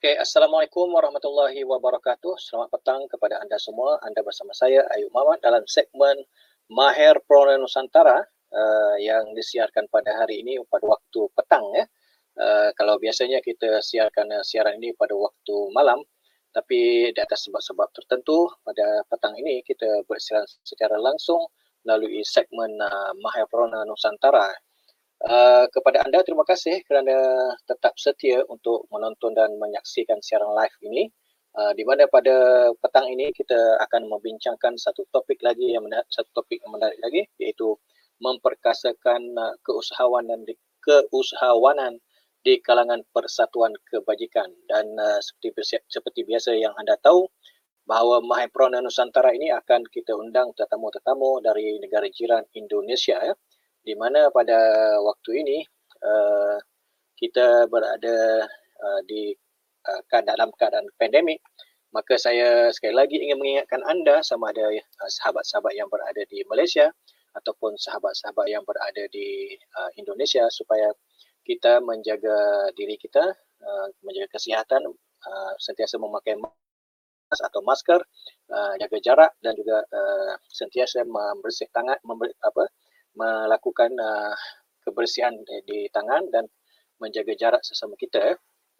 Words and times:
Okey, 0.00 0.16
Assalamualaikum 0.16 0.96
warahmatullahi 0.96 1.60
wabarakatuh. 1.60 2.32
Selamat 2.40 2.72
petang 2.72 3.04
kepada 3.04 3.36
anda 3.36 3.60
semua. 3.60 4.00
Anda 4.00 4.24
bersama 4.24 4.48
saya 4.56 4.80
Ayub 4.96 5.12
Muhammad 5.12 5.44
dalam 5.44 5.60
segmen 5.68 6.24
Mahir 6.72 7.20
Prona 7.28 7.60
Nusantara 7.60 8.24
uh, 8.48 8.96
yang 8.96 9.36
disiarkan 9.36 9.92
pada 9.92 10.16
hari 10.16 10.40
ini 10.40 10.56
pada 10.72 10.88
waktu 10.88 11.20
petang 11.36 11.68
ya. 11.76 11.84
Uh, 12.32 12.72
kalau 12.80 12.96
biasanya 12.96 13.44
kita 13.44 13.84
siarkan 13.84 14.32
uh, 14.32 14.40
siaran 14.40 14.80
ini 14.80 14.96
pada 14.96 15.12
waktu 15.12 15.68
malam, 15.76 16.00
tapi 16.48 17.12
di 17.12 17.20
atas 17.20 17.44
sebab-sebab 17.52 17.92
tertentu 17.92 18.48
pada 18.64 19.04
petang 19.04 19.36
ini 19.36 19.60
kita 19.60 20.08
bersiaran 20.08 20.48
secara 20.64 20.96
langsung 20.96 21.44
melalui 21.84 22.24
segmen 22.24 22.72
uh, 22.80 23.12
Mahir 23.20 23.44
Prona 23.52 23.84
Nusantara 23.84 24.48
Uh, 25.20 25.68
kepada 25.68 26.00
anda 26.00 26.24
terima 26.24 26.48
kasih 26.48 26.80
kerana 26.88 27.12
tetap 27.68 27.92
setia 28.00 28.40
untuk 28.48 28.88
menonton 28.88 29.36
dan 29.36 29.52
menyaksikan 29.60 30.16
siaran 30.24 30.48
live 30.56 30.72
ini. 30.80 31.12
Uh, 31.52 31.76
di 31.76 31.84
mana 31.84 32.08
pada 32.08 32.70
petang 32.80 33.04
ini 33.10 33.28
kita 33.36 33.58
akan 33.84 34.08
membincangkan 34.08 34.80
satu 34.80 35.04
topik 35.12 35.42
lagi 35.44 35.76
yang 35.76 35.84
menarik 35.84 36.08
satu 36.08 36.30
topik 36.32 36.62
yang 36.64 36.72
menarik 36.72 36.96
lagi 37.04 37.26
iaitu 37.36 37.76
memperkasakan 38.22 39.36
uh, 39.36 39.52
keusahawanan 39.60 40.40
di 40.48 40.56
keusahawanan 40.80 42.00
di 42.40 42.56
kalangan 42.64 43.04
persatuan 43.12 43.76
kebajikan. 43.92 44.48
Dan 44.72 44.96
uh, 44.96 45.20
seperti 45.20 45.84
seperti 45.84 46.24
biasa 46.24 46.56
yang 46.56 46.72
anda 46.80 46.96
tahu 46.96 47.28
bahawa 47.84 48.24
Mahipron 48.24 48.72
Nusantara 48.80 49.36
ini 49.36 49.52
akan 49.52 49.84
kita 49.84 50.16
undang 50.16 50.56
tetamu-tetamu 50.56 51.44
dari 51.44 51.76
negara 51.76 52.08
jiran 52.08 52.48
Indonesia 52.56 53.20
ya 53.20 53.36
di 53.84 53.94
mana 53.96 54.28
pada 54.32 54.56
waktu 55.00 55.30
ini 55.44 55.58
uh, 56.04 56.56
kita 57.16 57.68
berada 57.68 58.44
uh, 58.80 59.00
di 59.08 59.32
uh, 59.88 60.22
dalam 60.24 60.52
keadaan 60.56 60.88
pandemik 61.00 61.40
maka 61.90 62.14
saya 62.14 62.70
sekali 62.70 62.94
lagi 62.94 63.18
ingin 63.18 63.38
mengingatkan 63.40 63.82
anda 63.88 64.22
sama 64.22 64.54
ada 64.54 64.70
uh, 64.70 65.10
sahabat-sahabat 65.20 65.74
yang 65.74 65.88
berada 65.90 66.22
di 66.30 66.44
Malaysia 66.46 66.92
ataupun 67.34 67.78
sahabat-sahabat 67.78 68.46
yang 68.50 68.62
berada 68.66 69.06
di 69.10 69.54
uh, 69.78 69.90
Indonesia 69.98 70.46
supaya 70.50 70.90
kita 71.46 71.82
menjaga 71.82 72.70
diri 72.76 72.94
kita 73.00 73.22
uh, 73.64 73.86
menjaga 74.04 74.28
kesihatan 74.38 74.82
uh, 75.26 75.52
sentiasa 75.58 75.96
memakai 75.98 76.36
mask 76.38 77.42
atau 77.46 77.62
masker 77.62 78.00
uh, 78.50 78.74
jaga 78.78 78.98
jarak 79.02 79.32
dan 79.42 79.54
juga 79.54 79.82
uh, 79.86 80.34
sentiasa 80.50 81.06
membersih 81.06 81.70
tangan 81.70 81.98
member, 82.02 82.30
apa 82.42 82.66
melakukan 83.20 83.92
uh, 84.00 84.32
kebersihan 84.80 85.36
di, 85.44 85.56
di 85.68 85.78
tangan 85.92 86.24
dan 86.32 86.48
menjaga 86.96 87.36
jarak 87.36 87.62
sesama 87.64 87.96
kita 88.00 88.36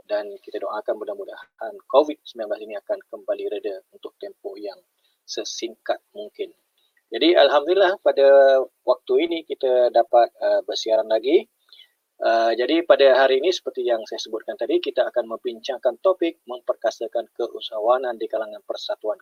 dan 0.08 0.26
kita 0.40 0.58
doakan 0.58 0.96
mudah-mudahan 0.96 1.74
COVID-19 1.86 2.50
ini 2.64 2.74
akan 2.80 2.98
kembali 3.12 3.44
reda 3.52 3.84
untuk 3.92 4.16
tempoh 4.16 4.56
yang 4.56 4.76
sesingkat 5.28 6.00
mungkin. 6.16 6.50
Jadi 7.10 7.34
Alhamdulillah 7.34 7.98
pada 8.02 8.58
waktu 8.86 9.14
ini 9.26 9.38
kita 9.46 9.90
dapat 9.94 10.30
uh, 10.42 10.62
bersiaran 10.66 11.06
lagi. 11.10 11.46
Uh, 12.20 12.52
jadi 12.52 12.84
pada 12.84 13.16
hari 13.16 13.40
ini 13.40 13.48
seperti 13.48 13.80
yang 13.80 14.04
saya 14.04 14.20
sebutkan 14.20 14.52
tadi 14.52 14.76
kita 14.76 15.08
akan 15.08 15.24
membincangkan 15.24 15.96
topik 16.04 16.44
memperkasakan 16.44 17.32
keusahawanan 17.32 18.20
di 18.20 18.28
kalangan 18.28 18.60
persatuan 18.68 19.16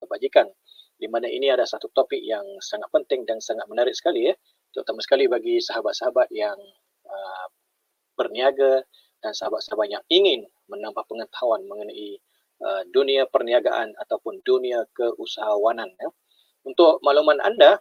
kebajikan 0.00 0.48
di 0.96 1.06
mana 1.06 1.28
ini 1.28 1.52
ada 1.52 1.68
satu 1.68 1.92
topik 1.92 2.24
yang 2.24 2.42
sangat 2.64 2.88
penting 2.88 3.28
dan 3.28 3.38
sangat 3.38 3.68
menarik 3.68 3.92
sekali 3.92 4.32
ya 4.32 4.34
terutama 4.72 5.00
sekali 5.00 5.24
bagi 5.26 5.58
sahabat-sahabat 5.62 6.28
yang 6.32 6.56
uh, 7.08 7.46
berniaga 8.18 8.82
dan 9.22 9.32
sahabat-sahabat 9.34 9.88
yang 9.90 10.04
ingin 10.10 10.46
menambah 10.70 11.02
pengetahuan 11.06 11.64
mengenai 11.66 12.18
uh, 12.62 12.82
dunia 12.90 13.26
perniagaan 13.30 13.94
ataupun 13.98 14.42
dunia 14.42 14.84
keusahawanan 14.94 15.90
ya. 15.98 16.10
Untuk 16.66 17.00
makluman 17.00 17.40
anda, 17.40 17.80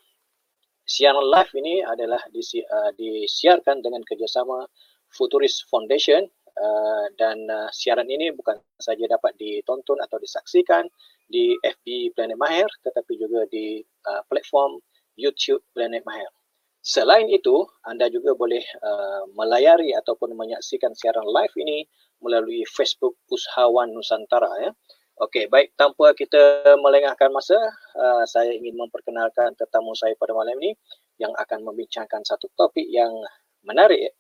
siaran 0.88 1.28
live 1.28 1.52
ini 1.60 1.84
adalah 1.84 2.22
disi, 2.32 2.64
uh, 2.64 2.94
disiarkan 2.96 3.84
dengan 3.84 4.02
kerjasama 4.08 4.64
Futurist 5.12 5.68
Foundation 5.68 6.24
uh, 6.56 7.06
dan 7.20 7.44
uh, 7.52 7.70
siaran 7.76 8.08
ini 8.08 8.32
bukan 8.32 8.56
saja 8.80 9.04
dapat 9.08 9.36
ditonton 9.36 10.00
atau 10.00 10.18
disaksikan 10.22 10.88
di 11.28 11.60
FB 11.60 12.16
Planet 12.16 12.40
Mahir 12.40 12.68
tetapi 12.88 13.20
juga 13.20 13.44
di 13.52 13.84
uh, 14.08 14.24
platform 14.32 14.80
YouTube 15.20 15.64
Planet 15.76 16.06
Mahir. 16.08 16.32
Selain 16.88 17.28
itu, 17.28 17.68
anda 17.84 18.08
juga 18.08 18.32
boleh 18.32 18.64
uh, 18.80 19.28
melayari 19.36 19.92
ataupun 19.92 20.32
menyaksikan 20.40 20.96
siaran 20.96 21.28
live 21.28 21.52
ini 21.60 21.84
melalui 22.24 22.64
Facebook 22.64 23.20
Usahawan 23.28 23.92
Nusantara 23.92 24.48
ya. 24.64 24.72
Okey, 25.20 25.52
baik 25.52 25.76
tanpa 25.76 26.16
kita 26.16 26.78
melengahkan 26.80 27.28
masa, 27.36 27.60
uh, 28.00 28.24
saya 28.24 28.56
ingin 28.56 28.80
memperkenalkan 28.80 29.52
tetamu 29.60 29.92
saya 30.00 30.16
pada 30.16 30.32
malam 30.32 30.56
ini 30.64 30.80
yang 31.20 31.36
akan 31.36 31.68
membincangkan 31.68 32.24
satu 32.24 32.48
topik 32.56 32.88
yang 32.88 33.12
menarik. 33.68 34.16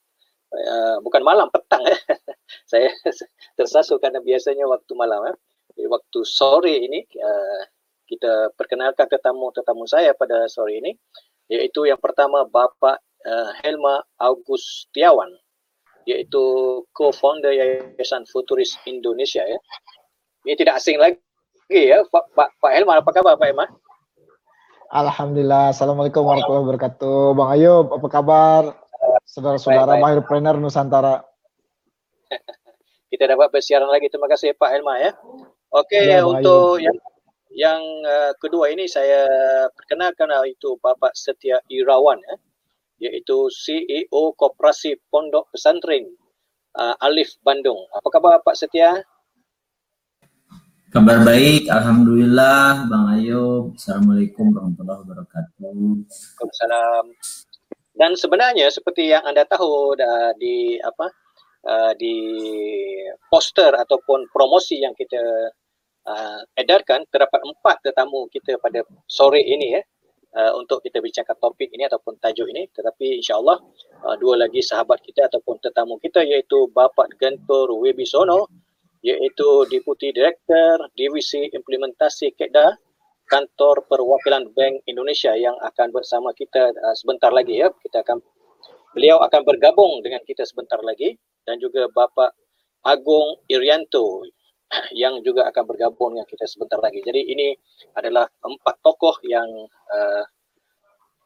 Uh, 0.51 0.99
bukan 1.07 1.23
malam, 1.23 1.47
petang 1.47 1.87
ya. 1.87 1.95
saya 2.71 2.91
tersasul 3.57 3.95
kerana 4.03 4.19
biasanya 4.19 4.67
waktu 4.67 4.91
malam 4.91 5.23
ya 5.23 5.35
waktu 5.87 6.19
sore 6.25 6.73
ini 6.83 7.05
uh, 7.21 7.61
kita 8.09 8.51
perkenalkan 8.57 9.05
tetamu-tetamu 9.05 9.85
saya 9.85 10.17
pada 10.17 10.49
sore 10.49 10.81
ini 10.81 10.91
iaitu 11.47 11.87
yang 11.87 11.99
pertama 11.99 12.43
Bapa 12.47 12.99
uh, 13.23 13.51
Helma 13.63 14.03
Augustiawan 14.19 15.31
iaitu 16.07 16.43
co-founder 16.95 17.51
Yayasan 17.51 18.23
Futuris 18.31 18.79
Indonesia 18.87 19.43
ya. 19.43 19.59
Ini 20.47 20.55
tidak 20.55 20.79
asing 20.79 20.95
lagi 20.99 21.19
ya 21.67 21.99
Pak 22.07 22.31
Pak, 22.31 22.49
Pak 22.63 22.71
Helma 22.71 23.03
apa 23.03 23.11
kabar 23.11 23.35
Pak 23.35 23.47
Helma? 23.51 23.67
Alhamdulillah. 24.87 25.75
Assalamualaikum 25.75 26.23
warahmatullahi 26.23 26.63
wabarakatuh. 26.63 27.35
Bang 27.35 27.49
Ayub, 27.51 27.91
apa 27.91 28.07
kabar? 28.07 28.63
Saudara-saudara 29.27 29.99
Mahirpreneur 29.99 30.55
Nusantara. 30.55 31.27
Kita 33.11 33.27
dapat 33.27 33.51
bersiaran 33.51 33.91
lagi. 33.91 34.07
Terima 34.07 34.31
kasih 34.31 34.55
Pak 34.55 34.69
Helma 34.71 34.95
ya. 34.95 35.11
Okey, 35.75 36.07
ya, 36.07 36.23
untuk 36.23 36.79
yang 36.79 36.95
yang 37.57 37.81
uh, 38.05 38.37
kedua 38.37 38.69
ini 38.69 38.85
saya 38.85 39.25
perkenalkan 39.73 40.29
itu 40.45 40.77
Bapak 40.77 41.17
Setia 41.17 41.57
Irawan 41.73 42.21
ya, 42.21 42.35
iaitu 43.09 43.49
CEO 43.49 44.37
Koperasi 44.37 45.01
Pondok 45.09 45.49
Pesantren 45.49 46.05
uh, 46.77 46.93
Alif 47.01 47.33
Bandung. 47.41 47.89
Apa 47.89 48.07
khabar 48.13 48.45
Pak 48.45 48.53
Setia? 48.53 49.01
Kabar 50.93 51.25
baik, 51.25 51.65
Alhamdulillah 51.65 52.85
Bang 52.85 53.17
Ayub. 53.17 53.73
Assalamualaikum 53.73 54.53
warahmatullahi 54.53 55.01
wabarakatuh. 55.03 55.73
Waalaikumsalam. 55.73 57.05
Dan 57.97 58.13
sebenarnya 58.13 58.69
seperti 58.69 59.09
yang 59.09 59.25
anda 59.25 59.41
tahu 59.49 59.97
dah 59.97 60.37
di 60.37 60.77
apa 60.77 61.09
uh, 61.65 61.91
di 61.97 62.15
poster 63.33 63.73
ataupun 63.73 64.29
promosi 64.29 64.77
yang 64.77 64.93
kita 64.93 65.17
uh, 66.07 66.41
edarkan 66.55 67.03
terdapat 67.11 67.43
empat 67.43 67.83
tetamu 67.83 68.31
kita 68.31 68.55
pada 68.63 68.81
sore 69.05 69.43
ini 69.43 69.77
ya. 69.77 69.83
Uh, 70.37 70.53
untuk 70.59 70.83
kita 70.85 71.01
bincangkan 71.01 71.33
topik 71.39 71.71
ini 71.71 71.87
ataupun 71.87 72.19
tajuk 72.21 72.45
ini. 72.51 72.69
Tetapi 72.69 73.23
insyaallah 73.23 73.57
uh, 74.05 74.15
dua 74.21 74.37
lagi 74.45 74.61
sahabat 74.61 75.01
kita 75.01 75.25
ataupun 75.31 75.57
tetamu 75.63 75.97
kita 75.97 76.21
iaitu 76.21 76.69
Bapak 76.75 77.15
Gentur 77.17 77.71
Wibisono 77.73 78.45
iaitu 79.01 79.65
Deputy 79.71 80.13
Director 80.13 80.83
Divisi 80.93 81.47
Implementasi 81.49 82.35
KEDA 82.37 82.75
Kantor 83.27 83.87
Perwakilan 83.87 84.51
Bank 84.53 84.83
Indonesia 84.85 85.33
yang 85.33 85.55
akan 85.63 85.95
bersama 85.95 86.35
kita 86.35 86.69
uh, 86.75 86.95
sebentar 86.95 87.33
lagi 87.33 87.57
ya. 87.63 87.71
Kita 87.73 88.03
akan 88.05 88.21
beliau 88.93 89.23
akan 89.23 89.41
bergabung 89.41 90.05
dengan 90.05 90.21
kita 90.27 90.43
sebentar 90.45 90.77
lagi. 90.85 91.17
Dan 91.47 91.57
juga 91.63 91.87
Bapak 91.87 92.35
Agung 92.83 93.39
Irianto 93.47 94.27
yang 94.91 95.23
juga 95.23 95.47
akan 95.47 95.63
bergabung 95.63 96.15
dengan 96.15 96.27
kita 96.27 96.45
sebentar 96.47 96.79
lagi. 96.79 96.99
Jadi 97.03 97.21
ini 97.31 97.47
adalah 97.95 98.27
empat 98.43 98.75
tokoh 98.83 99.15
yang 99.23 99.47
uh, 99.91 100.23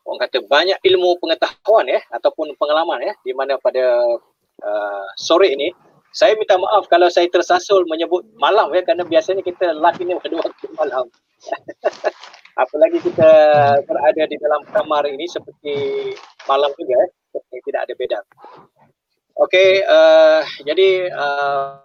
orang 0.06 0.20
kata 0.28 0.46
banyak 0.46 0.78
ilmu 0.82 1.18
pengetahuan 1.22 1.86
ya 1.90 2.02
ataupun 2.14 2.54
pengalaman 2.58 3.06
ya 3.06 3.14
di 3.22 3.34
mana 3.34 3.58
pada 3.62 4.18
uh, 4.66 5.06
sore 5.18 5.54
ini 5.54 5.70
saya 6.12 6.36
minta 6.36 6.60
maaf 6.60 6.92
kalau 6.92 7.08
saya 7.08 7.32
tersasul 7.32 7.88
menyebut 7.88 8.28
malam 8.36 8.68
ya 8.76 8.84
kerana 8.84 9.08
biasanya 9.08 9.40
kita 9.42 9.72
live 9.72 10.00
ini 10.04 10.14
pada 10.20 10.36
waktu 10.44 10.66
malam. 10.76 11.06
Apalagi 12.62 13.00
kita 13.00 13.32
berada 13.88 14.24
di 14.28 14.36
dalam 14.38 14.62
kamar 14.76 15.08
ini 15.08 15.24
seperti 15.24 15.74
malam 16.46 16.70
juga 16.76 17.00
ya, 17.00 17.08
tidak 17.64 17.82
ada 17.88 17.94
beda. 17.96 18.20
Okey, 19.40 19.88
uh, 19.88 20.44
jadi 20.68 21.10
uh, 21.16 21.80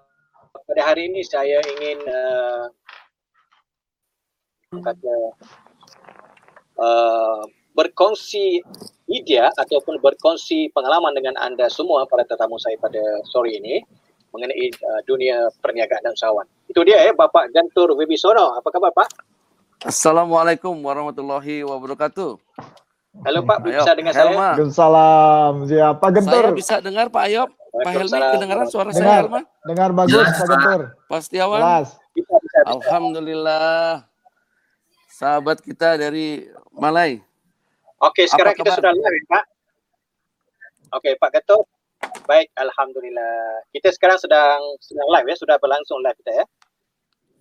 pada 0.67 0.83
hari 0.83 1.07
ini 1.07 1.23
saya 1.23 1.63
ingin 1.63 1.99
uh, 2.11 2.67
kata 4.83 5.17
uh, 6.83 7.41
berkongsi 7.79 8.67
idea 9.07 9.47
ataupun 9.55 10.03
berkongsi 10.03 10.75
pengalaman 10.75 11.15
dengan 11.15 11.39
anda 11.39 11.71
semua 11.71 12.03
para 12.11 12.27
tetamu 12.27 12.59
saya 12.59 12.75
pada 12.83 13.01
sore 13.31 13.55
ini 13.55 13.79
mengenai 14.35 14.67
uh, 14.83 15.01
dunia 15.07 15.49
perniagaan 15.63 16.03
dan 16.03 16.13
usahawan. 16.13 16.45
Itu 16.67 16.83
dia 16.83 16.99
ya 16.99 17.15
Bapak 17.15 17.55
Gantur 17.55 17.95
Wibisono. 17.95 18.59
Apa 18.59 18.69
khabar 18.75 18.91
Pak? 18.91 19.09
Assalamualaikum 19.87 20.75
warahmatullahi 20.83 21.63
wabarakatuh. 21.63 22.43
Halo 23.25 23.41
Pak, 23.49 23.59
bisa 23.65 23.97
dengar 23.97 24.13
saya? 24.13 24.35
Waalaikumsalam. 24.35 25.53
Siapa 25.71 26.07
Gentur? 26.11 26.43
Saya 26.43 26.53
bisa 26.53 26.75
dengar 26.83 27.07
Pak 27.09 27.23
Ayub. 27.31 27.49
Pak 27.85 27.93
Helmi 27.93 28.21
kedengaran 28.33 28.67
suara 28.71 28.91
dengar, 28.93 29.25
saya? 29.29 29.43
Dengar 29.67 29.91
bagus 29.93 30.25
Pak 30.25 30.47
Gentur. 30.49 30.81
Jelas. 31.29 31.87
Bisa, 32.17 32.35
bisa, 32.41 32.59
bisa. 32.65 32.73
Alhamdulillah. 32.73 34.07
Sahabat 35.13 35.61
kita 35.65 35.97
dari 35.97 36.45
Malai. 36.73 37.21
Oke, 38.05 38.29
sekarang 38.29 38.53
Apa 38.53 38.61
kita 38.61 38.71
kabar? 38.77 38.79
sudah 38.81 38.93
live 38.93 39.17
ya, 39.17 39.25
Pak. 39.33 39.45
Oke, 41.01 41.11
Pak 41.17 41.31
Ketua. 41.41 41.65
Baik, 42.29 42.49
alhamdulillah. 42.61 43.65
Kita 43.73 43.89
sekarang 43.97 44.21
sedang 44.21 44.61
sedang 44.85 45.09
live 45.09 45.27
ya, 45.33 45.37
sudah 45.41 45.57
berlangsung 45.57 46.05
live 46.05 46.17
kita 46.21 46.45
ya. 46.45 46.47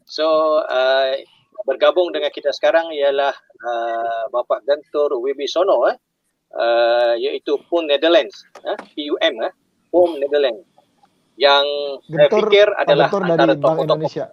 So, 0.08 0.26
uh, 0.64 1.12
bergabung 1.68 2.16
dengan 2.16 2.32
kita 2.32 2.56
sekarang 2.56 2.94
ialah 2.96 3.36
uh, 3.64 4.24
Bapak 4.32 4.64
Gantur 4.64 5.12
Wibisono 5.20 5.92
eh. 5.92 5.98
Uh, 6.56 7.20
iaitu 7.20 7.60
PUN 7.68 7.84
Netherlands, 7.92 8.48
eh, 8.64 8.80
PUM 8.96 9.36
eh, 9.44 9.52
PUM 9.96 10.20
Netherlands. 10.20 10.68
Yang 11.40 11.66
saya 12.04 12.28
Gentur, 12.28 12.40
fikir 12.52 12.68
Pak 12.68 12.82
adalah 12.84 13.08
antara 13.08 13.54
tokoh-tokoh 13.56 13.84
Indonesia. 13.88 14.26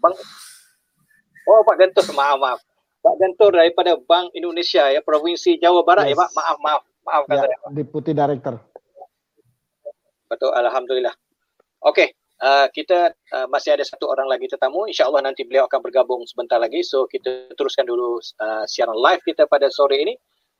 Bang 0.00 0.14
Oh 1.44 1.60
Pak 1.68 1.76
Gentur, 1.76 2.04
maaf 2.16 2.36
maaf. 2.40 2.60
Pak 3.04 3.14
Gentur 3.20 3.52
daripada 3.52 3.96
Bank 4.00 4.32
Indonesia 4.32 4.88
ya, 4.88 5.00
Provinsi 5.04 5.60
Jawa 5.60 5.84
Barat 5.84 6.08
ya 6.08 6.16
Yes. 6.16 6.20
Pak. 6.24 6.28
Maaf 6.32 6.56
maaf. 6.64 6.82
Maafkan 7.04 7.36
Ya, 7.36 7.42
saya. 7.48 7.56
Deputy 7.72 8.12
Director. 8.16 8.54
Betul, 10.30 10.52
Alhamdulillah. 10.52 11.12
Okey, 11.80 12.12
uh, 12.44 12.68
kita 12.70 13.12
uh, 13.34 13.48
masih 13.48 13.72
ada 13.74 13.82
satu 13.82 14.08
orang 14.08 14.28
lagi 14.28 14.46
tetamu. 14.46 14.84
InsyaAllah 14.86 15.24
nanti 15.24 15.42
beliau 15.48 15.64
akan 15.66 15.80
bergabung 15.80 16.22
sebentar 16.28 16.60
lagi. 16.60 16.84
So, 16.84 17.08
kita 17.08 17.56
teruskan 17.56 17.88
dulu 17.88 18.20
uh, 18.20 18.64
siaran 18.68 18.94
live 18.94 19.24
kita 19.24 19.48
pada 19.48 19.72
sore 19.72 19.96
ini 20.00 20.14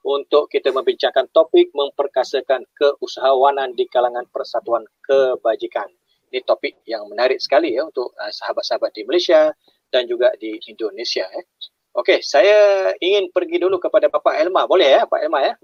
untuk 0.05 0.49
kita 0.49 0.73
membincangkan 0.73 1.29
topik 1.33 1.69
memperkasakan 1.77 2.65
keusahawanan 2.73 3.77
di 3.77 3.85
kalangan 3.89 4.25
persatuan 4.33 4.85
kebajikan. 5.05 5.89
Ini 6.31 6.47
topik 6.47 6.81
yang 6.87 7.05
menarik 7.11 7.43
sekali 7.43 7.75
ya 7.75 7.85
untuk 7.85 8.15
uh, 8.17 8.33
sahabat-sahabat 8.33 8.95
di 8.95 9.03
Malaysia 9.05 9.51
dan 9.91 10.07
juga 10.07 10.31
di 10.39 10.57
Indonesia. 10.71 11.27
Eh. 11.35 11.45
Okey, 11.91 12.23
saya 12.23 12.91
ingin 13.03 13.35
pergi 13.35 13.59
dulu 13.59 13.83
kepada 13.83 14.07
Bapak 14.07 14.39
Elma. 14.39 14.63
Boleh 14.65 14.95
ya, 14.95 15.03
Pak 15.11 15.21
Elma 15.27 15.43
ya? 15.43 15.55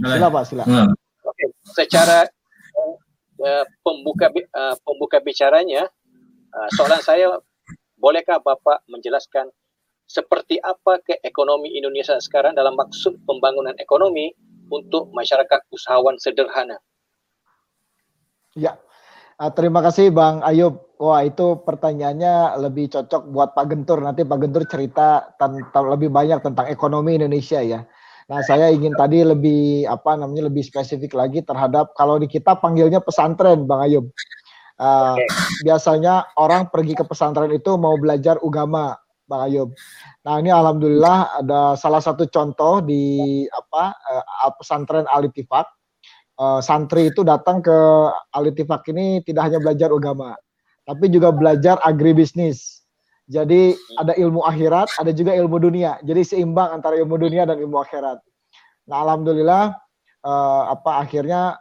Sila 0.00 0.28
Pak, 0.32 0.42
sila. 0.48 0.64
Hmm. 0.64 0.88
Okey, 1.20 1.48
secara 1.76 2.24
uh, 3.44 3.64
pembuka 3.84 4.32
uh, 4.32 4.74
pembuka 4.80 5.20
bicaranya, 5.20 5.84
uh, 6.56 6.68
soalan 6.72 7.04
saya, 7.04 7.36
bolehkah 8.00 8.40
Bapak 8.40 8.88
menjelaskan 8.88 9.52
seperti 10.08 10.56
apa 10.64 10.98
ke 11.04 11.20
ekonomi 11.20 11.76
Indonesia 11.76 12.16
sekarang 12.16 12.56
dalam 12.56 12.74
maksud 12.80 13.20
pembangunan 13.28 13.76
ekonomi 13.76 14.32
untuk 14.72 15.12
masyarakat 15.12 15.68
usahawan 15.68 16.16
sederhana? 16.16 16.80
Ya. 18.56 18.80
Ah, 19.38 19.54
terima 19.54 19.84
kasih 19.84 20.10
Bang 20.10 20.42
Ayub. 20.42 20.98
Wah, 20.98 21.22
itu 21.22 21.62
pertanyaannya 21.62 22.58
lebih 22.58 22.90
cocok 22.90 23.30
buat 23.30 23.54
Pak 23.54 23.70
Gentur. 23.70 24.02
Nanti 24.02 24.26
Pak 24.26 24.38
Gentur 24.42 24.66
cerita 24.66 25.30
tentang 25.38 25.94
lebih 25.94 26.10
banyak 26.10 26.42
tentang 26.42 26.66
ekonomi 26.66 27.14
Indonesia 27.14 27.62
ya. 27.62 27.86
Nah, 28.28 28.42
saya 28.42 28.68
ingin 28.74 28.98
tadi 28.98 29.22
lebih 29.22 29.86
apa 29.86 30.18
namanya 30.18 30.50
lebih 30.50 30.66
spesifik 30.66 31.14
lagi 31.14 31.40
terhadap 31.46 31.94
kalau 31.94 32.18
di 32.18 32.26
kita 32.26 32.58
panggilnya 32.58 32.98
pesantren, 32.98 33.62
Bang 33.68 33.86
Ayub. 33.86 34.10
Oke. 34.78 35.26
biasanya 35.66 36.38
orang 36.38 36.70
pergi 36.70 36.94
ke 36.94 37.02
pesantren 37.02 37.50
itu 37.50 37.74
mau 37.74 37.98
belajar 37.98 38.38
agama, 38.38 38.94
Bang 39.28 39.44
Ayub. 39.44 39.68
Nah, 40.24 40.40
ini 40.40 40.48
alhamdulillah 40.48 41.44
ada 41.44 41.76
salah 41.76 42.00
satu 42.00 42.24
contoh 42.32 42.80
di 42.80 43.44
apa 43.52 43.92
eh, 43.92 44.52
pesantren 44.56 45.04
Al 45.04 45.28
Ittifaq. 45.28 45.68
Eh, 46.38 46.60
santri 46.64 47.12
itu 47.12 47.20
datang 47.22 47.60
ke 47.60 47.76
Al 48.32 48.48
Ittifaq 48.48 48.88
ini 48.90 49.20
tidak 49.22 49.52
hanya 49.52 49.60
belajar 49.60 49.92
agama, 49.92 50.32
tapi 50.88 51.12
juga 51.12 51.28
belajar 51.28 51.76
agribisnis. 51.84 52.80
Jadi 53.28 53.76
ada 54.00 54.16
ilmu 54.16 54.40
akhirat, 54.40 54.88
ada 54.96 55.12
juga 55.12 55.36
ilmu 55.36 55.60
dunia. 55.60 56.00
Jadi 56.00 56.24
seimbang 56.24 56.80
antara 56.80 56.96
ilmu 56.96 57.20
dunia 57.20 57.44
dan 57.44 57.60
ilmu 57.60 57.76
akhirat. 57.84 58.24
Nah, 58.88 58.96
alhamdulillah 59.04 59.76
eh, 60.24 60.62
apa 60.72 61.04
akhirnya 61.04 61.60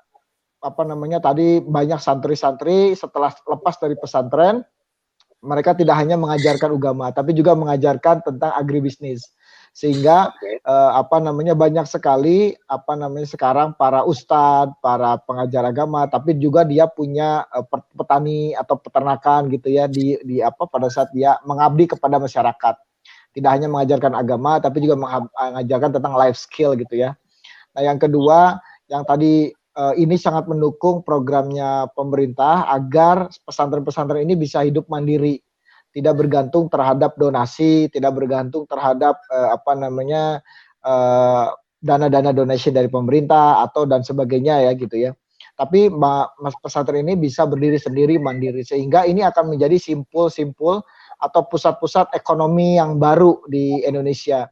apa 0.57 0.81
namanya 0.87 1.21
tadi 1.21 1.61
banyak 1.61 2.01
santri-santri 2.01 2.97
setelah 2.97 3.29
lepas 3.45 3.77
dari 3.77 3.93
pesantren 3.93 4.65
mereka 5.41 5.77
tidak 5.77 5.95
hanya 5.97 6.17
mengajarkan 6.17 6.73
agama 6.75 7.13
tapi 7.13 7.33
juga 7.33 7.53
mengajarkan 7.53 8.25
tentang 8.25 8.51
agribisnis 8.57 9.25
sehingga 9.77 10.33
Oke. 10.33 10.57
eh, 10.57 10.91
apa 10.97 11.21
namanya 11.21 11.53
banyak 11.53 11.85
sekali 11.85 12.57
apa 12.65 12.97
namanya 12.97 13.29
sekarang 13.29 13.77
para 13.77 14.01
ustadz, 14.01 14.73
para 14.81 15.21
pengajar 15.21 15.69
agama, 15.69 16.09
tapi 16.09 16.33
juga 16.41 16.65
dia 16.65 16.89
punya 16.89 17.45
eh, 17.53 17.61
per- 17.61 17.85
petani 17.93 18.57
atau 18.57 18.81
peternakan 18.81 19.53
gitu 19.53 19.69
ya 19.69 19.85
di 19.85 20.17
di 20.25 20.41
apa 20.41 20.65
pada 20.65 20.89
saat 20.89 21.13
dia 21.13 21.37
mengabdi 21.45 21.93
kepada 21.93 22.17
masyarakat. 22.17 22.75
Tidak 23.37 23.51
hanya 23.53 23.69
mengajarkan 23.69 24.17
agama, 24.17 24.57
tapi 24.57 24.81
juga 24.81 24.97
mengajarkan 24.97 26.01
tentang 26.01 26.13
life 26.17 26.41
skill 26.41 26.73
gitu 26.73 26.97
ya. 26.97 27.13
Nah 27.77 27.85
yang 27.85 28.01
kedua, 28.01 28.57
yang 28.89 29.05
tadi 29.05 29.53
eh, 29.77 29.93
ini 30.01 30.17
sangat 30.17 30.49
mendukung 30.49 31.05
programnya 31.05 31.85
pemerintah 31.93 32.65
agar 32.73 33.29
pesantren-pesantren 33.45 34.25
ini 34.25 34.33
bisa 34.33 34.65
hidup 34.65 34.89
mandiri 34.89 35.37
tidak 35.95 36.13
bergantung 36.19 36.69
terhadap 36.69 37.17
donasi, 37.17 37.89
tidak 37.89 38.13
bergantung 38.17 38.65
terhadap 38.69 39.17
eh, 39.29 39.49
apa 39.53 39.71
namanya 39.77 40.41
eh, 40.81 41.47
dana-dana 41.77 42.33
donasi 42.33 42.73
dari 42.73 42.89
pemerintah 42.89 43.61
atau 43.65 43.85
dan 43.85 44.01
sebagainya 44.01 44.65
ya 44.67 44.71
gitu 44.73 44.97
ya. 44.97 45.11
Tapi 45.57 45.89
ma- 45.89 46.29
mas 46.37 46.53
pesantren 46.61 47.01
ini 47.01 47.17
bisa 47.17 47.49
berdiri 47.49 47.81
sendiri 47.81 48.21
mandiri 48.21 48.61
sehingga 48.61 49.09
ini 49.09 49.25
akan 49.25 49.57
menjadi 49.57 49.81
simpul-simpul 49.81 50.85
atau 51.17 51.41
pusat-pusat 51.49 52.13
ekonomi 52.13 52.77
yang 52.77 53.01
baru 53.01 53.41
di 53.49 53.81
Indonesia. 53.81 54.45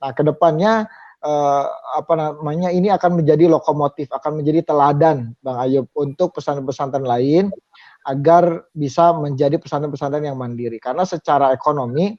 Nah, 0.00 0.16
ke 0.16 0.24
depannya 0.24 0.88
eh, 1.24 1.64
apa 1.96 2.12
namanya 2.16 2.68
ini 2.68 2.92
akan 2.92 3.22
menjadi 3.22 3.48
lokomotif, 3.48 4.10
akan 4.12 4.42
menjadi 4.42 4.66
teladan 4.72 5.32
Bang 5.40 5.58
Ayub 5.60 5.88
untuk 5.96 6.36
pesantren-pesantren 6.36 7.04
lain 7.04 7.48
agar 8.06 8.70
bisa 8.70 9.10
menjadi 9.16 9.58
pesantren-pesantren 9.58 10.22
yang 10.28 10.38
mandiri. 10.38 10.78
Karena 10.78 11.02
secara 11.02 11.50
ekonomi 11.50 12.14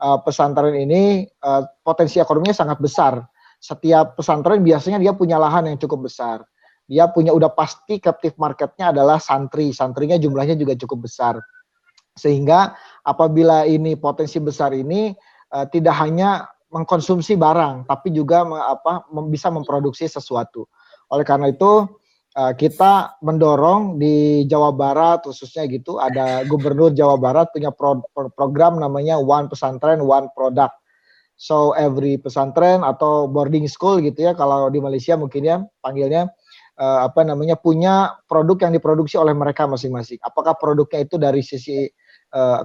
eh, 0.00 0.18
pesantren 0.24 0.76
ini 0.76 1.26
eh, 1.26 1.62
potensi 1.82 2.22
ekonominya 2.22 2.56
sangat 2.56 2.78
besar. 2.80 3.20
Setiap 3.56 4.20
pesantren 4.20 4.60
biasanya 4.60 5.00
dia 5.00 5.16
punya 5.16 5.40
lahan 5.40 5.68
yang 5.72 5.78
cukup 5.80 6.08
besar. 6.08 6.44
Dia 6.86 7.10
punya 7.10 7.34
udah 7.34 7.50
pasti 7.50 7.98
captive 7.98 8.38
marketnya 8.38 8.94
adalah 8.94 9.18
santri. 9.18 9.74
Santrinya 9.74 10.14
jumlahnya 10.14 10.54
juga 10.54 10.78
cukup 10.78 11.10
besar. 11.10 11.42
Sehingga 12.16 12.72
apabila 13.04 13.68
ini 13.68 13.98
potensi 13.98 14.40
besar 14.40 14.72
ini 14.72 15.12
eh, 15.52 15.66
tidak 15.68 15.94
hanya 16.00 16.48
mengkonsumsi 16.70 17.38
barang, 17.38 17.86
tapi 17.86 18.10
juga 18.10 18.42
apa 18.46 19.06
bisa 19.30 19.48
memproduksi 19.52 20.10
sesuatu. 20.10 20.66
Oleh 21.14 21.22
karena 21.22 21.50
itu 21.54 21.86
eh, 22.34 22.52
kita 22.58 23.22
mendorong 23.22 24.02
di 24.02 24.44
Jawa 24.50 24.74
Barat 24.74 25.22
khususnya 25.22 25.70
gitu 25.70 26.02
ada 26.02 26.42
gubernur 26.50 26.90
Jawa 26.90 27.16
Barat 27.16 27.54
punya 27.54 27.70
pro- 27.70 28.02
pro- 28.10 28.32
program 28.34 28.82
namanya 28.82 29.16
One 29.16 29.46
Pesantren 29.46 30.02
One 30.02 30.30
Product. 30.34 30.74
So 31.36 31.76
every 31.76 32.16
pesantren 32.16 32.80
atau 32.80 33.28
boarding 33.28 33.68
school 33.68 34.00
gitu 34.00 34.24
ya 34.24 34.32
kalau 34.32 34.72
di 34.72 34.80
Malaysia 34.80 35.20
mungkin 35.20 35.44
ya 35.44 35.56
panggilnya 35.84 36.32
eh, 36.80 36.98
apa 37.06 37.22
namanya 37.22 37.60
punya 37.60 38.16
produk 38.24 38.66
yang 38.66 38.72
diproduksi 38.74 39.20
oleh 39.20 39.36
mereka 39.36 39.68
masing-masing. 39.68 40.16
Apakah 40.24 40.56
produknya 40.56 41.04
itu 41.04 41.20
dari 41.20 41.44
sisi 41.44 41.86
eh, 42.32 42.58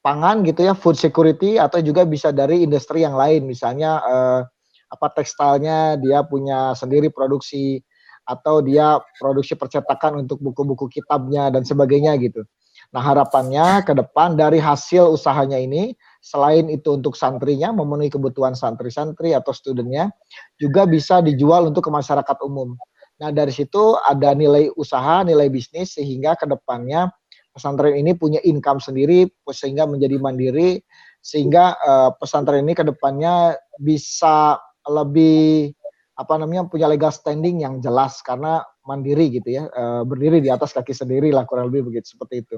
pangan 0.00 0.46
gitu 0.46 0.68
ya, 0.68 0.74
food 0.74 0.96
security 0.96 1.58
atau 1.58 1.82
juga 1.82 2.06
bisa 2.06 2.30
dari 2.30 2.64
industri 2.64 3.02
yang 3.02 3.18
lain 3.18 3.44
misalnya 3.44 4.00
eh, 4.02 4.40
apa 4.88 5.06
tekstilnya 5.12 6.00
dia 6.00 6.24
punya 6.24 6.72
sendiri 6.72 7.12
produksi 7.12 7.82
atau 8.28 8.60
dia 8.60 9.00
produksi 9.16 9.56
percetakan 9.56 10.24
untuk 10.24 10.40
buku-buku 10.44 10.88
kitabnya 10.92 11.48
dan 11.48 11.64
sebagainya 11.64 12.16
gitu. 12.20 12.44
Nah 12.92 13.04
harapannya 13.04 13.84
ke 13.84 13.92
depan 13.92 14.36
dari 14.36 14.60
hasil 14.60 15.12
usahanya 15.12 15.60
ini 15.60 15.92
selain 16.24 16.68
itu 16.72 16.96
untuk 16.96 17.16
santrinya 17.16 17.72
memenuhi 17.72 18.12
kebutuhan 18.12 18.56
santri-santri 18.56 19.32
atau 19.36 19.52
studentnya 19.52 20.12
juga 20.60 20.88
bisa 20.88 21.20
dijual 21.20 21.68
untuk 21.68 21.88
ke 21.88 21.90
masyarakat 21.92 22.36
umum. 22.44 22.76
Nah 23.18 23.28
dari 23.32 23.50
situ 23.52 23.96
ada 24.08 24.32
nilai 24.32 24.72
usaha, 24.76 25.24
nilai 25.24 25.48
bisnis 25.52 25.96
sehingga 25.96 26.36
ke 26.38 26.48
depannya 26.48 27.12
pesantren 27.58 27.98
ini 27.98 28.14
punya 28.14 28.38
income 28.46 28.78
sendiri 28.78 29.26
sehingga 29.50 29.90
menjadi 29.90 30.16
mandiri 30.22 30.78
sehingga 31.18 31.74
eh, 31.74 32.10
pesantren 32.16 32.62
ini 32.62 32.78
ke 32.78 32.86
depannya 32.86 33.58
bisa 33.82 34.62
lebih 34.86 35.74
apa 36.18 36.34
namanya 36.34 36.66
punya 36.66 36.90
legal 36.90 37.14
standing 37.14 37.62
yang 37.62 37.78
jelas 37.78 38.18
karena 38.26 38.58
mandiri 38.82 39.30
gitu 39.30 39.54
ya, 39.54 39.70
e, 39.70 39.82
berdiri 40.02 40.42
di 40.42 40.50
atas 40.50 40.74
kaki 40.74 40.90
sendiri 40.90 41.30
lah 41.30 41.46
kurang 41.46 41.70
lebih 41.70 41.92
begitu 41.92 42.18
seperti 42.18 42.42
itu. 42.42 42.56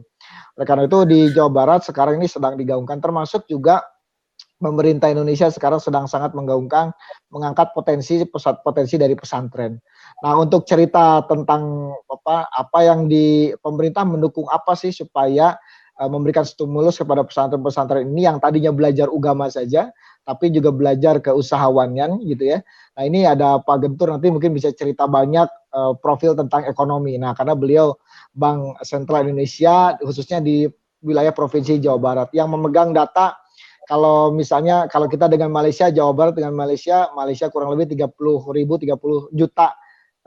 Oleh 0.56 0.66
karena 0.66 0.88
itu 0.88 0.98
di 1.04 1.20
Jawa 1.36 1.50
Barat 1.52 1.84
sekarang 1.84 2.16
ini 2.16 2.30
sedang 2.30 2.56
digaungkan 2.56 3.04
termasuk 3.04 3.44
juga 3.44 3.84
pemerintah 4.60 5.08
Indonesia 5.08 5.48
sekarang 5.48 5.80
sedang 5.80 6.04
sangat 6.04 6.36
menggaungkan 6.36 6.92
mengangkat 7.32 7.72
potensi 7.72 8.20
pusat 8.28 8.60
potensi 8.60 9.00
dari 9.00 9.16
pesantren. 9.16 9.80
Nah, 10.20 10.36
untuk 10.36 10.68
cerita 10.68 11.24
tentang 11.24 11.90
apa 12.06 12.46
apa 12.52 12.78
yang 12.84 13.08
di 13.08 13.50
pemerintah 13.64 14.04
mendukung 14.04 14.46
apa 14.52 14.76
sih 14.76 14.92
supaya 14.92 15.56
uh, 15.96 16.08
memberikan 16.12 16.44
stimulus 16.44 17.00
kepada 17.00 17.24
pesantren-pesantren 17.24 18.04
ini 18.12 18.28
yang 18.28 18.36
tadinya 18.36 18.70
belajar 18.70 19.08
agama 19.08 19.48
saja 19.48 19.88
tapi 20.28 20.52
juga 20.52 20.70
belajar 20.70 21.18
keusahawannya 21.24 22.20
gitu 22.28 22.54
ya. 22.54 22.58
Nah 22.94 23.02
ini 23.08 23.24
ada 23.24 23.58
Pak 23.64 23.82
Gentur 23.82 24.12
nanti 24.12 24.28
mungkin 24.28 24.52
bisa 24.52 24.68
cerita 24.76 25.08
banyak 25.08 25.48
uh, 25.72 25.96
profil 25.96 26.36
tentang 26.36 26.68
ekonomi. 26.68 27.16
Nah 27.16 27.32
karena 27.32 27.56
beliau 27.56 27.96
Bank 28.36 28.78
Sentral 28.84 29.26
Indonesia 29.26 29.96
khususnya 30.04 30.44
di 30.44 30.68
wilayah 31.00 31.32
Provinsi 31.32 31.80
Jawa 31.80 31.96
Barat 31.96 32.28
yang 32.36 32.52
memegang 32.52 32.92
data 32.92 33.40
kalau 33.90 34.30
misalnya 34.30 34.86
kalau 34.86 35.10
kita 35.10 35.26
dengan 35.26 35.50
Malaysia, 35.50 35.90
Jawa 35.90 36.14
Barat 36.14 36.38
dengan 36.38 36.54
Malaysia, 36.54 37.10
Malaysia 37.10 37.50
kurang 37.50 37.74
lebih 37.74 37.90
30 37.98 38.14
ribu, 38.54 38.78
30 38.78 39.34
juta 39.34 39.74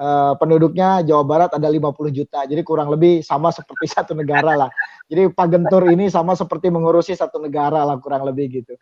uh, 0.03 0.35
penduduknya, 0.35 0.99
Jawa 1.07 1.23
Barat 1.23 1.55
ada 1.55 1.71
50 1.71 1.95
juta. 2.11 2.43
Jadi 2.43 2.59
kurang 2.67 2.91
lebih 2.91 3.23
sama 3.23 3.55
seperti 3.55 3.87
satu 3.95 4.19
negara 4.19 4.67
lah. 4.67 4.69
Jadi 5.07 5.31
Pak 5.31 5.47
Gentur 5.47 5.87
ini 5.87 6.11
sama 6.11 6.35
seperti 6.35 6.67
mengurusi 6.75 7.15
satu 7.15 7.39
negara 7.39 7.87
lah 7.87 7.95
kurang 8.03 8.27
lebih 8.27 8.51
gitu. 8.51 8.75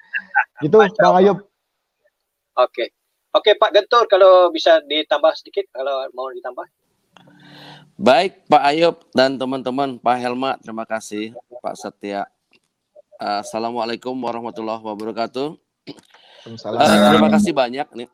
Gitu 0.65 0.73
Bang 0.73 1.21
Ayub. 1.21 1.37
Oke. 2.57 2.89
Oke 3.37 3.53
Pak 3.61 3.77
Gentur 3.77 4.09
kalau 4.09 4.49
bisa 4.49 4.81
ditambah 4.81 5.29
sedikit 5.37 5.69
kalau 5.69 6.09
mau 6.17 6.33
ditambah. 6.33 6.65
Baik 8.01 8.49
Pak 8.49 8.63
Ayub 8.65 8.97
dan 9.13 9.37
teman-teman 9.37 10.01
Pak 10.01 10.17
Helma 10.17 10.57
terima 10.57 10.89
kasih 10.89 11.37
Pak 11.61 11.77
Setia. 11.77 12.25
Assalamualaikum 13.21 14.17
warahmatullahi 14.17 14.81
wabarakatuh. 14.81 15.53
Uh, 16.41 17.05
terima 17.13 17.29
kasih 17.29 17.53
banyak 17.53 17.85
nih. 17.93 18.09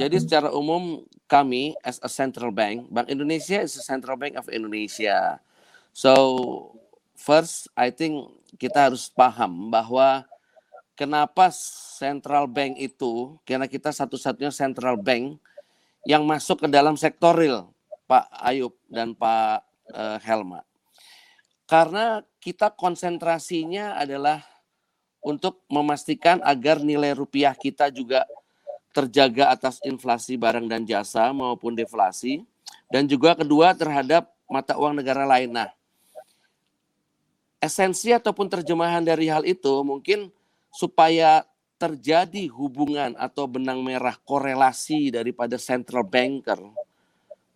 Jadi 0.00 0.16
secara 0.16 0.48
umum 0.48 1.04
kami 1.28 1.76
as 1.84 2.00
a 2.00 2.08
central 2.08 2.48
bank, 2.48 2.88
Bank 2.88 3.12
Indonesia 3.12 3.60
is 3.60 3.76
a 3.76 3.84
central 3.84 4.16
bank 4.16 4.40
of 4.40 4.48
Indonesia. 4.48 5.36
So 5.92 6.72
first 7.20 7.68
I 7.76 7.92
think 7.92 8.32
kita 8.56 8.88
harus 8.88 9.12
paham 9.12 9.68
bahwa 9.68 10.24
kenapa 10.96 11.52
central 12.00 12.48
bank 12.48 12.80
itu 12.80 13.36
karena 13.44 13.68
kita 13.68 13.92
satu-satunya 13.92 14.56
central 14.56 14.96
bank 14.96 15.36
yang 16.08 16.24
masuk 16.24 16.64
ke 16.64 16.68
dalam 16.72 16.96
sektor 16.96 17.36
real 17.36 17.76
Pak 18.08 18.24
Ayub 18.40 18.72
dan 18.88 19.12
Pak 19.12 19.68
uh, 19.92 20.16
Helma. 20.24 20.64
Karena 21.68 22.24
kita 22.40 22.72
konsentrasinya 22.72 24.00
adalah 24.00 24.40
untuk 25.20 25.60
memastikan 25.68 26.40
agar 26.40 26.80
nilai 26.80 27.12
rupiah 27.12 27.52
kita 27.52 27.92
juga 27.92 28.24
terjaga 28.90 29.52
atas 29.52 29.78
inflasi 29.84 30.40
barang 30.40 30.66
dan 30.66 30.82
jasa 30.88 31.30
maupun 31.30 31.76
deflasi 31.76 32.42
dan 32.90 33.06
juga 33.06 33.36
kedua 33.36 33.76
terhadap 33.76 34.26
mata 34.50 34.74
uang 34.74 34.98
negara 34.98 35.22
lain. 35.28 35.52
Nah, 35.52 35.70
esensi 37.62 38.10
ataupun 38.10 38.50
terjemahan 38.50 39.04
dari 39.04 39.28
hal 39.30 39.46
itu 39.46 39.84
mungkin 39.84 40.32
supaya 40.72 41.44
terjadi 41.76 42.48
hubungan 42.50 43.14
atau 43.20 43.46
benang 43.46 43.84
merah 43.84 44.16
korelasi 44.16 45.12
daripada 45.12 45.56
central 45.60 46.04
banker 46.04 46.60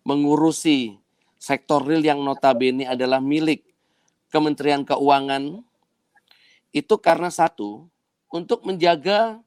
mengurusi 0.05 0.97
sektor 1.41 1.81
real 1.81 2.01
yang 2.01 2.21
notabene 2.21 2.89
adalah 2.89 3.21
milik 3.21 3.74
Kementerian 4.33 4.83
Keuangan 4.83 5.63
itu 6.75 6.95
karena 6.99 7.31
satu 7.31 7.87
untuk 8.27 8.67
menjaga 8.67 9.39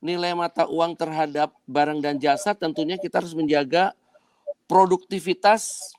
nilai 0.00 0.32
mata 0.32 0.64
uang 0.68 0.96
terhadap 0.96 1.52
barang 1.68 2.00
dan 2.00 2.16
jasa 2.16 2.56
tentunya 2.56 2.96
kita 2.96 3.20
harus 3.20 3.36
menjaga 3.36 3.92
produktivitas 4.64 5.92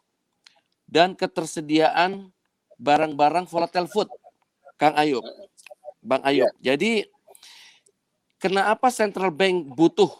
dan 0.86 1.14
ketersediaan 1.14 2.30
barang-barang 2.78 3.46
volatile 3.50 3.90
food 3.90 4.10
Kang 4.76 4.96
Ayub. 4.96 5.24
Bang 6.04 6.22
Ayub. 6.22 6.50
Ya. 6.62 6.74
Jadi 6.74 7.08
kenapa 8.38 8.92
central 8.92 9.32
bank 9.32 9.74
butuh 9.74 10.12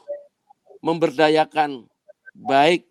memberdayakan 0.80 1.86
baik 2.36 2.86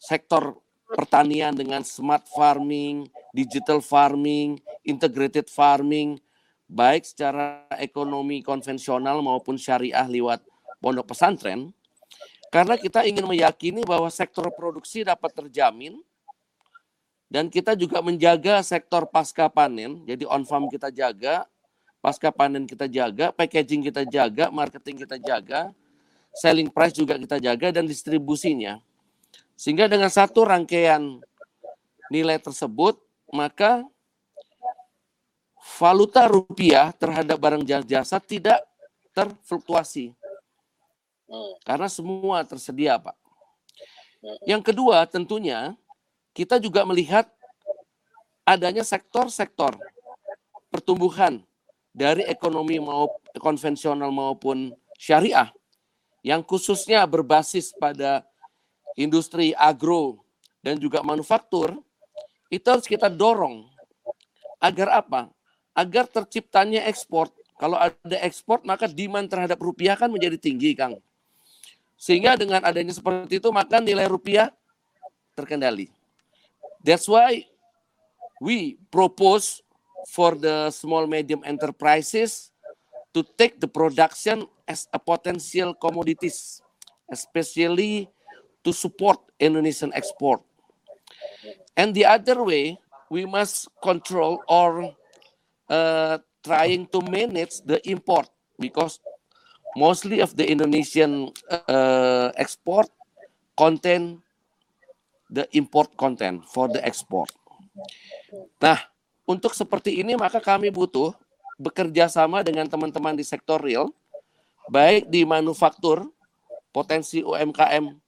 sektor 0.00 0.61
pertanian 0.92 1.56
dengan 1.56 1.80
smart 1.82 2.28
farming, 2.28 3.08
digital 3.32 3.80
farming, 3.80 4.60
integrated 4.84 5.48
farming, 5.48 6.20
baik 6.68 7.04
secara 7.04 7.64
ekonomi 7.80 8.40
konvensional 8.44 9.20
maupun 9.20 9.56
syariah 9.56 10.04
lewat 10.08 10.44
pondok 10.80 11.12
pesantren, 11.12 11.72
karena 12.52 12.76
kita 12.76 13.08
ingin 13.08 13.24
meyakini 13.24 13.80
bahwa 13.84 14.12
sektor 14.12 14.44
produksi 14.52 15.04
dapat 15.04 15.32
terjamin 15.32 15.96
dan 17.32 17.48
kita 17.48 17.72
juga 17.72 18.04
menjaga 18.04 18.60
sektor 18.60 19.08
pasca 19.08 19.48
panen, 19.48 20.04
jadi 20.04 20.28
on 20.28 20.44
farm 20.44 20.68
kita 20.68 20.92
jaga, 20.92 21.48
pasca 22.04 22.28
panen 22.28 22.68
kita 22.68 22.84
jaga, 22.84 23.32
packaging 23.32 23.88
kita 23.88 24.04
jaga, 24.04 24.52
marketing 24.52 25.00
kita 25.00 25.16
jaga, 25.16 25.72
selling 26.36 26.68
price 26.68 26.92
juga 26.92 27.16
kita 27.16 27.40
jaga 27.40 27.72
dan 27.72 27.88
distribusinya. 27.88 28.84
Sehingga 29.62 29.86
dengan 29.86 30.10
satu 30.10 30.42
rangkaian 30.42 31.22
nilai 32.10 32.42
tersebut, 32.42 32.98
maka 33.30 33.86
valuta 35.78 36.26
rupiah 36.26 36.90
terhadap 36.90 37.38
barang 37.38 37.62
jasa 37.86 38.18
tidak 38.18 38.58
terfluktuasi. 39.14 40.18
Karena 41.62 41.86
semua 41.86 42.42
tersedia, 42.42 42.98
Pak. 42.98 43.14
Yang 44.42 44.74
kedua, 44.74 45.06
tentunya 45.06 45.78
kita 46.34 46.58
juga 46.58 46.82
melihat 46.82 47.30
adanya 48.42 48.82
sektor-sektor 48.82 49.78
pertumbuhan 50.74 51.38
dari 51.94 52.26
ekonomi 52.26 52.82
mau 52.82 53.14
konvensional 53.38 54.10
maupun 54.10 54.74
syariah 54.98 55.54
yang 56.26 56.42
khususnya 56.42 57.06
berbasis 57.06 57.70
pada 57.78 58.26
industri 58.96 59.56
agro 59.56 60.20
dan 60.60 60.78
juga 60.78 61.00
manufaktur 61.00 61.80
itu 62.52 62.66
harus 62.68 62.84
kita 62.84 63.08
dorong 63.08 63.64
agar 64.60 65.02
apa? 65.02 65.32
Agar 65.72 66.04
terciptanya 66.04 66.84
ekspor. 66.84 67.32
Kalau 67.56 67.80
ada 67.80 68.18
ekspor 68.20 68.60
maka 68.62 68.84
demand 68.84 69.26
terhadap 69.26 69.56
rupiah 69.56 69.96
kan 69.96 70.12
menjadi 70.12 70.36
tinggi, 70.36 70.76
Kang. 70.76 71.00
Sehingga 71.96 72.36
dengan 72.36 72.60
adanya 72.66 72.92
seperti 72.92 73.40
itu 73.40 73.48
maka 73.48 73.80
nilai 73.80 74.04
rupiah 74.10 74.52
terkendali. 75.32 75.88
That's 76.82 77.06
why 77.06 77.46
we 78.42 78.76
propose 78.90 79.62
for 80.10 80.34
the 80.34 80.68
small 80.74 81.06
medium 81.06 81.46
enterprises 81.46 82.50
to 83.14 83.22
take 83.38 83.62
the 83.62 83.70
production 83.70 84.50
as 84.66 84.90
a 84.90 84.98
potential 84.98 85.72
commodities, 85.78 86.58
especially 87.06 88.10
to 88.64 88.72
support 88.72 89.18
Indonesian 89.38 89.90
export. 89.94 90.40
And 91.76 91.94
the 91.94 92.04
other 92.06 92.42
way, 92.42 92.78
we 93.10 93.26
must 93.26 93.68
control 93.82 94.40
or 94.48 94.94
uh, 95.68 96.18
trying 96.44 96.86
to 96.92 97.00
manage 97.04 97.60
the 97.64 97.80
import 97.88 98.28
because 98.58 99.00
mostly 99.76 100.20
of 100.20 100.36
the 100.36 100.44
Indonesian 100.44 101.32
uh, 101.48 102.32
export 102.36 102.88
contain 103.56 104.20
the 105.32 105.48
import 105.56 105.96
content 105.96 106.44
for 106.44 106.68
the 106.68 106.80
export. 106.84 107.32
Nah, 108.60 108.80
untuk 109.24 109.56
seperti 109.56 110.04
ini 110.04 110.12
maka 110.12 110.40
kami 110.44 110.68
butuh 110.68 111.16
bekerja 111.56 112.10
sama 112.10 112.44
dengan 112.44 112.68
teman-teman 112.68 113.16
di 113.16 113.24
sektor 113.24 113.56
real, 113.62 113.88
baik 114.68 115.08
di 115.08 115.24
manufaktur, 115.24 116.04
potensi 116.74 117.24
UMKM, 117.24 118.01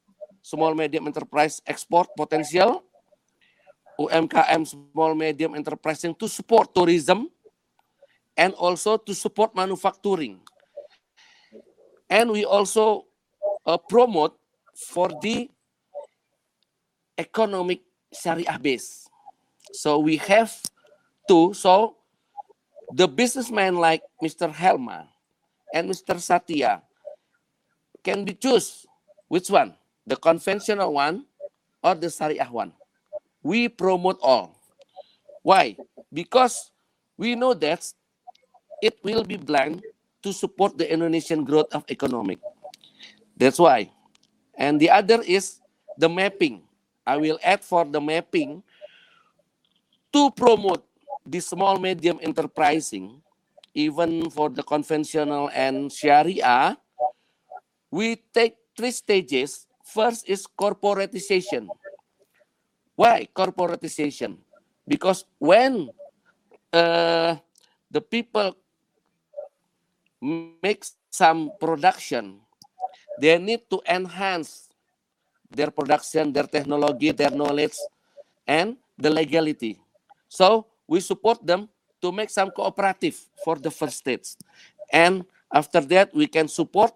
small 0.45 0.77
medium 0.77 1.09
enterprise 1.09 1.65
export 1.65 2.13
potensial, 2.13 2.85
UMKM 3.97 4.69
small 4.69 5.17
medium 5.17 5.57
enterprise 5.57 6.05
yang 6.05 6.13
to 6.13 6.29
support 6.29 6.69
tourism, 6.77 7.33
and 8.37 8.53
also 8.61 9.01
to 9.01 9.17
support 9.17 9.57
manufacturing. 9.57 10.37
And 12.13 12.29
we 12.29 12.45
also 12.45 13.09
uh, 13.65 13.81
promote 13.81 14.37
for 14.77 15.09
the 15.25 15.49
economic 17.17 17.81
syariah 18.13 18.61
base. 18.61 19.09
So 19.73 19.99
we 19.99 20.21
have 20.29 20.53
to, 21.33 21.55
so 21.57 21.97
the 22.93 23.09
businessman 23.09 23.81
like 23.81 24.05
Mr. 24.23 24.53
Helma 24.53 25.09
and 25.73 25.89
Mr. 25.89 26.21
Satya 26.21 26.83
can 28.05 28.29
be 28.29 28.35
choose 28.37 28.85
which 29.33 29.49
one? 29.49 29.73
The 30.07 30.17
conventional 30.17 30.93
one 30.93 31.25
or 31.83 31.95
the 31.95 32.09
Syariah 32.09 32.51
one. 32.51 32.73
We 33.43 33.69
promote 33.69 34.19
all. 34.23 34.57
Why? 35.43 35.77
Because 36.13 36.73
we 37.17 37.35
know 37.35 37.55
that 37.55 37.85
it 38.81 38.99
will 39.03 39.25
be 39.25 39.37
blind 39.37 39.83
to 40.23 40.33
support 40.33 40.79
the 40.79 40.91
Indonesian 40.91 41.45
growth 41.45 41.73
of 41.73 41.85
economic. 41.91 42.39
That's 43.37 43.59
why. 43.59 43.91
And 44.57 44.81
the 44.81 44.91
other 44.91 45.21
is 45.23 45.61
the 45.99 46.09
mapping. 46.09 46.63
I 47.07 47.17
will 47.19 47.39
add 47.43 47.63
for 47.63 47.85
the 47.85 48.01
mapping 48.01 48.63
to 50.13 50.31
promote 50.31 50.87
the 51.27 51.41
small 51.41 51.79
medium 51.79 52.21
enterprising, 52.23 53.21
even 53.75 54.31
for 54.31 54.49
the 54.49 54.63
conventional 54.63 55.51
and 55.53 55.91
Sharia, 55.91 56.79
we 57.91 58.17
take 58.33 58.57
three 58.77 58.93
stages. 58.93 59.67
First 59.95 60.27
is 60.27 60.51
corporatization. 60.51 61.71
Why 62.99 63.31
corporatization? 63.31 64.43
Because 64.83 65.23
when 65.39 65.87
uh, 66.75 67.39
the 67.87 68.03
people 68.03 68.59
make 70.19 70.83
some 71.15 71.55
production, 71.63 72.43
they 73.23 73.39
need 73.39 73.71
to 73.71 73.79
enhance 73.87 74.67
their 75.47 75.71
production, 75.71 76.35
their 76.35 76.51
technology, 76.51 77.15
their 77.15 77.31
knowledge, 77.31 77.79
and 78.51 78.75
the 78.99 79.11
legality. 79.11 79.79
So 80.27 80.67
we 80.91 80.99
support 80.99 81.39
them 81.47 81.71
to 82.03 82.11
make 82.11 82.31
some 82.31 82.51
cooperative 82.51 83.15
for 83.47 83.55
the 83.63 83.71
first 83.71 84.03
stage. 84.03 84.35
And 84.91 85.23
after 85.55 85.81
that, 85.95 86.11
we 86.11 86.27
can 86.27 86.49
support 86.51 86.91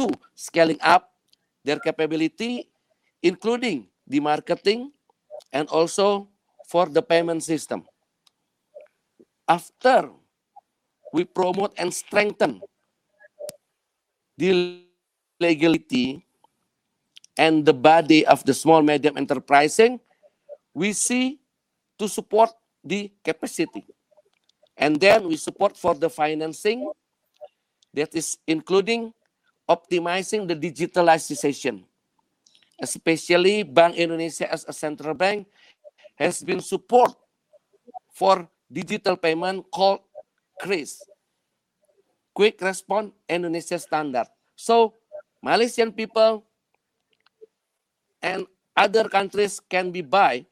to 0.00 0.08
scaling 0.34 0.80
up 0.80 1.12
their 1.66 1.82
capability, 1.82 2.70
including 3.22 3.90
the 4.06 4.22
marketing 4.22 4.94
and 5.52 5.66
also 5.68 6.30
for 6.70 6.86
the 6.86 7.02
payment 7.02 7.42
system. 7.42 7.82
After 9.48 10.10
we 11.12 11.26
promote 11.26 11.74
and 11.76 11.92
strengthen 11.92 12.62
the 14.38 14.86
legality 15.40 16.22
and 17.36 17.66
the 17.66 17.74
body 17.74 18.24
of 18.26 18.46
the 18.46 18.54
small 18.54 18.80
medium 18.80 19.18
enterprising, 19.18 19.98
we 20.72 20.92
see 20.92 21.40
to 21.98 22.08
support 22.08 22.50
the 22.84 23.10
capacity. 23.24 23.82
And 24.76 25.00
then 25.00 25.26
we 25.26 25.36
support 25.36 25.76
for 25.76 25.94
the 25.94 26.10
financing 26.10 26.86
that 27.94 28.14
is 28.14 28.38
including 28.46 29.15
optimizing 29.68 30.46
the 30.46 30.56
digitalization. 30.56 31.82
Especially 32.80 33.62
Bank 33.62 33.96
Indonesia 33.96 34.50
as 34.52 34.64
a 34.68 34.72
central 34.72 35.14
bank 35.14 35.48
has 36.16 36.42
been 36.42 36.60
support 36.60 37.12
for 38.12 38.48
digital 38.70 39.16
payment 39.16 39.64
called 39.70 40.00
CRIS, 40.60 41.04
Quick 42.34 42.60
Response 42.60 43.12
Indonesia 43.28 43.78
Standard. 43.78 44.28
So 44.56 44.94
Malaysian 45.42 45.92
people 45.92 46.44
and 48.20 48.46
other 48.76 49.08
countries 49.08 49.60
can 49.60 49.90
be 49.90 50.00
buy 50.00 50.44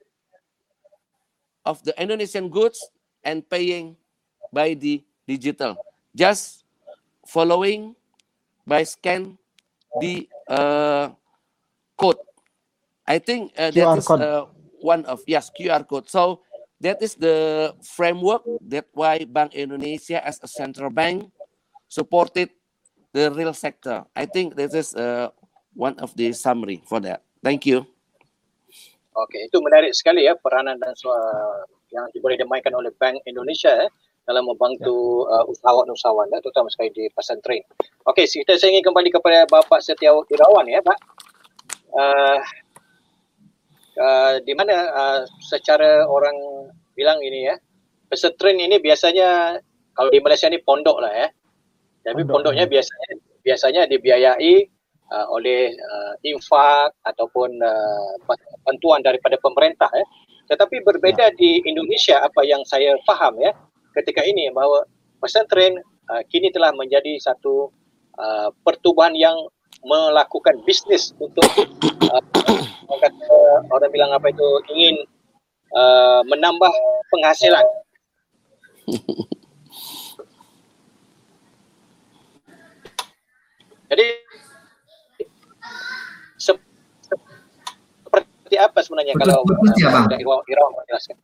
of 1.64 1.82
the 1.84 1.92
Indonesian 2.00 2.48
goods 2.48 2.80
and 3.24 3.44
paying 3.48 3.96
by 4.52 4.74
the 4.74 5.02
digital. 5.26 5.76
Just 6.14 6.64
following 7.26 7.96
by 8.66 8.82
scan 8.84 9.38
the 10.00 10.28
uh, 10.48 11.10
code. 11.96 12.18
I 13.06 13.18
think 13.18 13.52
uh, 13.56 13.70
that 13.70 13.98
is 13.98 14.08
uh, 14.10 14.48
one 14.80 15.04
of 15.04 15.20
yes 15.26 15.52
QR 15.52 15.86
code. 15.86 16.08
So 16.08 16.40
that 16.80 17.00
is 17.00 17.14
the 17.14 17.72
framework 17.84 18.42
that 18.68 18.88
why 18.92 19.24
Bank 19.24 19.54
Indonesia 19.54 20.24
as 20.24 20.40
a 20.42 20.48
central 20.48 20.90
bank 20.90 21.30
supported 21.88 22.50
the 23.12 23.30
real 23.30 23.54
sector. 23.54 24.04
I 24.16 24.26
think 24.26 24.56
this 24.56 24.74
is 24.74 24.94
uh, 24.94 25.30
one 25.72 25.98
of 26.00 26.16
the 26.16 26.32
summary 26.32 26.82
for 26.84 26.98
that. 27.00 27.22
Thank 27.44 27.66
you. 27.66 27.86
Okey, 29.14 29.46
itu 29.46 29.62
menarik 29.62 29.94
sekali 29.94 30.26
ya 30.26 30.34
peranan 30.34 30.74
dan 30.82 30.90
uh, 31.06 31.62
yang 31.94 32.10
boleh 32.18 32.34
dimainkan 32.34 32.74
oleh 32.74 32.90
Bank 32.98 33.22
Indonesia 33.30 33.86
eh, 33.86 33.90
dalam 34.24 34.44
membantu 34.48 35.28
ya. 35.28 35.44
uh, 35.44 35.44
usahawan-usahawan 35.52 36.32
ya, 36.32 36.40
terutama 36.40 36.72
sekali 36.72 36.90
di 36.96 37.04
pesantren. 37.12 37.60
Okey, 38.08 38.24
kita 38.24 38.56
saya 38.56 38.72
ingin 38.72 38.84
kembali 38.84 39.12
kepada 39.12 39.44
Bapak 39.48 39.84
Setia 39.84 40.16
Irawan 40.32 40.64
ya, 40.68 40.80
Pak. 40.80 40.98
Uh, 41.94 42.38
uh, 44.00 44.32
di 44.42 44.52
mana 44.56 44.74
uh, 44.90 45.20
secara 45.44 46.08
orang 46.08 46.34
bilang 46.96 47.20
ini 47.20 47.52
ya, 47.52 47.56
pesantren 48.08 48.56
ini 48.56 48.80
biasanya 48.80 49.60
kalau 49.92 50.10
di 50.10 50.18
Malaysia 50.24 50.48
ni 50.48 50.58
pondok 50.64 51.04
lah 51.04 51.12
ya. 51.12 51.28
Tapi 52.04 52.24
pondok. 52.24 52.52
pondoknya 52.52 52.64
biasanya 52.68 53.08
biasanya 53.44 53.82
dibiayai 53.88 54.54
uh, 55.12 55.26
oleh 55.36 55.72
uh, 55.76 56.12
infak 56.24 56.96
ataupun 57.04 57.60
uh, 57.60 58.12
bantuan 58.64 59.04
daripada 59.04 59.36
pemerintah 59.36 59.92
ya. 59.92 60.06
Tetapi 60.44 60.80
berbeda 60.84 61.32
ya. 61.32 61.36
di 61.36 61.60
Indonesia 61.64 62.20
apa 62.20 62.44
yang 62.44 62.64
saya 62.64 62.96
faham 63.04 63.36
ya 63.40 63.52
ketika 63.94 64.26
ini 64.26 64.50
bahawa 64.50 64.82
pesantren 65.22 65.78
uh, 66.10 66.22
kini 66.28 66.50
telah 66.50 66.74
menjadi 66.74 67.16
satu 67.22 67.70
uh, 68.18 68.50
pertubuhan 68.66 69.14
yang 69.14 69.38
melakukan 69.84 70.64
bisnis 70.64 71.12
untuk 71.20 71.44
uh, 72.10 72.22
kata, 73.00 73.40
orang 73.68 73.92
bilang 73.92 74.12
apa 74.12 74.28
itu 74.32 74.48
ingin 74.72 74.96
uh, 75.72 76.22
menambah 76.24 76.72
penghasilan. 77.12 77.64
Jadi 83.94 84.10
seperti 86.34 86.66
apa 88.58 88.82
sebenarnya 88.82 89.14
kalau 89.20 89.44
ya, 89.78 89.86
bang. 89.92 90.08
Irawan 90.18 90.74
menjelaskan? 90.74 91.14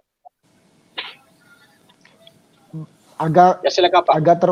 Agak 3.21 3.61
ya, 3.61 3.69
silakan, 3.69 4.01
Pak. 4.09 4.13
agak 4.17 4.37
ter 4.41 4.51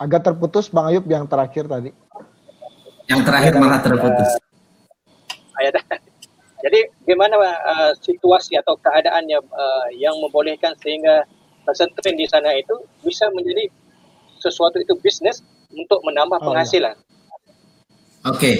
agak 0.00 0.20
terputus 0.24 0.72
Bang 0.72 0.88
Ayub 0.88 1.04
yang 1.04 1.28
terakhir 1.28 1.68
tadi. 1.68 1.92
Yang 3.04 3.20
terakhir 3.28 3.52
malah 3.60 3.80
terputus. 3.84 4.30
Uh, 5.52 5.68
jadi 6.64 6.88
bagaimana 7.04 7.36
uh, 7.44 7.92
situasi 8.00 8.56
atau 8.56 8.80
keadaannya 8.80 9.38
uh, 9.44 9.86
yang 9.92 10.16
membolehkan 10.24 10.72
sehingga 10.80 11.28
pesantren 11.68 12.16
di 12.16 12.24
sana 12.24 12.56
itu 12.56 12.72
bisa 13.04 13.28
menjadi 13.36 13.68
sesuatu 14.40 14.80
itu 14.80 14.96
bisnis 15.04 15.44
untuk 15.68 16.00
menambah 16.00 16.40
oh, 16.40 16.46
penghasilan? 16.48 16.96
Oke, 18.24 18.32
okay. 18.32 18.54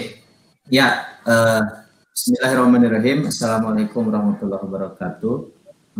ya 0.68 1.16
uh, 1.24 1.64
Bismillahirrahmanirrahim. 2.12 3.32
Assalamualaikum 3.32 4.12
warahmatullahi 4.12 4.60
wabarakatuh. 4.68 5.34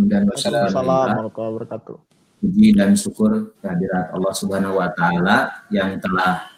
Dan 0.05 0.29
Assalamualaikum 0.29 0.85
warahmatullahi 0.85 1.53
wabarakatuh. 1.57 2.10
Puji 2.41 2.73
dan 2.73 2.97
syukur 2.97 3.53
kehadirat 3.61 4.17
Allah 4.17 4.33
Subhanahu 4.33 4.81
wa 4.81 4.89
taala 4.97 5.69
yang 5.69 6.01
telah 6.01 6.49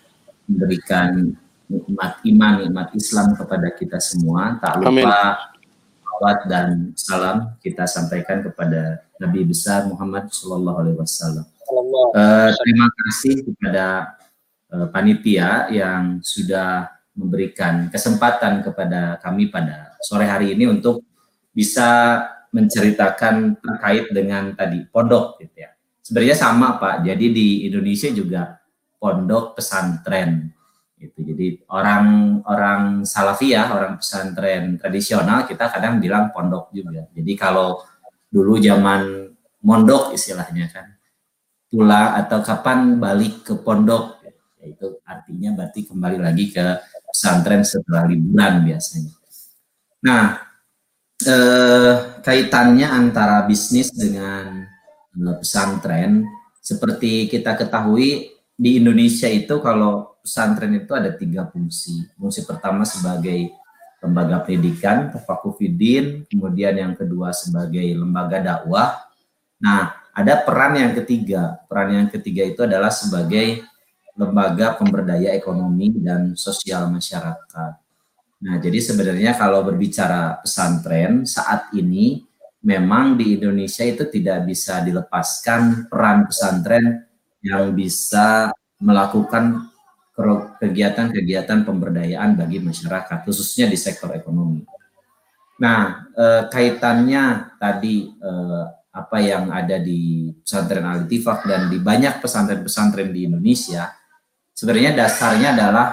memberikan 0.47 1.35
nikmat 1.67 2.23
iman, 2.23 2.53
nikmat 2.63 2.89
Islam 2.95 3.35
kepada 3.35 3.69
kita 3.75 3.99
semua. 3.99 4.63
Tak 4.63 4.79
lupa 4.79 5.51
salawat 6.23 6.39
dan 6.47 6.69
salam 6.95 7.37
kita 7.59 7.83
sampaikan 7.91 8.47
kepada 8.47 9.03
Nabi 9.19 9.43
besar 9.43 9.91
Muhammad 9.91 10.31
Shallallahu 10.31 10.79
alaihi 10.87 10.99
wasallam. 11.03 11.47
Uh, 12.15 12.53
terima 12.63 12.87
kasih 12.87 13.43
kepada 13.43 14.15
uh, 14.71 14.87
panitia 14.93 15.67
yang 15.73 16.23
sudah 16.23 16.95
memberikan 17.19 17.91
kesempatan 17.91 18.63
kepada 18.63 19.19
kami 19.19 19.51
pada 19.51 19.99
sore 19.99 20.31
hari 20.31 20.55
ini 20.55 20.71
untuk 20.71 21.03
bisa 21.51 22.23
menceritakan 22.53 23.57
terkait 23.59 24.13
dengan 24.13 24.53
tadi 24.53 24.85
pondok 24.93 25.41
gitu 25.41 25.65
ya. 25.65 25.72
Sebenarnya 26.03 26.37
sama 26.37 26.83
Pak. 26.83 27.07
Jadi 27.07 27.27
di 27.31 27.49
Indonesia 27.71 28.11
juga 28.11 28.59
pondok 28.99 29.59
pesantren 29.59 30.51
gitu. 30.99 31.19
Jadi 31.27 31.67
orang-orang 31.71 33.03
salafiyah, 33.03 33.67
orang 33.75 33.95
pesantren 33.99 34.79
tradisional 34.79 35.47
kita 35.47 35.71
kadang 35.71 35.99
bilang 35.99 36.31
pondok 36.31 36.71
juga. 36.71 37.07
Jadi 37.11 37.33
kalau 37.35 37.83
dulu 38.31 38.59
zaman 38.63 39.31
mondok 39.63 40.15
istilahnya 40.15 40.71
kan 40.71 40.87
pulang 41.71 42.19
atau 42.19 42.39
kapan 42.43 43.01
balik 43.01 43.47
ke 43.47 43.55
pondok 43.57 44.21
ya 44.21 44.33
itu 44.69 44.87
artinya 45.09 45.51
berarti 45.57 45.81
kembali 45.89 46.19
lagi 46.21 46.53
ke 46.53 46.65
pesantren 47.11 47.63
setelah 47.67 48.07
liburan 48.07 48.63
biasanya. 48.63 49.15
Nah, 50.03 50.25
eh, 51.23 51.95
kaitannya 52.23 52.87
antara 52.87 53.47
bisnis 53.47 53.91
dengan 53.95 54.62
pesantren, 55.13 56.25
seperti 56.63 57.29
kita 57.29 57.59
ketahui 57.59 58.33
di 58.57 58.79
Indonesia 58.79 59.27
itu 59.29 59.59
kalau 59.61 60.17
pesantren 60.23 60.73
itu 60.79 60.93
ada 60.95 61.11
tiga 61.13 61.49
fungsi. 61.51 62.07
Fungsi 62.15 62.47
pertama 62.47 62.87
sebagai 62.87 63.51
lembaga 64.03 64.43
pendidikan, 64.43 65.15
Tafakufidin, 65.15 66.27
kemudian 66.27 66.75
yang 66.75 66.95
kedua 66.99 67.31
sebagai 67.31 67.87
lembaga 67.95 68.43
dakwah. 68.43 68.99
Nah, 69.63 69.95
ada 70.11 70.43
peran 70.43 70.75
yang 70.75 70.93
ketiga. 70.99 71.63
Peran 71.71 71.95
yang 71.95 72.09
ketiga 72.11 72.43
itu 72.43 72.67
adalah 72.67 72.91
sebagai 72.91 73.63
lembaga 74.19 74.77
pemberdaya 74.77 75.33
ekonomi 75.33 75.95
dan 76.03 76.35
sosial 76.37 76.91
masyarakat. 76.91 77.73
Nah, 78.43 78.59
jadi 78.59 78.79
sebenarnya 78.83 79.39
kalau 79.39 79.63
berbicara 79.63 80.43
pesantren 80.43 81.23
saat 81.23 81.71
ini 81.79 82.27
memang 82.63 83.19
di 83.19 83.39
Indonesia 83.39 83.83
itu 83.83 84.07
tidak 84.07 84.47
bisa 84.47 84.81
dilepaskan 84.87 85.91
peran 85.91 86.31
pesantren 86.31 87.07
yang 87.43 87.75
bisa 87.75 88.55
melakukan 88.79 89.71
kegiatan-kegiatan 90.63 91.67
pemberdayaan 91.67 92.39
bagi 92.39 92.63
masyarakat, 92.63 93.27
khususnya 93.27 93.67
di 93.67 93.75
sektor 93.75 94.15
ekonomi. 94.15 94.63
Nah, 95.59 96.11
eh, 96.15 96.43
kaitannya 96.51 97.57
tadi 97.59 98.07
eh, 98.11 98.65
apa 98.93 99.19
yang 99.25 99.49
ada 99.49 99.81
di 99.81 100.29
pesantren 100.45 100.85
al 100.85 101.09
dan 101.49 101.63
di 101.73 101.79
banyak 101.81 102.21
pesantren-pesantren 102.21 103.09
di 103.09 103.25
Indonesia, 103.25 103.89
sebenarnya 104.53 104.93
dasarnya 104.95 105.49
adalah 105.57 105.89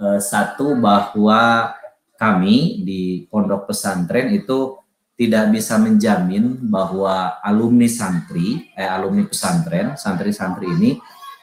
eh, 0.00 0.20
satu 0.24 0.74
bahwa 0.80 1.74
kami 2.16 2.84
di 2.84 3.28
pondok 3.28 3.70
pesantren 3.70 4.32
itu 4.32 4.79
tidak 5.20 5.52
bisa 5.52 5.76
menjamin 5.76 6.56
bahwa 6.72 7.36
alumni 7.44 7.84
santri, 7.84 8.72
eh, 8.72 8.88
alumni 8.88 9.28
pesantren, 9.28 9.92
santri-santri 9.92 10.64
ini 10.64 10.96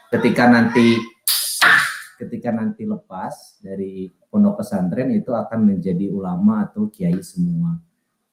ketika 0.10 0.50
nanti 0.50 0.98
ketika 2.18 2.50
nanti 2.50 2.90
lepas 2.90 3.62
dari 3.62 4.10
pondok 4.34 4.66
pesantren 4.66 5.14
itu 5.14 5.30
akan 5.30 5.78
menjadi 5.78 6.10
ulama 6.10 6.66
atau 6.66 6.90
kiai 6.90 7.22
semua. 7.22 7.78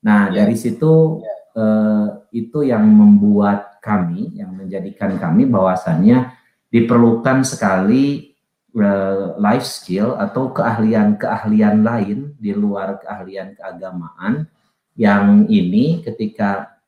Nah, 0.00 0.32
ya. 0.32 0.48
dari 0.48 0.56
situ 0.56 1.20
ya. 1.20 1.36
eh, 1.60 2.08
itu 2.40 2.64
yang 2.64 2.88
membuat 2.88 3.84
kami, 3.84 4.32
yang 4.40 4.56
menjadikan 4.56 5.20
kami 5.20 5.44
bahwasannya 5.44 6.32
diperlukan 6.72 7.44
sekali 7.44 8.32
eh, 8.72 9.24
life 9.36 9.68
skill 9.68 10.16
atau 10.16 10.56
keahlian-keahlian 10.56 11.84
lain 11.84 12.32
di 12.40 12.56
luar 12.56 12.96
keahlian 13.04 13.52
keagamaan 13.60 14.48
yang 14.94 15.50
ini 15.50 16.02
ketika 16.02 16.78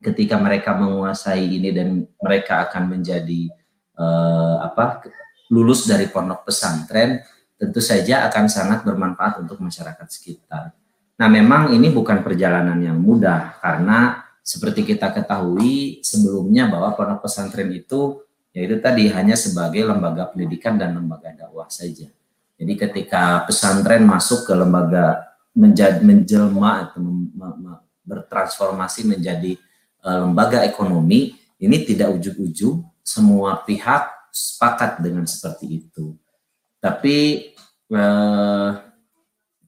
ketika 0.00 0.36
mereka 0.36 0.76
menguasai 0.76 1.40
ini 1.40 1.72
dan 1.72 2.04
mereka 2.20 2.68
akan 2.68 2.96
menjadi 2.96 3.48
eh, 3.96 4.56
apa 4.60 5.02
lulus 5.50 5.88
dari 5.88 6.10
pondok 6.12 6.46
pesantren 6.46 7.22
tentu 7.56 7.80
saja 7.80 8.28
akan 8.28 8.46
sangat 8.52 8.84
bermanfaat 8.84 9.40
untuk 9.40 9.64
masyarakat 9.64 10.06
sekitar. 10.12 10.76
Nah, 11.16 11.28
memang 11.32 11.72
ini 11.72 11.88
bukan 11.88 12.20
perjalanan 12.20 12.76
yang 12.76 13.00
mudah 13.00 13.56
karena 13.64 14.20
seperti 14.44 14.84
kita 14.84 15.16
ketahui 15.16 16.04
sebelumnya 16.04 16.68
bahwa 16.68 16.92
pondok 16.92 17.24
pesantren 17.24 17.72
itu 17.72 18.20
yaitu 18.52 18.80
tadi 18.80 19.08
hanya 19.12 19.36
sebagai 19.36 19.84
lembaga 19.84 20.32
pendidikan 20.32 20.76
dan 20.76 20.96
lembaga 20.96 21.32
dakwah 21.32 21.68
saja. 21.68 22.08
Jadi 22.56 22.72
ketika 22.72 23.44
pesantren 23.44 24.04
masuk 24.04 24.48
ke 24.48 24.52
lembaga 24.56 25.35
menjadi 25.56 26.04
menjelma 26.04 26.92
atau 26.92 27.00
bertransformasi 28.04 29.08
menjadi 29.08 29.56
uh, 30.04 30.28
lembaga 30.28 30.62
ekonomi, 30.62 31.34
ini 31.56 31.76
tidak 31.88 32.12
ujuk-ujuk 32.20 32.84
semua 33.00 33.64
pihak 33.64 34.30
sepakat 34.36 35.00
dengan 35.00 35.24
seperti 35.24 35.80
itu. 35.80 36.12
Tapi 36.76 37.48
eh, 37.88 38.70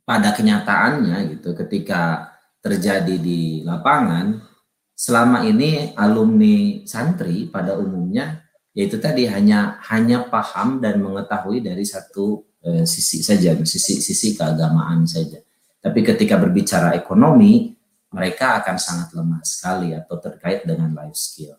pada 0.04 0.28
kenyataannya 0.36 1.16
gitu 1.36 1.56
ketika 1.56 2.32
terjadi 2.60 3.16
di 3.16 3.64
lapangan 3.64 4.44
selama 4.92 5.46
ini 5.48 5.96
alumni 5.96 6.84
santri 6.84 7.48
pada 7.48 7.78
umumnya 7.80 8.44
yaitu 8.76 9.00
tadi 9.00 9.26
hanya 9.26 9.80
hanya 9.88 10.26
paham 10.28 10.82
dan 10.82 11.00
mengetahui 11.00 11.64
dari 11.64 11.86
satu 11.86 12.44
eh, 12.60 12.84
sisi 12.84 13.24
saja 13.24 13.56
sisi 13.64 14.04
sisi 14.04 14.36
keagamaan 14.36 15.08
saja 15.08 15.40
tapi 15.78 16.00
ketika 16.02 16.36
berbicara 16.36 16.94
ekonomi 16.98 17.74
mereka 18.08 18.60
akan 18.64 18.76
sangat 18.80 19.12
lemah 19.14 19.42
sekali 19.44 19.92
atau 19.94 20.16
terkait 20.18 20.64
dengan 20.64 20.90
life 20.94 21.16
skill 21.16 21.54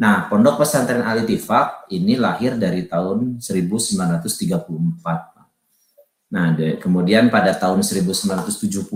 Nah, 0.00 0.32
Pondok 0.32 0.64
Pesantren 0.64 1.04
Tifak 1.28 1.92
ini 1.92 2.16
lahir 2.16 2.56
dari 2.56 2.88
tahun 2.88 3.36
1934. 3.36 4.24
Nah, 6.32 6.56
kemudian 6.80 7.28
pada 7.28 7.52
tahun 7.52 7.84
1970 7.84 8.88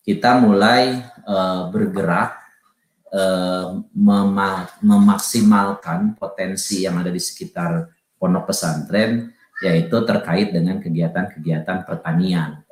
kita 0.00 0.40
mulai 0.40 1.04
uh, 1.28 1.68
bergerak 1.68 2.32
uh, 3.12 3.76
memaksimalkan 4.80 6.16
potensi 6.16 6.88
yang 6.88 6.96
ada 7.04 7.12
di 7.12 7.20
sekitar 7.20 7.92
pondok 8.16 8.48
pesantren 8.48 9.28
yaitu 9.60 10.00
terkait 10.08 10.48
dengan 10.48 10.80
kegiatan-kegiatan 10.80 11.84
pertanian. 11.84 12.64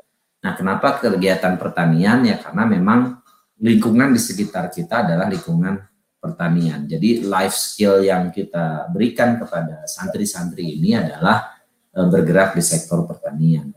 Nah, 0.45 0.53
kenapa 0.53 1.01
kegiatan 1.01 1.57
pertanian? 1.57 2.21
Ya 2.29 2.37
karena 2.37 2.69
memang 2.69 3.25
lingkungan 3.65 4.13
di 4.13 4.21
sekitar 4.21 4.69
kita 4.69 5.09
adalah 5.09 5.25
lingkungan 5.25 5.81
pertanian. 6.21 6.85
Jadi 6.85 7.25
life 7.25 7.57
skill 7.57 8.05
yang 8.05 8.29
kita 8.29 8.93
berikan 8.93 9.41
kepada 9.41 9.89
santri-santri 9.89 10.81
ini 10.81 10.97
adalah 10.97 11.53
e, 11.93 12.01
bergerak 12.05 12.53
di 12.57 12.65
sektor 12.65 13.09
pertanian. 13.09 13.73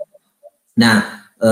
Nah, 0.79 1.27
e, 1.39 1.51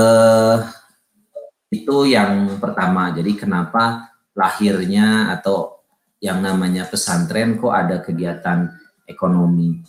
itu 1.71 2.12
yang 2.12 2.60
pertama. 2.60 3.12
Jadi 3.15 3.36
kenapa 3.39 4.12
lahirnya 4.36 5.36
atau 5.36 5.84
yang 6.19 6.39
namanya 6.39 6.88
pesantren 6.88 7.56
kok 7.60 7.71
ada 7.71 7.99
kegiatan 7.99 8.71
ekonomi. 9.04 9.80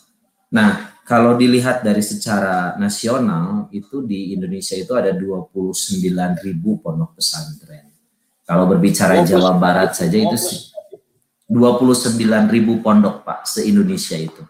Nah, 0.53 0.97
kalau 1.07 1.39
dilihat 1.39 1.87
dari 1.87 2.03
secara 2.03 2.75
nasional 2.83 3.71
itu 3.71 4.03
di 4.03 4.35
Indonesia 4.35 4.75
itu 4.75 4.91
ada 4.91 5.15
29 5.15 5.71
ribu 6.43 6.83
pondok 6.83 7.15
pesantren. 7.23 7.95
Kalau 8.43 8.67
berbicara 8.67 9.23
Jawa 9.23 9.55
Barat 9.55 9.95
saja 9.95 10.19
itu 10.19 10.35
29 11.47 12.19
ribu 12.51 12.83
pondok 12.83 13.23
Pak 13.23 13.47
se-Indonesia 13.47 14.19
itu. 14.19 14.43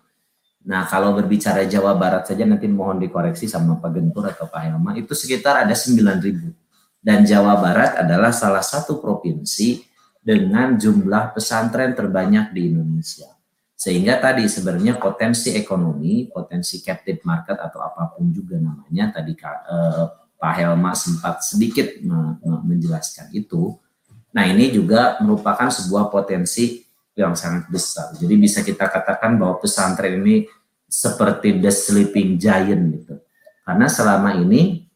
Nah 0.65 0.89
kalau 0.89 1.13
berbicara 1.13 1.69
Jawa 1.69 1.93
Barat 1.93 2.25
saja 2.25 2.49
nanti 2.49 2.65
mohon 2.73 3.05
dikoreksi 3.05 3.45
sama 3.45 3.77
Pak 3.77 3.93
Gentur 3.93 4.25
atau 4.25 4.49
Pak 4.49 4.61
Helma 4.65 4.97
itu 4.97 5.13
sekitar 5.13 5.61
ada 5.61 5.77
9 5.77 5.93
ribu. 6.25 6.57
Dan 7.05 7.29
Jawa 7.29 7.61
Barat 7.61 8.01
adalah 8.01 8.33
salah 8.33 8.65
satu 8.65 8.97
provinsi 8.97 9.85
dengan 10.25 10.75
jumlah 10.75 11.37
pesantren 11.37 11.93
terbanyak 11.93 12.51
di 12.57 12.73
Indonesia. 12.73 13.36
Sehingga 13.77 14.17
tadi 14.17 14.49
sebenarnya 14.49 14.97
potensi 14.97 15.53
ekonomi, 15.53 16.25
potensi 16.33 16.81
captive 16.81 17.21
market 17.29 17.61
atau 17.61 17.85
apa 17.85 18.17
pun 18.17 18.33
juga 18.33 18.57
namanya 18.57 19.13
tadi 19.13 19.37
eh, 19.37 20.05
Pak 20.37 20.53
Helma 20.57 20.97
sempat 20.97 21.45
sedikit 21.45 21.97
menjelaskan 22.65 23.33
itu. 23.37 23.77
Nah 24.33 24.45
ini 24.49 24.69
juga 24.73 25.21
merupakan 25.21 25.69
sebuah 25.69 26.13
potensi 26.13 26.85
yang 27.17 27.33
sangat 27.33 27.69
besar. 27.73 28.13
Jadi 28.17 28.35
bisa 28.37 28.61
kita 28.61 28.89
katakan 28.89 29.41
bahwa 29.41 29.57
pesantren 29.57 30.21
ini 30.21 30.45
seperti 30.85 31.57
the 31.57 31.73
sleeping 31.73 32.37
giant 32.37 33.01
gitu. 33.01 33.17
Karena 33.65 33.89
selama 33.89 34.37
ini 34.37 34.87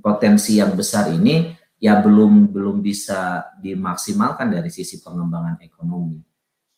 potensi 0.00 0.56
yang 0.56 0.72
besar 0.72 1.12
ini 1.12 1.52
ya 1.76 2.00
belum 2.00 2.52
belum 2.52 2.80
bisa 2.80 3.52
dimaksimalkan 3.60 4.48
dari 4.48 4.72
sisi 4.72 5.04
pengembangan 5.04 5.60
ekonomi. 5.60 6.29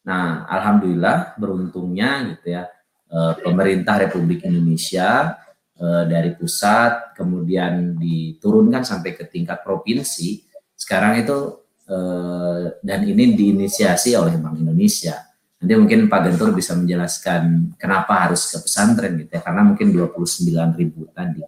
Nah, 0.03 0.47
alhamdulillah 0.51 1.39
beruntungnya 1.39 2.35
gitu 2.35 2.59
ya 2.59 2.67
eh, 3.11 3.35
pemerintah 3.43 4.03
Republik 4.03 4.43
Indonesia 4.47 5.39
eh, 5.79 6.05
dari 6.11 6.35
pusat 6.35 7.15
kemudian 7.15 7.95
diturunkan 7.99 8.83
sampai 8.83 9.15
ke 9.15 9.31
tingkat 9.31 9.63
provinsi. 9.63 10.43
Sekarang 10.75 11.23
itu 11.23 11.63
Eh, 11.83 12.65
dan 12.81 13.01
ini 13.05 13.35
diinisiasi 13.35 14.15
oleh 14.15 14.39
Bank 14.41 14.63
Indonesia. 14.63 15.19
Nanti 15.61 15.73
mungkin 15.75 16.07
Pak 16.07 16.21
Gentur 16.27 16.55
bisa 16.55 16.79
menjelaskan 16.79 17.75
kenapa 17.77 18.27
harus 18.27 18.49
ke 18.49 18.59
pesantren 18.63 19.19
gitu 19.19 19.31
ya, 19.35 19.43
karena 19.43 19.63
mungkin 19.67 19.91
29 19.91 20.79
ribu 20.79 21.11
tadi. 21.11 21.43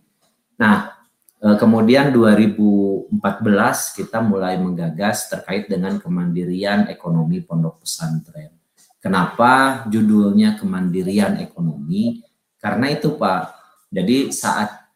Nah, 0.58 0.93
kemudian 1.44 2.08
2014 2.08 3.12
kita 3.92 4.24
mulai 4.24 4.56
menggagas 4.56 5.28
terkait 5.28 5.68
dengan 5.68 6.00
kemandirian 6.00 6.88
ekonomi 6.88 7.44
pondok 7.44 7.84
pesantren. 7.84 8.56
Kenapa 8.96 9.84
judulnya 9.92 10.56
kemandirian 10.56 11.36
ekonomi? 11.44 12.24
Karena 12.56 12.88
itu 12.88 13.20
Pak, 13.20 13.42
jadi 13.92 14.32
saat 14.32 14.88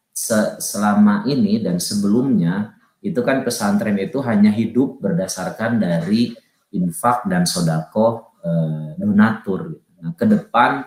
selama 0.59 1.29
ini 1.29 1.61
dan 1.61 1.77
sebelumnya 1.77 2.73
itu 3.05 3.21
kan 3.21 3.45
pesantren 3.45 4.01
itu 4.01 4.19
hanya 4.25 4.49
hidup 4.49 4.99
berdasarkan 5.05 5.77
dari 5.77 6.33
infak 6.73 7.29
dan 7.29 7.45
sodako 7.45 8.35
eh, 8.41 8.97
donatur. 8.97 9.77
Nah, 10.01 10.17
ke 10.17 10.25
depan 10.25 10.83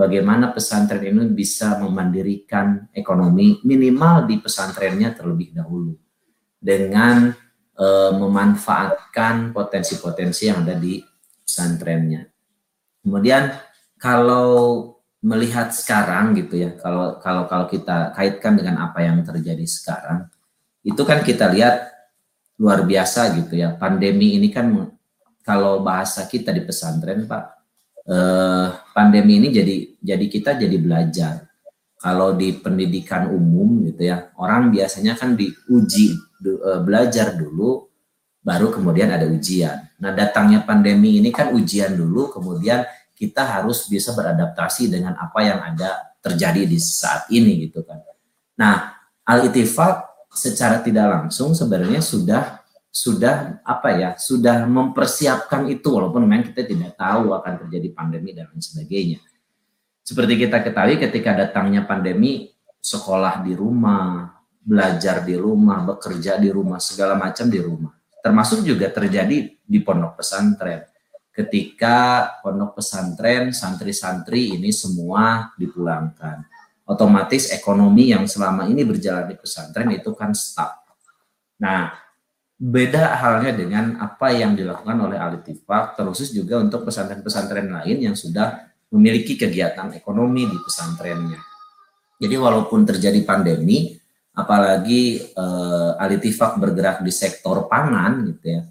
bagaimana 0.00 0.56
pesantren 0.56 1.04
ini 1.04 1.28
bisa 1.28 1.76
memandirikan 1.76 2.88
ekonomi 2.96 3.60
minimal 3.68 4.24
di 4.24 4.40
pesantrennya 4.40 5.12
terlebih 5.12 5.52
dahulu. 5.52 5.92
dengan 6.60 7.32
e, 7.72 7.86
memanfaatkan 8.12 9.56
potensi-potensi 9.56 10.52
yang 10.52 10.60
ada 10.60 10.76
di 10.76 11.00
pesantrennya. 11.40 12.28
Kemudian 13.00 13.48
kalau 13.96 14.84
melihat 15.24 15.72
sekarang 15.72 16.36
gitu 16.36 16.60
ya, 16.60 16.76
kalau 16.76 17.16
kalau 17.16 17.48
kalau 17.48 17.64
kita 17.64 18.12
kaitkan 18.12 18.60
dengan 18.60 18.84
apa 18.84 19.00
yang 19.00 19.24
terjadi 19.24 19.64
sekarang, 19.64 20.28
itu 20.84 21.00
kan 21.00 21.24
kita 21.24 21.48
lihat 21.48 21.88
luar 22.60 22.84
biasa 22.84 23.32
gitu 23.40 23.56
ya. 23.56 23.72
Pandemi 23.80 24.36
ini 24.36 24.52
kan 24.52 24.68
kalau 25.40 25.80
bahasa 25.80 26.28
kita 26.28 26.52
di 26.52 26.60
pesantren 26.60 27.24
Pak, 27.24 27.44
eh, 28.04 28.68
pandemi 29.00 29.40
ini 29.40 29.48
jadi 29.48 29.76
jadi 29.96 30.26
kita 30.28 30.60
jadi 30.60 30.76
belajar. 30.76 31.48
Kalau 32.00 32.32
di 32.32 32.56
pendidikan 32.56 33.28
umum 33.28 33.84
gitu 33.88 34.08
ya, 34.08 34.32
orang 34.40 34.72
biasanya 34.72 35.16
kan 35.16 35.36
diuji 35.36 36.16
eh, 36.44 36.80
belajar 36.84 37.36
dulu, 37.36 37.88
baru 38.44 38.68
kemudian 38.72 39.08
ada 39.12 39.24
ujian. 39.24 39.88
Nah 40.00 40.12
datangnya 40.12 40.64
pandemi 40.64 41.16
ini 41.20 41.32
kan 41.32 41.52
ujian 41.56 41.96
dulu, 41.96 42.32
kemudian 42.32 42.84
kita 43.16 43.44
harus 43.44 43.84
bisa 43.88 44.16
beradaptasi 44.16 44.88
dengan 44.88 45.16
apa 45.16 45.40
yang 45.44 45.60
ada 45.60 46.16
terjadi 46.24 46.64
di 46.64 46.76
saat 46.80 47.28
ini 47.32 47.68
gitu 47.68 47.84
kan. 47.84 48.00
Nah 48.56 48.96
al-itifak 49.24 50.28
secara 50.32 50.80
tidak 50.80 51.08
langsung 51.08 51.52
sebenarnya 51.52 52.00
sudah 52.00 52.59
sudah 52.90 53.62
apa 53.62 53.88
ya 53.94 54.10
sudah 54.18 54.66
mempersiapkan 54.66 55.70
itu 55.70 55.94
walaupun 55.94 56.26
memang 56.26 56.50
kita 56.50 56.66
tidak 56.66 56.98
tahu 56.98 57.30
akan 57.38 57.66
terjadi 57.66 57.88
pandemi 57.94 58.34
dan 58.34 58.50
lain 58.50 58.58
sebagainya. 58.58 59.22
Seperti 60.02 60.34
kita 60.42 60.58
ketahui 60.66 60.98
ketika 60.98 61.38
datangnya 61.38 61.86
pandemi 61.86 62.50
sekolah 62.82 63.46
di 63.46 63.54
rumah, 63.54 64.34
belajar 64.58 65.22
di 65.22 65.38
rumah, 65.38 65.86
bekerja 65.86 66.34
di 66.42 66.50
rumah, 66.50 66.82
segala 66.82 67.14
macam 67.14 67.46
di 67.46 67.62
rumah. 67.62 67.94
Termasuk 68.20 68.66
juga 68.66 68.90
terjadi 68.90 69.54
di 69.54 69.78
pondok 69.80 70.18
pesantren. 70.18 70.82
Ketika 71.30 72.26
pondok 72.42 72.82
pesantren, 72.82 73.54
santri-santri 73.54 74.58
ini 74.58 74.74
semua 74.74 75.54
dipulangkan. 75.54 76.42
Otomatis 76.90 77.54
ekonomi 77.54 78.10
yang 78.10 78.26
selama 78.26 78.66
ini 78.66 78.82
berjalan 78.82 79.30
di 79.30 79.38
pesantren 79.38 79.94
itu 79.94 80.10
kan 80.10 80.34
stuck. 80.34 80.74
Nah, 81.62 81.94
beda 82.60 83.16
halnya 83.16 83.56
dengan 83.56 83.96
apa 83.96 84.36
yang 84.36 84.52
dilakukan 84.52 84.92
oleh 85.00 85.16
Alitifak, 85.16 85.96
terkhusus 85.96 86.28
juga 86.36 86.60
untuk 86.60 86.84
pesantren-pesantren 86.84 87.72
lain 87.72 88.04
yang 88.04 88.12
sudah 88.12 88.68
memiliki 88.92 89.40
kegiatan 89.40 89.96
ekonomi 89.96 90.44
di 90.44 90.58
pesantrennya. 90.60 91.40
Jadi 92.20 92.36
walaupun 92.36 92.84
terjadi 92.84 93.16
pandemi, 93.24 93.96
apalagi 94.36 95.32
uh, 95.32 95.96
Alitifak 95.96 96.60
bergerak 96.60 97.00
di 97.00 97.08
sektor 97.08 97.64
pangan 97.64 98.28
gitu 98.28 98.60
ya, 98.60 98.62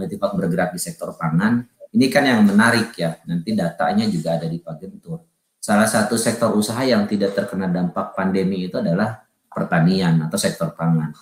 Alitifak 0.00 0.32
bergerak 0.40 0.72
di 0.72 0.80
sektor 0.80 1.12
pangan, 1.12 1.68
ini 1.92 2.08
kan 2.08 2.24
yang 2.24 2.48
menarik 2.48 2.96
ya, 2.96 3.20
nanti 3.28 3.52
datanya 3.52 4.08
juga 4.08 4.40
ada 4.40 4.48
di 4.48 4.56
Pak 4.56 4.74
Gentur. 4.80 5.20
Salah 5.60 5.84
satu 5.84 6.16
sektor 6.16 6.56
usaha 6.56 6.80
yang 6.80 7.04
tidak 7.04 7.36
terkena 7.36 7.68
dampak 7.68 8.16
pandemi 8.16 8.72
itu 8.72 8.80
adalah 8.80 9.20
pertanian 9.52 10.24
atau 10.24 10.40
sektor 10.40 10.72
pangan. 10.72 11.12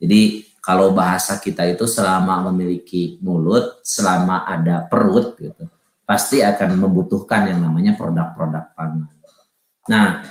Jadi 0.00 0.55
kalau 0.66 0.90
bahasa 0.90 1.38
kita 1.38 1.62
itu 1.62 1.86
selama 1.86 2.50
memiliki 2.50 3.22
mulut, 3.22 3.78
selama 3.86 4.42
ada 4.42 4.82
perut 4.90 5.38
gitu, 5.38 5.70
pasti 6.02 6.42
akan 6.42 6.74
membutuhkan 6.82 7.54
yang 7.54 7.62
namanya 7.62 7.94
produk-produk 7.94 8.74
pangan. 8.74 9.14
Nah, 9.86 10.26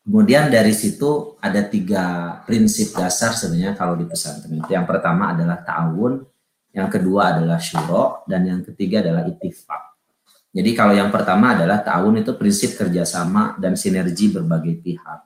kemudian 0.00 0.48
dari 0.48 0.72
situ 0.72 1.36
ada 1.36 1.60
tiga 1.68 2.40
prinsip 2.48 2.96
dasar 2.96 3.36
sebenarnya 3.36 3.76
kalau 3.76 3.92
di 4.00 4.08
pesantren 4.08 4.56
itu. 4.56 4.72
Yang 4.72 4.88
pertama 4.88 5.36
adalah 5.36 5.60
ta'awun, 5.60 6.24
yang 6.72 6.88
kedua 6.88 7.36
adalah 7.36 7.60
syuro, 7.60 8.24
dan 8.24 8.40
yang 8.48 8.64
ketiga 8.64 9.04
adalah 9.04 9.28
itifak. 9.28 10.00
Jadi 10.48 10.72
kalau 10.72 10.96
yang 10.96 11.12
pertama 11.12 11.52
adalah 11.52 11.84
ta'awun 11.84 12.24
itu 12.24 12.32
prinsip 12.40 12.80
kerjasama 12.80 13.60
dan 13.60 13.76
sinergi 13.76 14.32
berbagai 14.32 14.80
pihak. 14.80 15.25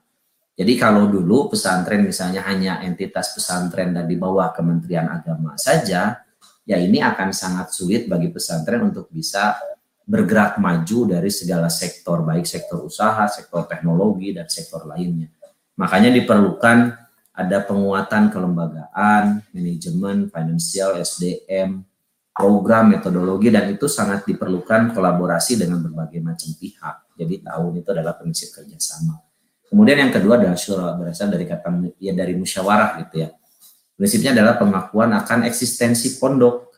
Jadi 0.55 0.77
kalau 0.77 1.09
dulu 1.09 1.53
pesantren 1.53 2.05
misalnya 2.05 2.45
hanya 2.45 2.85
entitas 2.85 3.33
pesantren 3.33 3.97
dan 3.97 4.05
di 4.05 4.17
bawah 4.19 4.53
Kementerian 4.53 5.09
Agama 5.09 5.57
saja, 5.57 6.21
ya 6.69 6.77
ini 6.77 7.01
akan 7.01 7.33
sangat 7.33 7.73
sulit 7.73 8.07
bagi 8.07 8.29
pesantren 8.29 8.93
untuk 8.93 9.09
bisa 9.09 9.57
bergerak 10.11 10.59
maju 10.59 10.99
dari 11.07 11.31
segala 11.31 11.71
sektor, 11.71 12.27
baik 12.27 12.43
sektor 12.43 12.83
usaha, 12.83 13.25
sektor 13.31 13.65
teknologi, 13.71 14.35
dan 14.35 14.51
sektor 14.51 14.83
lainnya. 14.83 15.31
Makanya 15.79 16.11
diperlukan 16.13 16.79
ada 17.31 17.59
penguatan 17.63 18.29
kelembagaan, 18.29 19.47
manajemen, 19.55 20.29
finansial, 20.29 20.99
SDM, 20.99 21.87
program, 22.35 22.91
metodologi, 22.91 23.55
dan 23.55 23.71
itu 23.71 23.87
sangat 23.87 24.27
diperlukan 24.27 24.93
kolaborasi 24.93 25.63
dengan 25.63 25.79
berbagai 25.81 26.21
macam 26.21 26.51
pihak. 26.59 27.15
Jadi 27.15 27.35
tahun 27.47 27.73
itu 27.81 27.89
adalah 27.95 28.19
prinsip 28.19 28.51
kerjasama. 28.51 29.30
Kemudian 29.71 30.03
yang 30.03 30.13
kedua 30.13 30.35
adalah 30.35 30.59
syura 30.59 30.99
berasal 30.99 31.31
dari 31.31 31.47
kata 31.47 31.71
ya 32.03 32.11
dari 32.11 32.35
musyawarah 32.35 33.07
gitu 33.07 33.23
ya. 33.23 33.31
Prinsipnya 33.95 34.35
adalah 34.35 34.59
pengakuan 34.59 35.15
akan 35.15 35.47
eksistensi 35.47 36.19
pondok 36.19 36.75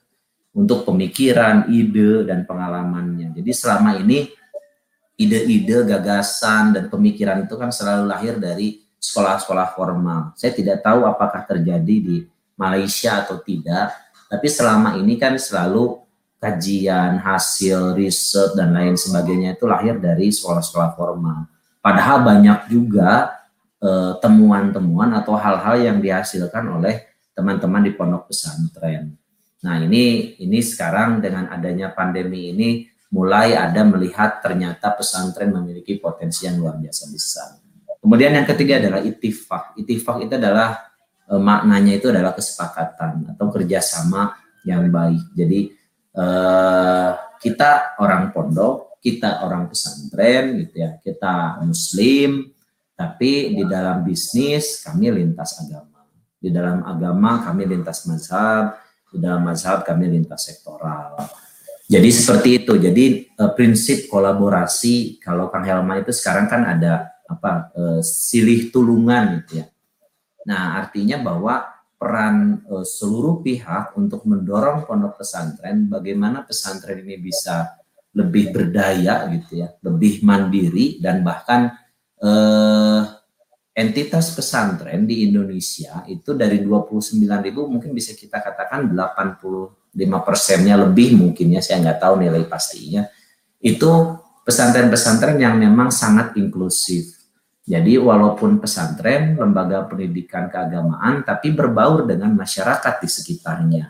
untuk 0.53 0.85
pemikiran, 0.85 1.73
ide 1.73 2.29
dan 2.29 2.45
pengalamannya. 2.45 3.33
Jadi 3.33 3.51
selama 3.57 3.97
ini 3.97 4.29
ide-ide, 5.17 5.89
gagasan 5.89 6.77
dan 6.77 6.85
pemikiran 6.93 7.49
itu 7.49 7.57
kan 7.57 7.73
selalu 7.73 8.05
lahir 8.11 8.37
dari 8.37 8.85
sekolah-sekolah 9.01 9.73
formal. 9.73 10.37
Saya 10.37 10.53
tidak 10.53 10.85
tahu 10.85 11.09
apakah 11.09 11.49
terjadi 11.49 11.97
di 12.03 12.17
Malaysia 12.59 13.25
atau 13.25 13.41
tidak, 13.41 13.97
tapi 14.29 14.47
selama 14.53 15.01
ini 15.01 15.17
kan 15.17 15.39
selalu 15.41 16.03
kajian, 16.43 17.23
hasil, 17.23 17.95
riset 17.95 18.59
dan 18.59 18.75
lain 18.75 18.99
sebagainya 18.99 19.55
itu 19.55 19.65
lahir 19.65 19.97
dari 20.03 20.29
sekolah-sekolah 20.35 20.91
formal. 20.99 21.52
Padahal 21.83 22.23
banyak 22.23 22.71
juga 22.71 23.43
eh, 23.83 24.15
temuan-temuan 24.23 25.19
atau 25.19 25.35
hal-hal 25.35 25.83
yang 25.83 25.99
dihasilkan 25.99 26.63
oleh 26.71 27.11
teman-teman 27.35 27.83
di 27.83 27.93
pondok 27.93 28.31
pesantren. 28.31 29.19
Nah 29.63 29.79
ini 29.83 30.37
ini 30.43 30.59
sekarang 30.63 31.23
dengan 31.23 31.51
adanya 31.51 31.91
pandemi 31.91 32.55
ini 32.55 32.69
mulai 33.13 33.55
ada 33.55 33.85
melihat 33.85 34.41
ternyata 34.41 34.91
pesantren 34.97 35.53
memiliki 35.53 36.01
potensi 36.01 36.49
yang 36.49 36.59
luar 36.59 36.81
biasa 36.81 37.03
besar. 37.13 37.49
Kemudian 38.03 38.35
yang 38.35 38.49
ketiga 38.49 38.83
adalah 38.83 38.99
itifak. 39.05 39.79
Itifak 39.79 40.27
itu 40.27 40.35
adalah 40.35 40.91
e, 41.31 41.39
maknanya 41.39 41.93
itu 41.95 42.11
adalah 42.11 42.35
kesepakatan 42.35 43.37
atau 43.37 43.47
kerjasama 43.53 44.35
yang 44.67 44.91
baik. 44.91 45.23
Jadi 45.39 45.71
e, 46.11 46.25
kita 47.39 48.01
orang 48.03 48.35
pondok 48.35 48.92
kita 49.03 49.43
orang 49.43 49.67
pesantren 49.67 50.63
gitu 50.63 50.79
ya, 50.79 50.95
kita 51.03 51.59
muslim, 51.67 52.55
tapi 52.95 53.59
di 53.59 53.67
dalam 53.67 54.07
bisnis 54.07 54.79
kami 54.87 55.11
lintas 55.11 55.59
agama. 55.59 56.07
Di 56.39 56.55
dalam 56.55 56.87
agama 56.87 57.43
kami 57.43 57.67
lintas 57.67 58.07
mazhab, 58.07 58.79
di 59.11 59.19
dalam 59.19 59.43
mazhab 59.43 59.83
kami 59.83 60.07
lintas 60.07 60.47
sektoral. 60.47 61.19
Jadi 61.91 62.09
seperti 62.15 62.63
itu. 62.63 62.73
Jadi 62.79 63.05
uh, 63.43 63.51
prinsip 63.59 64.07
kolaborasi 64.07 65.19
kalau 65.19 65.51
Kang 65.51 65.67
Helman 65.67 66.07
itu 66.07 66.15
sekarang 66.15 66.47
kan 66.47 66.63
ada 66.63 67.11
apa 67.27 67.75
uh, 67.75 68.01
silih 68.01 68.71
tulungan 68.71 69.43
gitu 69.43 69.61
ya. 69.61 69.67
Nah, 70.47 70.79
artinya 70.79 71.19
bahwa 71.19 71.69
peran 71.99 72.63
uh, 72.71 72.87
seluruh 72.87 73.43
pihak 73.43 73.99
untuk 73.99 74.25
mendorong 74.31 74.87
pondok 74.87 75.23
pesantren 75.23 75.91
bagaimana 75.91 76.47
pesantren 76.47 77.03
ini 77.03 77.19
bisa 77.19 77.82
lebih 78.13 78.53
berdaya 78.53 79.29
gitu 79.33 79.65
ya, 79.65 79.73
lebih 79.81 80.21
mandiri 80.25 81.01
dan 81.01 81.25
bahkan 81.25 81.73
eh, 82.21 83.03
entitas 83.73 84.37
pesantren 84.37 85.09
di 85.09 85.25
Indonesia 85.25 86.05
itu 86.05 86.37
dari 86.37 86.61
29 86.61 87.17
ribu 87.41 87.65
mungkin 87.73 87.97
bisa 87.97 88.13
kita 88.13 88.45
katakan 88.45 88.93
85 88.93 89.97
persennya 90.29 90.77
lebih 90.77 91.17
mungkin 91.17 91.57
ya 91.57 91.65
saya 91.65 91.81
nggak 91.81 91.99
tahu 92.05 92.21
nilai 92.21 92.45
pastinya 92.45 93.09
itu 93.65 94.21
pesantren-pesantren 94.43 95.39
yang 95.39 95.55
memang 95.57 95.89
sangat 95.95 96.35
inklusif. 96.35 97.15
Jadi 97.63 97.95
walaupun 97.95 98.59
pesantren, 98.59 99.39
lembaga 99.39 99.87
pendidikan 99.87 100.51
keagamaan, 100.51 101.23
tapi 101.23 101.55
berbaur 101.55 102.11
dengan 102.11 102.35
masyarakat 102.35 102.99
di 102.99 103.09
sekitarnya. 103.09 103.85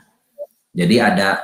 Jadi 0.76 0.96
ada 1.00 1.40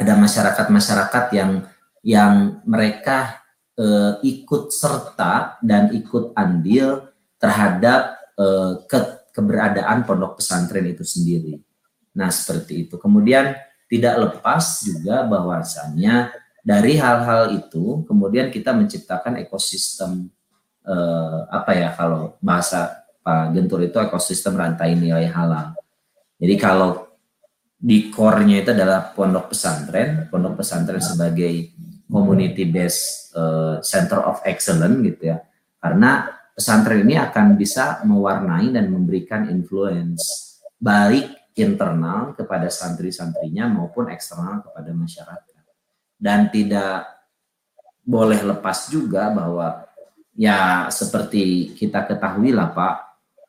ada 0.00 0.14
masyarakat-masyarakat 0.16 1.24
yang 1.36 1.60
yang 2.02 2.60
mereka 2.66 3.42
eh, 3.78 4.18
ikut 4.26 4.74
serta 4.74 5.62
dan 5.62 5.94
ikut 5.94 6.34
andil 6.34 7.08
terhadap 7.38 8.18
eh, 8.36 8.72
ke, 8.86 8.98
keberadaan 9.32 10.04
pondok 10.04 10.42
pesantren 10.42 10.86
itu 10.90 11.06
sendiri. 11.06 11.58
Nah, 12.18 12.28
seperti 12.28 12.86
itu. 12.86 13.00
Kemudian 13.00 13.56
tidak 13.88 14.14
lepas 14.28 14.84
juga 14.84 15.24
bahwasannya 15.24 16.32
dari 16.62 16.94
hal-hal 16.94 17.58
itu 17.58 18.06
kemudian 18.06 18.46
kita 18.48 18.70
menciptakan 18.70 19.42
ekosistem 19.42 20.30
eh, 20.86 21.38
apa 21.50 21.70
ya 21.74 21.90
kalau 21.92 22.38
bahasa 22.38 23.02
Pak 23.22 23.54
Gentur 23.54 23.82
itu 23.86 23.98
ekosistem 24.02 24.58
rantai 24.58 24.98
nilai 24.98 25.30
halal. 25.30 25.78
Jadi 26.42 26.54
kalau 26.58 27.06
di 27.82 28.10
core-nya 28.10 28.62
itu 28.62 28.70
adalah 28.74 29.10
pondok 29.14 29.54
pesantren, 29.54 30.26
pondok 30.30 30.62
pesantren 30.62 31.02
sebagai 31.02 31.70
community 32.10 32.66
based 32.66 33.34
uh, 33.36 33.78
center 33.84 34.22
of 34.22 34.40
excellence 34.46 34.98
gitu 35.02 35.34
ya. 35.34 35.38
Karena 35.82 36.30
pesantren 36.54 37.02
ini 37.02 37.18
akan 37.18 37.56
bisa 37.58 38.04
mewarnai 38.04 38.70
dan 38.70 38.92
memberikan 38.92 39.48
influence 39.48 40.56
baik 40.78 41.54
internal 41.56 42.32
kepada 42.32 42.68
santri-santrinya 42.72 43.68
maupun 43.68 44.08
eksternal 44.08 44.64
kepada 44.64 44.90
masyarakat. 44.92 45.64
Dan 46.16 46.48
tidak 46.54 47.06
boleh 48.02 48.40
lepas 48.42 48.90
juga 48.90 49.30
bahwa 49.30 49.86
ya 50.34 50.88
seperti 50.88 51.74
kita 51.76 52.06
ketahui 52.08 52.54
lah 52.54 52.72
Pak, 52.72 52.94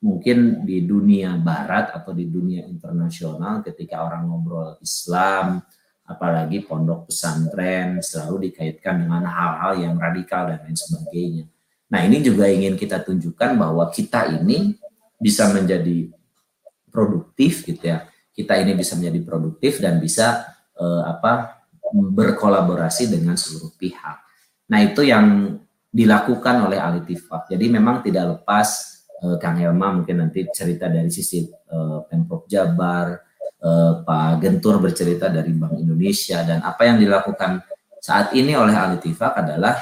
mungkin 0.03 0.67
di 0.67 0.83
dunia 0.83 1.37
barat 1.39 1.95
atau 1.95 2.11
di 2.11 2.27
dunia 2.27 2.67
internasional 2.67 3.63
ketika 3.63 4.03
orang 4.03 4.27
ngobrol 4.27 4.75
Islam 4.83 5.63
apalagi 6.03 6.63
pondok 6.67 7.09
pesantren 7.09 8.03
selalu 8.03 8.51
dikaitkan 8.51 9.07
dengan 9.07 9.23
hal-hal 9.23 9.79
yang 9.79 9.95
radikal 9.95 10.51
dan 10.51 10.59
lain 10.67 10.75
sebagainya. 10.75 11.45
Nah, 11.89 11.99
ini 12.03 12.19
juga 12.19 12.49
ingin 12.49 12.75
kita 12.75 13.01
tunjukkan 13.05 13.55
bahwa 13.55 13.87
kita 13.93 14.27
ini 14.35 14.75
bisa 15.21 15.47
menjadi 15.53 16.09
produktif 16.91 17.63
gitu 17.63 17.83
ya. 17.87 18.09
Kita 18.33 18.57
ini 18.57 18.73
bisa 18.73 18.97
menjadi 18.97 19.19
produktif 19.23 19.77
dan 19.77 20.01
bisa 20.01 20.43
eh, 20.75 21.03
apa 21.05 21.63
berkolaborasi 21.93 23.13
dengan 23.13 23.37
seluruh 23.37 23.71
pihak. 23.77 24.17
Nah, 24.73 24.79
itu 24.81 25.05
yang 25.05 25.57
dilakukan 25.93 26.65
oleh 26.65 26.81
Alitifak. 26.81 27.45
Jadi 27.53 27.69
memang 27.69 28.01
tidak 28.01 28.41
lepas 28.41 28.97
uh, 29.21 29.37
Kang 29.37 29.61
Helma 29.61 29.93
mungkin 29.93 30.25
nanti 30.25 30.49
cerita 30.49 30.89
dari 30.89 31.13
sisi 31.13 31.45
uh, 31.45 32.01
Pemprov 32.09 32.49
Jabar, 32.49 33.13
uh, 33.63 34.03
Pak 34.03 34.43
Gentur 34.43 34.77
bercerita 34.83 35.31
dari 35.31 35.55
Bank 35.55 35.79
Indonesia 35.79 36.43
dan 36.43 36.59
apa 36.61 36.83
yang 36.83 36.99
dilakukan 36.99 37.63
saat 38.03 38.35
ini 38.35 38.51
oleh 38.51 38.75
Alitifak 38.75 39.39
adalah 39.39 39.79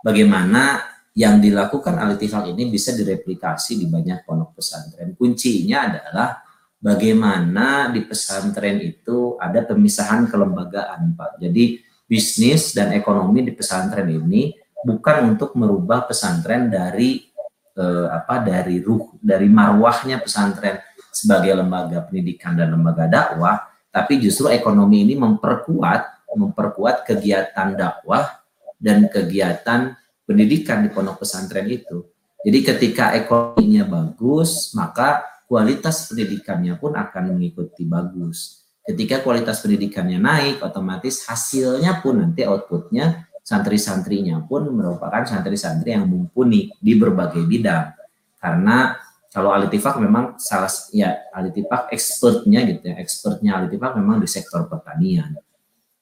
bagaimana 0.00 0.80
yang 1.16 1.40
dilakukan 1.40 1.96
Alitifak 1.96 2.48
ini 2.48 2.68
bisa 2.72 2.96
direplikasi 2.96 3.80
di 3.80 3.86
banyak 3.88 4.24
pondok 4.24 4.60
pesantren. 4.60 5.16
Kuncinya 5.16 5.88
adalah 5.88 6.28
bagaimana 6.76 7.88
di 7.88 8.04
pesantren 8.04 8.80
itu 8.84 9.36
ada 9.40 9.64
pemisahan 9.64 10.28
kelembagaan, 10.28 11.16
Pak. 11.16 11.40
Jadi 11.40 11.80
bisnis 12.04 12.76
dan 12.76 12.92
ekonomi 12.92 13.48
di 13.48 13.52
pesantren 13.56 14.12
ini 14.12 14.52
bukan 14.84 15.34
untuk 15.34 15.56
merubah 15.56 16.04
pesantren 16.06 16.68
dari 16.68 17.26
eh, 17.74 18.06
apa 18.12 18.44
dari 18.44 18.78
ruh 18.78 19.16
dari 19.18 19.50
marwahnya 19.50 20.22
pesantren 20.22 20.78
sebagai 21.16 21.56
lembaga 21.56 22.04
pendidikan 22.04 22.52
dan 22.52 22.76
lembaga 22.76 23.08
dakwah, 23.08 23.64
tapi 23.88 24.20
justru 24.20 24.52
ekonomi 24.52 25.08
ini 25.08 25.16
memperkuat 25.16 26.28
memperkuat 26.36 27.08
kegiatan 27.08 27.72
dakwah 27.72 28.44
dan 28.76 29.08
kegiatan 29.08 29.96
pendidikan 30.28 30.84
di 30.84 30.92
pondok 30.92 31.24
pesantren 31.24 31.64
itu. 31.64 32.04
Jadi 32.44 32.58
ketika 32.60 33.16
ekonominya 33.16 33.88
bagus, 33.88 34.76
maka 34.76 35.24
kualitas 35.48 36.12
pendidikannya 36.12 36.76
pun 36.76 36.92
akan 36.92 37.32
mengikuti 37.32 37.88
bagus. 37.88 38.62
Ketika 38.86 39.24
kualitas 39.24 39.64
pendidikannya 39.64 40.20
naik, 40.20 40.62
otomatis 40.62 41.26
hasilnya 41.26 42.04
pun 42.04 42.22
nanti 42.22 42.46
outputnya 42.46 43.26
santri-santrinya 43.42 44.42
pun 44.46 44.70
merupakan 44.70 45.26
santri-santri 45.26 45.94
yang 45.94 46.06
mumpuni 46.06 46.70
di 46.78 46.92
berbagai 46.94 47.42
bidang. 47.46 47.94
Karena 48.38 48.94
kalau 49.32 49.52
Alitifak 49.52 49.98
memang 50.00 50.38
salah 50.40 50.70
ya 50.90 51.30
Alitifak 51.34 51.92
expertnya 51.92 52.64
gitu 52.66 52.82
ya, 52.90 52.96
expertnya 52.98 53.60
Alitifak 53.60 53.96
memang 53.98 54.22
di 54.22 54.28
sektor 54.28 54.66
pertanian. 54.66 55.36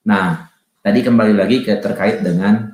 Nah, 0.09 0.49
tadi 0.81 1.01
kembali 1.01 1.35
lagi 1.35 1.65
ke 1.65 1.77
terkait 1.81 2.21
dengan 2.21 2.73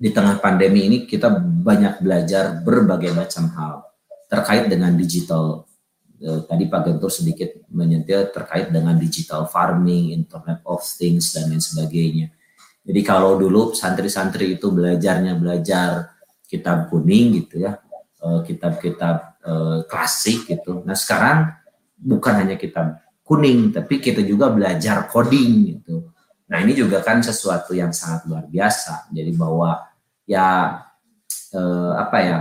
di 0.00 0.08
tengah 0.12 0.40
pandemi 0.40 0.88
ini 0.88 0.98
kita 1.04 1.28
banyak 1.40 2.00
belajar 2.00 2.64
berbagai 2.64 3.12
macam 3.12 3.52
hal 3.52 3.74
terkait 4.30 4.68
dengan 4.72 4.96
digital. 4.96 5.68
Eh, 6.20 6.44
tadi 6.44 6.68
Pak 6.68 6.80
Gentur 6.84 7.08
sedikit 7.08 7.48
menyentil 7.72 8.28
terkait 8.28 8.68
dengan 8.68 8.96
digital 8.96 9.48
farming, 9.48 10.12
Internet 10.12 10.60
of 10.68 10.84
Things 10.84 11.32
dan 11.32 11.48
lain 11.48 11.64
sebagainya 11.64 12.28
jadi 12.80 13.00
kalau 13.04 13.36
dulu 13.36 13.76
santri-santri 13.76 14.56
itu 14.56 14.72
belajarnya 14.72 15.36
belajar 15.36 16.16
kitab 16.48 16.88
kuning 16.88 17.44
gitu 17.44 17.62
ya, 17.68 17.78
eh, 18.24 18.40
kitab-kitab 18.48 19.29
uh, 19.44 19.84
klasik 19.86 20.48
gitu. 20.48 20.82
Nah 20.84 20.96
sekarang 20.96 21.52
bukan 21.96 22.34
hanya 22.44 22.56
kitab 22.56 23.00
kuning, 23.24 23.70
tapi 23.70 24.02
kita 24.02 24.24
juga 24.24 24.50
belajar 24.50 25.06
coding 25.06 25.76
gitu. 25.76 26.10
Nah 26.50 26.58
ini 26.58 26.74
juga 26.74 26.98
kan 27.04 27.22
sesuatu 27.22 27.76
yang 27.76 27.94
sangat 27.94 28.26
luar 28.26 28.44
biasa. 28.50 29.12
Jadi 29.14 29.32
bahwa 29.36 29.78
ya 30.26 30.80
uh, 31.54 31.92
apa 31.94 32.18
ya, 32.20 32.38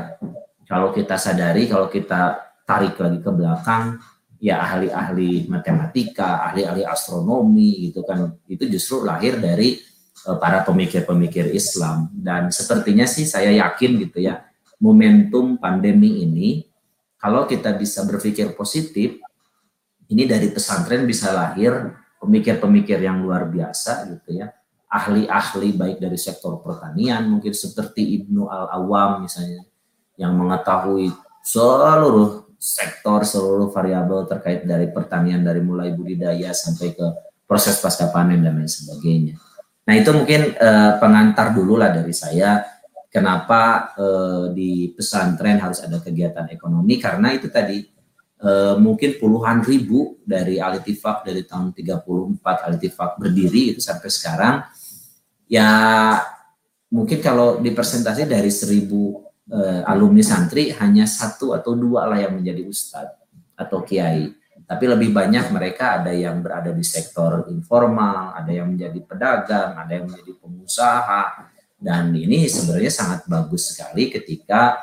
kalau 0.66 0.90
kita 0.90 1.18
sadari, 1.18 1.70
kalau 1.70 1.92
kita 1.92 2.40
tarik 2.66 2.98
lagi 2.98 3.20
ke 3.22 3.32
belakang, 3.34 3.98
ya 4.42 4.62
ahli-ahli 4.66 5.50
matematika, 5.50 6.46
ahli-ahli 6.50 6.86
astronomi 6.86 7.90
gitu 7.90 8.02
kan, 8.06 8.34
itu 8.50 8.66
justru 8.70 9.06
lahir 9.06 9.38
dari 9.38 9.90
Eh, 10.20 10.36
para 10.36 10.68
pemikir-pemikir 10.68 11.56
Islam 11.56 12.12
dan 12.12 12.52
sepertinya 12.52 13.08
sih 13.08 13.24
saya 13.24 13.56
yakin 13.56 14.04
gitu 14.04 14.20
ya 14.20 14.44
momentum 14.76 15.56
pandemi 15.56 16.28
ini 16.28 16.68
kalau 17.19 17.43
kita 17.43 17.75
bisa 17.75 18.08
berpikir 18.08 18.55
positif 18.55 19.19
ini 20.10 20.23
dari 20.25 20.49
pesantren 20.49 21.03
bisa 21.05 21.29
lahir 21.36 21.93
pemikir-pemikir 22.17 22.99
yang 23.03 23.22
luar 23.22 23.45
biasa 23.45 24.09
gitu 24.09 24.39
ya. 24.39 24.49
Ahli-ahli 24.89 25.78
baik 25.78 26.01
dari 26.01 26.17
sektor 26.17 26.65
pertanian 26.65 27.30
mungkin 27.30 27.53
seperti 27.53 28.17
Ibnu 28.24 28.49
Al-Awam 28.49 29.30
misalnya 29.30 29.61
yang 30.17 30.34
mengetahui 30.34 31.13
seluruh 31.45 32.49
sektor 32.59 33.24
seluruh 33.24 33.70
variabel 33.72 34.28
terkait 34.28 34.65
dari 34.65 34.89
pertanian 34.89 35.45
dari 35.45 35.61
mulai 35.63 35.93
budidaya 35.95 36.51
sampai 36.51 36.91
ke 36.91 37.07
proses 37.45 37.80
pasca 37.80 38.09
panen 38.09 38.41
dan 38.41 38.59
lain 38.59 38.67
sebagainya. 38.67 39.38
Nah 39.88 39.93
itu 39.97 40.11
mungkin 40.13 40.53
uh, 40.53 41.01
pengantar 41.01 41.55
dulu 41.55 41.80
lah 41.80 41.89
dari 41.89 42.13
saya 42.13 42.61
kenapa 43.10 43.91
uh, 43.97 44.53
di 44.53 44.93
pesantren 44.93 45.57
harus 45.57 45.82
ada 45.82 45.97
kegiatan 45.97 46.47
ekonomi? 46.53 47.01
Karena 47.01 47.34
itu 47.34 47.49
tadi 47.49 47.82
uh, 48.45 48.78
mungkin 48.78 49.18
puluhan 49.18 49.66
ribu 49.66 50.22
dari 50.24 50.62
Alitifak 50.62 51.26
dari 51.26 51.43
tahun 51.43 51.74
34 51.74 52.66
Alitifak 52.70 53.18
berdiri 53.18 53.76
itu 53.76 53.82
sampai 53.82 54.10
sekarang. 54.14 54.55
Ya 55.49 55.70
mungkin 56.93 57.20
kalau 57.20 57.57
dipresentasi 57.57 58.30
dari 58.30 58.53
seribu 58.53 59.26
uh, 59.49 59.82
alumni 59.89 60.22
santri 60.22 60.70
hanya 60.78 61.10
satu 61.10 61.57
atau 61.57 61.74
dua 61.74 62.05
lah 62.05 62.22
yang 62.22 62.38
menjadi 62.38 62.62
ustadz 62.70 63.18
atau 63.57 63.82
kiai. 63.82 64.38
Tapi 64.70 64.86
lebih 64.86 65.10
banyak 65.10 65.49
mereka 65.49 65.97
ada 65.97 66.14
yang 66.14 66.45
berada 66.45 66.70
di 66.70 66.86
sektor 66.86 67.49
informal, 67.49 68.38
ada 68.38 68.53
yang 68.53 68.70
menjadi 68.70 69.01
pedagang, 69.01 69.74
ada 69.74 69.89
yang 69.97 70.05
menjadi 70.05 70.30
pengusaha, 70.38 71.22
dan 71.80 72.11
ini 72.11 72.43
sebenarnya 72.51 72.91
sangat 72.91 73.23
bagus 73.23 73.71
sekali 73.71 74.11
ketika 74.11 74.75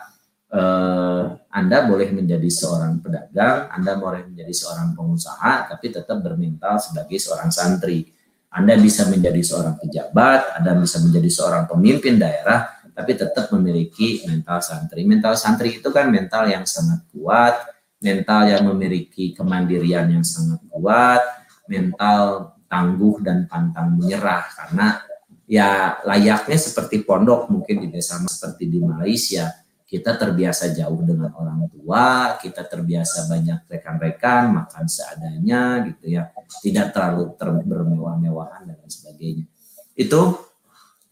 eh, 0.49 1.23
Anda 1.53 1.85
boleh 1.85 2.09
menjadi 2.09 2.49
seorang 2.49 3.05
pedagang, 3.05 3.69
Anda 3.69 4.01
boleh 4.01 4.25
menjadi 4.25 4.53
seorang 4.57 4.97
pengusaha, 4.97 5.69
tapi 5.69 5.93
tetap 5.93 6.25
bermental 6.25 6.81
sebagai 6.81 7.21
seorang 7.21 7.53
santri. 7.53 8.09
Anda 8.49 8.81
bisa 8.81 9.05
menjadi 9.13 9.45
seorang 9.45 9.77
pejabat, 9.77 10.57
Anda 10.57 10.81
bisa 10.81 11.05
menjadi 11.05 11.29
seorang 11.29 11.69
pemimpin 11.69 12.17
daerah, 12.17 12.73
tapi 12.97 13.13
tetap 13.13 13.53
memiliki 13.53 14.25
mental 14.25 14.65
santri. 14.65 15.05
Mental 15.05 15.37
santri 15.37 15.77
itu 15.77 15.93
kan 15.93 16.09
mental 16.09 16.49
yang 16.49 16.65
sangat 16.65 17.05
kuat, 17.13 17.69
mental 18.01 18.49
yang 18.49 18.65
memiliki 18.65 19.37
kemandirian 19.37 20.09
yang 20.09 20.25
sangat 20.25 20.65
kuat, 20.73 21.21
mental 21.69 22.57
tangguh 22.67 23.21
dan 23.21 23.45
pantang 23.45 23.95
menyerah 23.95 24.49
karena 24.57 25.06
ya 25.47 25.99
layaknya 26.03 26.59
seperti 26.59 27.07
pondok 27.07 27.51
mungkin 27.51 27.87
di 27.87 27.89
desa 27.89 28.19
seperti 28.27 28.67
di 28.67 28.79
Malaysia 28.83 29.67
kita 29.87 30.19
terbiasa 30.19 30.75
jauh 30.75 30.99
dengan 31.07 31.31
orang 31.39 31.71
tua, 31.71 32.35
kita 32.43 32.67
terbiasa 32.67 33.31
banyak 33.31 33.71
rekan-rekan 33.71 34.51
makan 34.51 34.91
seadanya 34.91 35.87
gitu 35.87 36.11
ya, 36.11 36.27
tidak 36.59 36.91
terlalu 36.91 37.39
ter 37.39 37.55
bermewah-mewahan 37.55 38.67
dan 38.67 38.91
sebagainya. 38.91 39.47
Itu 39.95 40.43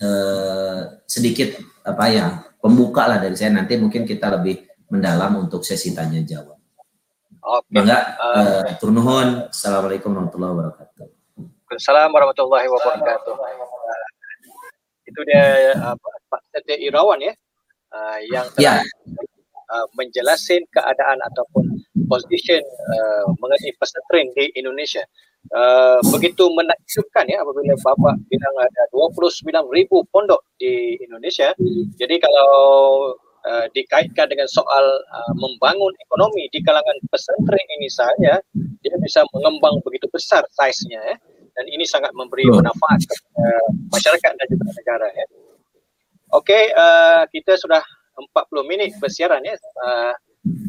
eh, 0.02 1.06
sedikit 1.06 1.54
apa 1.86 2.04
ya 2.10 2.26
pembuka 2.58 3.06
lah 3.06 3.22
dari 3.22 3.38
saya 3.38 3.54
nanti 3.54 3.78
mungkin 3.78 4.02
kita 4.02 4.42
lebih 4.42 4.66
mendalam 4.90 5.46
untuk 5.46 5.62
sesi 5.62 5.94
tanya 5.94 6.18
jawab. 6.26 6.58
Oke. 7.44 7.70
Okay. 7.70 7.76
Bangga, 7.76 7.98
uh, 8.18 8.64
uh, 8.64 9.52
Assalamualaikum 9.52 10.10
warahmatullahi 10.16 10.52
wabarakatuh. 10.56 11.06
Assalamualaikum 11.76 12.16
warahmatullahi 12.18 12.66
wabarakatuh. 12.72 14.02
Itu 15.04 15.20
dia 15.28 15.76
Pak 16.28 16.42
Setia 16.50 16.76
Irawan 16.80 17.20
ya, 17.20 17.32
uh, 17.94 18.18
yang 18.32 18.46
telah 18.56 18.80
ya. 18.80 19.12
uh, 19.70 19.86
menjelaskan 19.94 20.64
keadaan 20.74 21.18
ataupun 21.32 21.64
position 22.08 22.60
uh, 22.90 23.24
mengenai 23.40 23.72
pesantren 23.78 24.28
di 24.34 24.50
Indonesia. 24.58 25.02
Uh, 25.52 26.00
begitu 26.08 26.48
menakjubkan 26.56 27.28
ya 27.28 27.44
apabila 27.44 27.76
Bapak 27.76 28.16
bilang 28.32 28.56
ada 28.64 28.82
29 28.96 29.44
ribu 29.76 30.00
pondok 30.08 30.40
di 30.56 30.96
Indonesia. 31.04 31.52
Jadi 32.00 32.16
kalau 32.16 32.54
uh, 33.44 33.66
dikaitkan 33.76 34.32
dengan 34.32 34.48
soal 34.48 34.84
uh, 35.12 35.32
membangun 35.36 35.92
ekonomi 36.00 36.48
di 36.48 36.64
kalangan 36.64 36.96
pesantren 37.12 37.66
ini 37.76 37.88
saja, 37.92 38.40
dia 38.80 38.96
bisa 39.04 39.20
mengembang 39.36 39.84
begitu 39.84 40.08
besar 40.08 40.48
size-nya 40.56 41.00
ya. 41.12 41.16
Dan 41.54 41.64
ini 41.70 41.86
sangat 41.86 42.10
memberi 42.18 42.50
manfaat 42.50 43.06
kepada 43.06 43.46
masyarakat 43.94 44.32
dan 44.34 44.46
juga 44.50 44.70
negara 44.74 45.08
ya. 45.14 45.26
Okey, 46.34 46.74
uh, 46.74 47.22
kita 47.30 47.54
sudah 47.54 47.78
40 48.18 48.66
minit 48.66 48.90
bersiaran 48.98 49.38
ya. 49.46 49.54
Uh, 49.78 50.14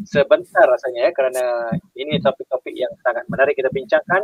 sebentar 0.08 0.64
rasanya 0.64 1.10
ya 1.10 1.12
kerana 1.12 1.74
ini 1.98 2.16
topik-topik 2.22 2.72
yang 2.72 2.88
sangat 3.04 3.26
menarik 3.28 3.58
kita 3.58 3.68
bincangkan 3.68 4.22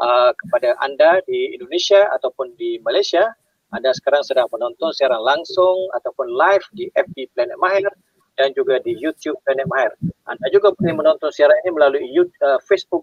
uh, 0.00 0.30
kepada 0.32 0.78
anda 0.80 1.20
di 1.28 1.58
Indonesia 1.58 2.08
ataupun 2.14 2.54
di 2.56 2.80
Malaysia. 2.80 3.34
Anda 3.74 3.90
sekarang 3.90 4.22
sedang 4.22 4.46
menonton 4.54 4.94
siaran 4.94 5.18
langsung 5.18 5.90
ataupun 5.98 6.30
live 6.30 6.62
di 6.78 6.86
FB 6.94 7.34
Planet 7.34 7.58
Mahir 7.58 7.90
dan 8.38 8.54
juga 8.54 8.78
di 8.78 8.94
YouTube 8.94 9.34
Planet 9.42 9.66
Mahir. 9.66 9.90
Anda 10.30 10.46
juga 10.54 10.70
boleh 10.78 10.94
menonton 10.94 11.34
siaran 11.34 11.58
ini 11.66 11.74
melalui 11.74 12.06
YouTube, 12.06 12.38
uh, 12.46 12.62
Facebook 12.62 13.02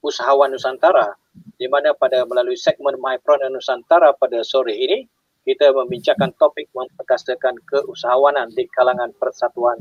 Usahawan 0.00 0.52
Nusantara 0.52 1.12
di 1.60 1.68
mana 1.68 1.92
pada 1.92 2.24
melalui 2.24 2.56
segmen 2.56 2.96
My 2.96 3.20
Pro 3.20 3.36
Nusantara 3.36 4.16
pada 4.16 4.40
sore 4.40 4.72
ini 4.72 5.04
kita 5.44 5.72
membincangkan 5.72 6.36
topik 6.36 6.68
memperkasakan 6.76 7.56
keusahawanan 7.64 8.52
di 8.52 8.68
kalangan 8.68 9.12
persatuan 9.16 9.76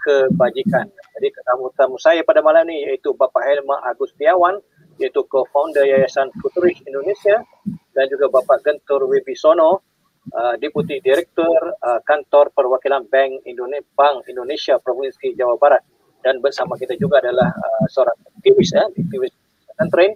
kebajikan. 0.00 0.88
Jadi 0.88 1.28
tetamu-tetamu 1.36 1.96
saya 2.00 2.24
pada 2.24 2.40
malam 2.40 2.64
ini 2.68 2.88
iaitu 2.88 3.12
Bapak 3.12 3.44
Helma 3.44 3.76
Agustiawan 3.84 4.56
iaitu 4.96 5.24
co-founder 5.28 5.84
Yayasan 5.84 6.32
Futuris 6.40 6.80
Indonesia 6.88 7.44
dan 7.92 8.04
juga 8.08 8.32
Bapak 8.32 8.64
Gentur 8.64 9.04
Wibisono 9.04 9.84
uh, 10.32 10.54
Deputi 10.56 11.00
Direktur 11.04 11.76
uh, 11.80 12.00
Kantor 12.04 12.52
Perwakilan 12.56 13.04
Bank 13.08 13.44
Indonesia 13.44 13.84
Bank 13.92 14.24
Indonesia 14.28 14.80
Provinsi 14.80 15.36
Jawa 15.36 15.60
Barat 15.60 15.84
dan 16.24 16.40
bersama 16.40 16.78
kita 16.78 16.96
juga 16.96 17.20
adalah 17.20 17.52
uh, 17.52 17.84
seorang 17.90 18.16
aktivis 18.32 18.70
ya, 18.72 18.84
aktivis 18.88 19.32
pesantren 19.72 20.12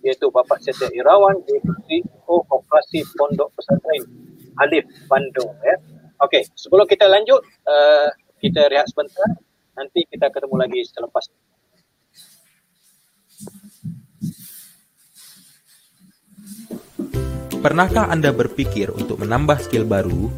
iaitu 0.00 0.32
Bapak 0.32 0.62
Setia 0.64 0.88
Irawan 0.94 1.42
Deputi 1.44 2.00
Operasi 2.30 3.04
Pondok 3.18 3.52
Pesantren 3.58 4.06
Alif 4.62 4.86
Bandung 5.10 5.50
ya. 5.60 5.76
Okey, 6.20 6.46
sebelum 6.56 6.84
kita 6.88 7.08
lanjut 7.10 7.42
uh, 7.68 8.08
kita 8.40 8.70
rehat 8.72 8.88
sebentar. 8.88 9.28
Nanti 9.76 10.04
kita 10.08 10.28
ketemu 10.28 10.56
lagi 10.60 10.80
selepas. 10.84 11.24
Pernahkah 17.60 18.08
Anda 18.08 18.32
berpikir 18.32 18.88
untuk 18.88 19.20
menambah 19.20 19.60
skill 19.60 19.84
baru, 19.84 20.32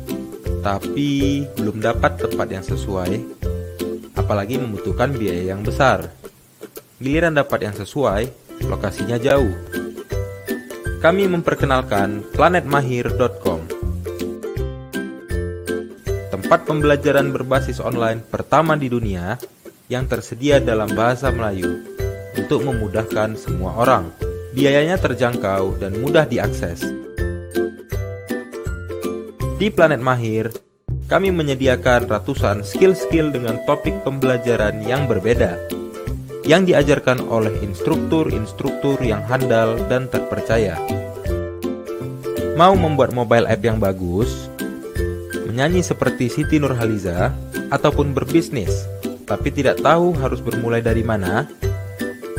tapi 0.62 1.42
belum 1.54 1.78
dapat 1.78 2.18
tempat 2.18 2.48
yang 2.50 2.66
sesuai, 2.66 3.14
apalagi 4.18 4.58
membutuhkan 4.58 5.14
biaya 5.14 5.54
yang 5.54 5.62
besar? 5.62 6.10
Giliran 6.98 7.34
dapat 7.34 7.66
yang 7.70 7.74
sesuai, 7.78 8.41
lokasinya 8.66 9.18
jauh. 9.18 9.52
Kami 11.02 11.26
memperkenalkan 11.26 12.22
planetmahir.com 12.30 13.82
tempat 16.52 16.68
pembelajaran 16.68 17.32
berbasis 17.32 17.80
online 17.80 18.20
pertama 18.20 18.76
di 18.76 18.92
dunia 18.92 19.40
yang 19.88 20.04
tersedia 20.04 20.60
dalam 20.60 20.92
bahasa 20.92 21.32
Melayu 21.32 21.80
untuk 22.36 22.64
memudahkan 22.64 23.40
semua 23.40 23.72
orang. 23.80 24.12
Biayanya 24.52 25.00
terjangkau 25.00 25.80
dan 25.80 25.96
mudah 25.96 26.28
diakses. 26.28 26.84
Di 29.56 29.72
Planet 29.72 30.04
Mahir, 30.04 30.52
kami 31.08 31.32
menyediakan 31.32 32.04
ratusan 32.04 32.60
skill-skill 32.60 33.32
dengan 33.32 33.60
topik 33.64 34.04
pembelajaran 34.04 34.84
yang 34.84 35.08
berbeda 35.08 35.81
yang 36.42 36.66
diajarkan 36.66 37.22
oleh 37.26 37.52
instruktur-instruktur 37.62 38.98
yang 39.02 39.22
handal 39.26 39.78
dan 39.86 40.10
terpercaya. 40.10 40.78
Mau 42.58 42.76
membuat 42.76 43.14
mobile 43.14 43.48
app 43.48 43.62
yang 43.62 43.78
bagus? 43.82 44.52
menyanyi 45.52 45.84
seperti 45.84 46.32
Siti 46.32 46.56
Nurhaliza 46.56 47.28
ataupun 47.68 48.16
berbisnis 48.16 48.88
tapi 49.28 49.52
tidak 49.52 49.84
tahu 49.84 50.16
harus 50.16 50.40
bermulai 50.40 50.80
dari 50.80 51.04
mana? 51.04 51.44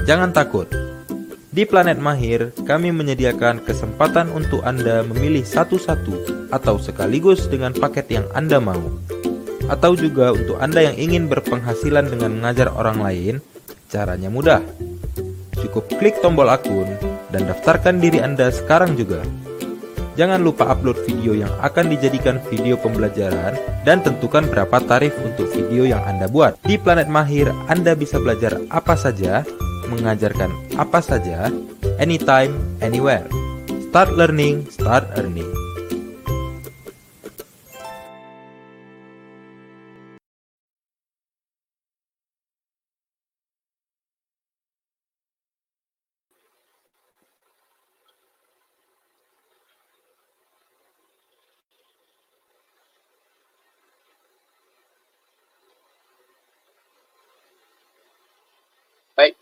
Jangan 0.10 0.34
takut. 0.34 0.66
Di 1.54 1.70
Planet 1.70 2.02
Mahir, 2.02 2.50
kami 2.66 2.90
menyediakan 2.90 3.62
kesempatan 3.62 4.34
untuk 4.34 4.66
Anda 4.66 5.06
memilih 5.06 5.46
satu-satu 5.46 6.50
atau 6.50 6.82
sekaligus 6.82 7.46
dengan 7.46 7.78
paket 7.78 8.10
yang 8.10 8.26
Anda 8.34 8.58
mau. 8.58 8.82
Atau 9.70 9.94
juga 9.94 10.34
untuk 10.34 10.58
Anda 10.58 10.90
yang 10.90 10.98
ingin 10.98 11.30
berpenghasilan 11.30 12.10
dengan 12.10 12.42
mengajar 12.42 12.74
orang 12.74 12.98
lain, 12.98 13.34
caranya 13.94 14.34
mudah. 14.34 14.66
Cukup 15.54 15.86
klik 16.02 16.18
tombol 16.26 16.50
akun 16.50 16.90
dan 17.30 17.46
daftarkan 17.46 18.02
diri 18.02 18.18
Anda 18.18 18.50
sekarang 18.50 18.98
juga. 18.98 19.22
Jangan 20.14 20.42
lupa 20.42 20.70
upload 20.70 20.98
video 21.06 21.34
yang 21.34 21.50
akan 21.62 21.90
dijadikan 21.94 22.38
video 22.50 22.78
pembelajaran 22.78 23.58
dan 23.86 24.02
tentukan 24.02 24.46
berapa 24.46 24.78
tarif 24.86 25.14
untuk 25.22 25.50
video 25.54 25.86
yang 25.90 26.02
Anda 26.06 26.30
buat. 26.30 26.58
Di 26.66 26.78
Planet 26.78 27.10
Mahir, 27.10 27.50
Anda 27.70 27.98
bisa 27.98 28.22
belajar 28.22 28.62
apa 28.70 28.94
saja, 28.94 29.42
mengajarkan 29.90 30.78
apa 30.78 31.02
saja, 31.02 31.50
anytime, 31.98 32.54
anywhere. 32.86 33.26
Start 33.90 34.14
learning, 34.14 34.70
start 34.70 35.06
earning. 35.18 35.50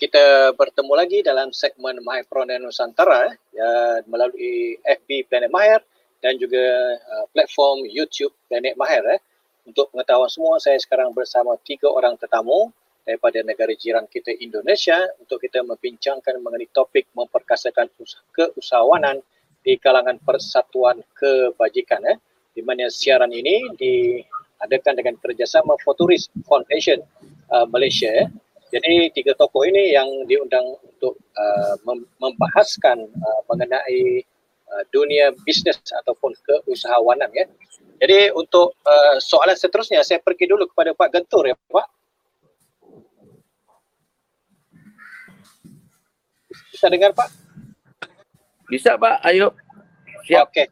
Kita 0.01 0.57
bertemu 0.57 0.93
lagi 0.97 1.21
dalam 1.21 1.53
segmen 1.53 2.01
My 2.01 2.25
Pronoun 2.25 2.65
Nusantara 2.65 3.29
ya, 3.53 4.01
melalui 4.09 4.81
FB 4.81 5.29
Planet 5.29 5.53
Mahir 5.53 5.77
dan 6.25 6.41
juga 6.41 6.97
uh, 6.97 7.25
platform 7.29 7.85
YouTube 7.85 8.33
Planet 8.49 8.73
Mahir. 8.81 9.05
Eh. 9.13 9.21
Untuk 9.69 9.93
pengetahuan 9.93 10.25
semua, 10.25 10.57
saya 10.57 10.81
sekarang 10.81 11.13
bersama 11.13 11.53
tiga 11.61 11.85
orang 11.85 12.17
tetamu 12.17 12.73
daripada 13.05 13.45
negara 13.45 13.77
jiran 13.77 14.09
kita 14.09 14.33
Indonesia 14.41 15.05
untuk 15.21 15.37
kita 15.37 15.61
membincangkan 15.61 16.41
mengenai 16.41 16.69
topik 16.73 17.05
memperkasakan 17.13 17.85
keusahawanan 18.33 19.21
di 19.61 19.77
kalangan 19.77 20.17
persatuan 20.17 21.05
kebajikan. 21.13 22.01
Eh. 22.09 22.17
Di 22.57 22.65
mana 22.65 22.89
siaran 22.89 23.29
ini 23.29 23.69
diadakan 23.77 24.97
dengan 24.97 25.13
kerjasama 25.21 25.77
Futurist 25.85 26.33
Foundation 26.49 27.05
uh, 27.53 27.69
Malaysia. 27.69 28.09
Eh. 28.25 28.29
Jadi 28.71 29.11
tiga 29.11 29.35
tokoh 29.35 29.67
ini 29.67 29.91
yang 29.91 30.07
diundang 30.31 30.63
untuk 30.79 31.19
uh, 31.35 31.75
membahaskan 32.23 33.03
uh, 33.03 33.41
mengenai 33.51 34.23
uh, 34.71 34.83
dunia 34.95 35.35
bisnes 35.43 35.75
ataupun 35.91 36.31
keusahawanan 36.47 37.27
ya. 37.35 37.43
Jadi 37.99 38.31
untuk 38.31 38.73
uh, 38.87 39.19
soalan 39.19 39.59
seterusnya 39.59 40.01
saya 40.07 40.23
pergi 40.23 40.47
dulu 40.47 40.71
kepada 40.71 40.95
Pak 40.95 41.09
Gentur 41.11 41.51
ya 41.51 41.55
Pak. 41.67 41.87
Bisa 46.71 46.87
dengar 46.87 47.11
Pak? 47.11 47.29
Bisa 48.71 48.95
Pak, 48.95 49.19
ayo. 49.27 49.51
Siap. 50.25 50.47
Okey. 50.47 50.65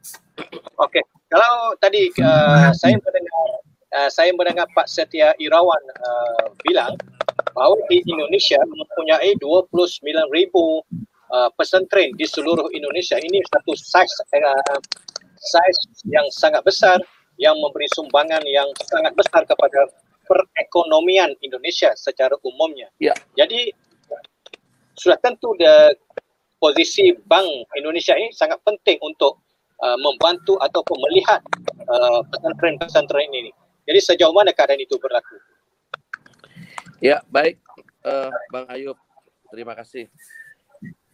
Okey. 0.80 1.04
Kalau 1.30 1.76
tadi 1.78 2.10
uh, 2.24 2.72
saya 2.74 2.96
mendengar 2.98 3.59
uh, 3.96 4.10
saya 4.10 4.34
mendengar 4.36 4.68
Pak 4.76 4.88
Setia 4.90 5.34
Irawan 5.42 5.84
uh, 6.02 6.46
bilang 6.66 6.94
bahawa 7.56 7.78
di 7.90 8.04
Indonesia 8.06 8.60
mempunyai 8.66 9.34
29,000 9.42 10.30
uh, 11.34 11.50
pesantren 11.56 12.10
di 12.18 12.26
seluruh 12.26 12.70
Indonesia. 12.74 13.18
Ini 13.18 13.40
satu 13.50 13.74
size 13.74 14.16
uh, 14.36 14.80
size 15.40 15.82
yang 16.10 16.26
sangat 16.34 16.62
besar 16.66 17.00
yang 17.40 17.56
memberi 17.58 17.88
sumbangan 17.96 18.44
yang 18.44 18.68
sangat 18.84 19.16
besar 19.16 19.48
kepada 19.48 19.88
perekonomian 20.28 21.34
Indonesia 21.42 21.96
secara 21.96 22.36
umumnya. 22.46 22.92
Ya. 23.02 23.16
Jadi 23.34 23.74
sudah 25.00 25.16
tentu 25.24 25.56
the 25.56 25.96
posisi 26.60 27.16
Bank 27.26 27.48
Indonesia 27.80 28.14
ini 28.20 28.36
sangat 28.36 28.60
penting 28.68 29.00
untuk 29.00 29.40
uh, 29.80 29.96
membantu 29.96 30.60
ataupun 30.60 31.00
melihat 31.10 31.40
uh, 31.88 32.20
pesantren-pesantren 32.30 33.32
ini. 33.32 33.52
Jadi 33.90 34.00
sejauh 34.06 34.30
mana 34.30 34.54
keadaan 34.54 34.78
itu 34.78 35.02
berlaku? 35.02 35.34
Ya, 37.02 37.26
baik 37.26 37.58
uh, 38.06 38.30
Bang 38.54 38.70
Ayub. 38.70 38.94
Terima 39.50 39.74
kasih. 39.74 40.06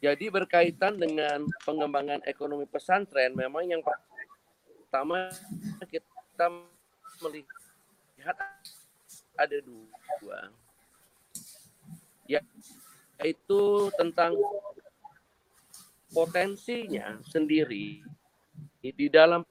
Jadi 0.03 0.28
berkaitan 0.28 0.99
dengan 0.99 1.47
pengembangan 1.63 2.19
ekonomi 2.28 2.67
pesantren, 2.67 3.32
memang 3.32 3.63
yang 3.63 3.80
pertama 3.80 5.32
kita 5.88 6.51
melihat 7.23 8.38
ada 9.39 9.57
dua, 9.63 10.51
ya, 12.28 12.43
yaitu 13.23 13.88
tentang 13.95 14.36
potensinya 16.11 17.23
sendiri 17.32 18.03
di 18.84 19.07
dalam 19.07 19.47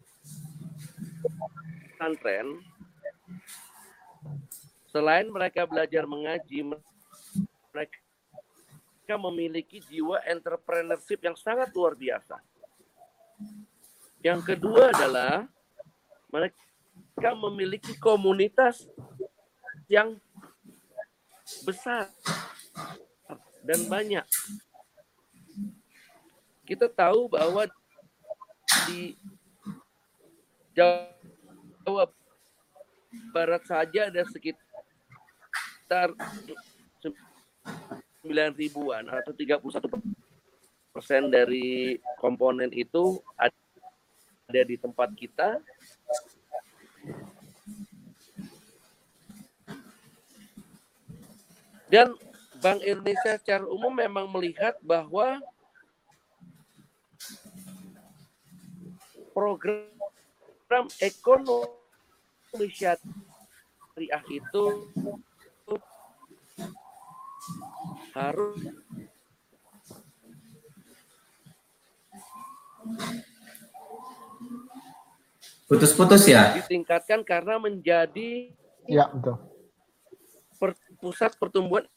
pesantren. 1.97 2.74
Selain 4.95 5.27
mereka 5.27 5.67
belajar 5.67 6.07
mengaji, 6.07 6.63
mereka 7.75 7.99
memiliki 9.19 9.83
jiwa 9.83 10.23
entrepreneurship 10.23 11.19
yang 11.19 11.35
sangat 11.35 11.75
luar 11.75 11.99
biasa. 11.99 12.39
Yang 14.23 14.55
kedua 14.55 14.95
adalah 14.95 15.51
mereka 16.31 17.35
memiliki 17.35 17.99
komunitas 17.99 18.87
yang 19.91 20.15
besar 21.67 22.07
dan 23.67 23.91
banyak. 23.91 24.23
Kita 26.63 26.87
tahu 26.87 27.35
bahwa 27.35 27.67
di 28.87 29.19
Jawa 30.71 32.07
Barat 33.35 33.67
saja 33.67 34.07
ada 34.07 34.23
sekitar 34.31 34.64
9 38.25 38.57
ribuan 38.57 39.05
atau 39.09 39.33
31 39.37 39.61
persen 40.95 41.27
dari 41.27 41.99
komponen 42.23 42.71
itu 42.71 43.19
ada 43.35 44.61
di 44.63 44.77
tempat 44.79 45.11
kita. 45.19 45.59
Dan 51.91 52.17
Bank 52.65 52.81
Indonesia 52.81 53.37
secara 53.37 53.69
umum 53.69 53.93
memang 53.93 54.25
melihat 54.33 54.79
bahwa 54.81 55.37
program 59.35 60.87
ekonomi 61.03 61.69
syariah 62.73 64.25
itu 64.33 64.65
harus 68.15 68.63
putus-putus 75.67 76.23
ya? 76.31 76.55
Ditingkatkan 76.63 77.27
karena 77.27 77.59
menjadi 77.59 78.55
ya 78.87 79.11
betul. 79.11 79.43
Per, 80.63 80.71
pusat 81.03 81.35
pertumbuhan 81.35 81.91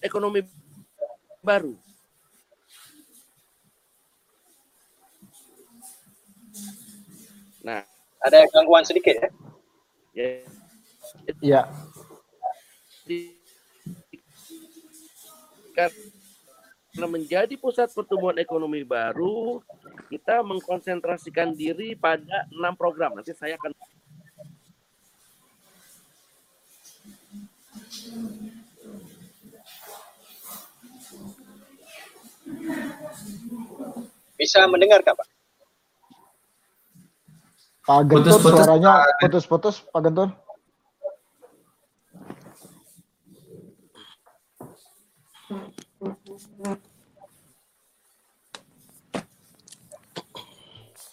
ekonomi 0.00 0.40
baru. 1.44 1.76
Nah. 7.60 7.84
Ada 8.24 8.48
gangguan 8.48 8.88
sedikit 8.88 9.20
ya? 9.20 9.28
Ya. 10.16 10.28
Ya 11.44 11.62
karena 15.74 17.06
menjadi 17.10 17.54
pusat 17.58 17.90
pertumbuhan 17.90 18.38
ekonomi 18.38 18.86
baru, 18.86 19.58
kita 20.08 20.40
mengkonsentrasikan 20.46 21.52
diri 21.52 21.98
pada 21.98 22.46
enam 22.54 22.78
program. 22.78 23.18
Nanti 23.18 23.34
saya 23.34 23.58
akan 23.58 23.74
Bisa 34.34 34.66
mendengar 34.66 35.00
Kak, 35.00 35.14
Pak? 35.14 35.28
Pak 37.84 38.00
Gentur 38.08 38.40
putus, 38.40 38.56
suaranya 38.56 38.92
putus-putus, 39.20 39.76
Pak 39.92 40.00
Gentur. 40.04 40.28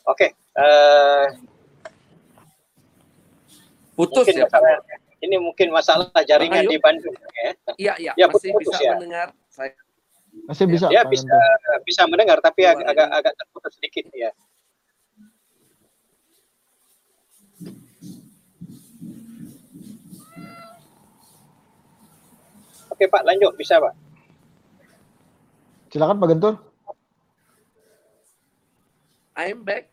Oke, 0.08 0.34
uh, 0.62 1.26
putus 3.98 4.30
ya. 4.30 4.46
Masalah, 4.46 4.78
ini 5.22 5.36
mungkin 5.38 5.68
masalah 5.74 6.10
jaringan 6.26 6.66
Ayo. 6.66 6.72
di 6.74 6.78
Bandung 6.82 7.14
ya. 7.14 7.52
Iya, 7.78 7.94
iya, 7.98 8.12
ya, 8.18 8.26
masih 8.30 8.54
putus, 8.54 8.74
bisa 8.74 8.82
ya. 8.82 8.94
mendengar 8.98 9.28
saya. 9.50 9.74
Masih 10.48 10.66
bisa. 10.66 10.88
Ya, 10.90 11.04
bisa 11.06 11.28
bisa 11.84 12.02
mendengar 12.08 12.40
tapi 12.40 12.64
agak 12.64 12.88
agak, 12.88 13.10
agak 13.12 13.34
terputus 13.36 13.72
sedikit 13.78 14.06
ya. 14.16 14.32
Oke 22.90 23.06
Pak, 23.10 23.26
lanjut 23.26 23.54
bisa 23.58 23.82
Pak. 23.82 23.94
Silakan 25.92 26.18
Pak 26.24 26.28
Gentur. 26.32 26.56
I'm 29.36 29.68
back. 29.68 29.91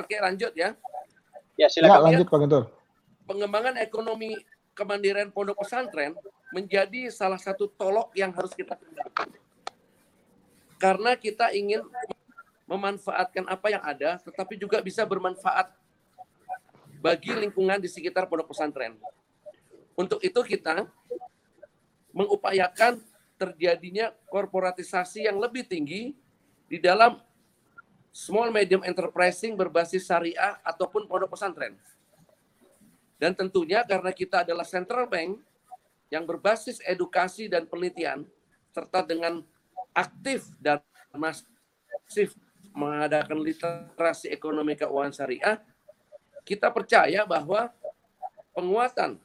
Oke, 0.00 0.16
lanjut 0.16 0.52
ya. 0.56 0.72
Ya, 1.60 1.68
silakan. 1.68 1.92
Ya, 1.92 2.04
lanjut 2.08 2.26
Pak 2.32 2.38
Gentur. 2.40 2.64
Pengembangan 3.28 3.76
ekonomi 3.76 4.32
kemandirian 4.72 5.28
pondok 5.28 5.60
pesantren 5.60 6.16
menjadi 6.50 7.12
salah 7.12 7.38
satu 7.38 7.68
tolok 7.68 8.16
yang 8.16 8.32
harus 8.32 8.56
kita 8.56 8.74
kendalikan. 8.74 9.28
Karena 10.80 11.12
kita 11.14 11.52
ingin 11.52 11.84
memanfaatkan 12.64 13.44
apa 13.44 13.66
yang 13.68 13.84
ada, 13.84 14.16
tetapi 14.24 14.56
juga 14.56 14.80
bisa 14.80 15.04
bermanfaat 15.04 15.68
bagi 17.04 17.36
lingkungan 17.36 17.76
di 17.76 17.92
sekitar 17.92 18.24
pondok 18.24 18.56
pesantren. 18.56 18.96
Untuk 19.92 20.24
itu 20.24 20.40
kita 20.40 20.88
mengupayakan 22.16 22.98
terjadinya 23.36 24.12
korporatisasi 24.32 25.28
yang 25.28 25.36
lebih 25.36 25.68
tinggi 25.68 26.16
di 26.68 26.78
dalam 26.80 27.20
small 28.10 28.50
medium 28.50 28.82
enterprising 28.82 29.54
berbasis 29.54 30.06
syariah 30.06 30.58
ataupun 30.66 31.06
pondok 31.06 31.34
pesantren. 31.34 31.78
Dan 33.20 33.36
tentunya 33.36 33.84
karena 33.86 34.10
kita 34.10 34.42
adalah 34.42 34.66
central 34.66 35.06
bank 35.06 35.38
yang 36.10 36.26
berbasis 36.26 36.82
edukasi 36.82 37.46
dan 37.46 37.70
penelitian 37.70 38.26
serta 38.74 39.06
dengan 39.06 39.42
aktif 39.94 40.50
dan 40.58 40.82
masif 41.14 42.34
mengadakan 42.74 43.42
literasi 43.42 44.30
ekonomi 44.30 44.78
keuangan 44.78 45.14
syariah, 45.14 45.58
kita 46.46 46.70
percaya 46.70 47.26
bahwa 47.26 47.70
penguatan 48.54 49.18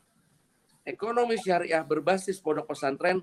ekonomi 0.85 1.37
syariah 1.41 1.81
berbasis 1.81 2.41
pondok 2.41 2.69
pesantren 2.73 3.21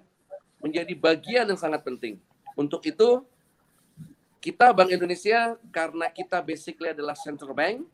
menjadi 0.63 0.95
bagian 0.95 1.47
yang 1.51 1.59
sangat 1.59 1.83
penting. 1.83 2.19
Untuk 2.55 2.87
itu, 2.87 3.27
kita 4.43 4.75
Bank 4.75 4.91
Indonesia, 4.91 5.55
karena 5.71 6.11
kita 6.11 6.43
basically 6.43 6.91
adalah 6.91 7.15
central 7.15 7.55
bank, 7.55 7.87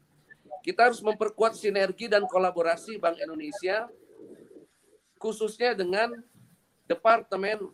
kita 0.65 0.89
harus 0.89 1.05
memperkuat 1.05 1.53
sinergi 1.53 2.09
dan 2.09 2.25
kolaborasi 2.25 2.97
Bank 2.97 3.21
Indonesia, 3.21 3.85
khususnya 5.21 5.77
dengan 5.77 6.17
departemen 6.89 7.69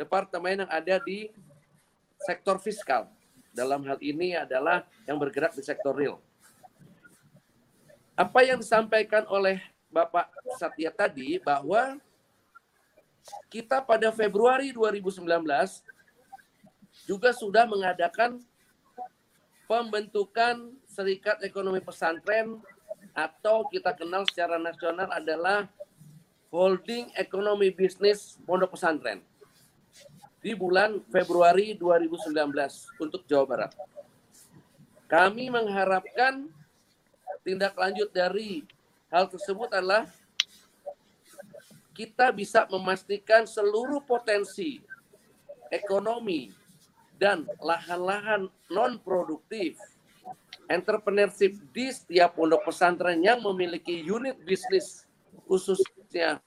departemen 0.00 0.64
yang 0.64 0.70
ada 0.72 0.96
di 1.04 1.28
sektor 2.24 2.56
fiskal. 2.56 3.04
Dalam 3.52 3.84
hal 3.84 4.00
ini 4.00 4.36
adalah 4.36 4.84
yang 5.04 5.20
bergerak 5.20 5.52
di 5.52 5.60
sektor 5.64 5.92
real. 5.92 6.20
Apa 8.16 8.44
yang 8.48 8.56
disampaikan 8.60 9.28
oleh 9.28 9.60
Bapak 9.92 10.28
Satya 10.56 10.88
tadi 10.92 11.36
bahwa 11.40 12.00
kita 13.48 13.80
pada 13.84 14.08
Februari 14.12 14.72
2019 14.72 15.24
juga 17.06 17.30
sudah 17.30 17.64
mengadakan 17.64 18.42
pembentukan 19.70 20.74
Serikat 20.90 21.38
Ekonomi 21.46 21.78
Pesantren 21.78 22.58
atau 23.14 23.64
kita 23.70 23.94
kenal 23.94 24.26
secara 24.26 24.58
nasional 24.58 25.08
adalah 25.14 25.70
Holding 26.50 27.14
Ekonomi 27.14 27.70
Bisnis 27.70 28.36
Pondok 28.42 28.74
Pesantren 28.74 29.22
di 30.42 30.54
bulan 30.54 31.02
Februari 31.10 31.74
2019 31.78 32.30
untuk 33.02 33.22
Jawa 33.26 33.44
Barat. 33.46 33.72
Kami 35.06 35.50
mengharapkan 35.50 36.50
tindak 37.46 37.78
lanjut 37.78 38.10
dari 38.10 38.66
hal 39.10 39.30
tersebut 39.30 39.70
adalah 39.70 40.10
kita 41.94 42.34
bisa 42.34 42.66
memastikan 42.68 43.46
seluruh 43.46 44.02
potensi 44.02 44.82
ekonomi 45.70 46.65
dan 47.16 47.48
lahan-lahan 47.60 48.48
non 48.68 49.00
produktif 49.00 49.80
entrepreneurship 50.68 51.56
di 51.70 51.88
setiap 51.88 52.36
pondok 52.36 52.68
pesantren 52.68 53.22
yang 53.22 53.40
memiliki 53.40 54.02
unit 54.04 54.36
bisnis 54.42 55.06
khususnya 55.46 56.42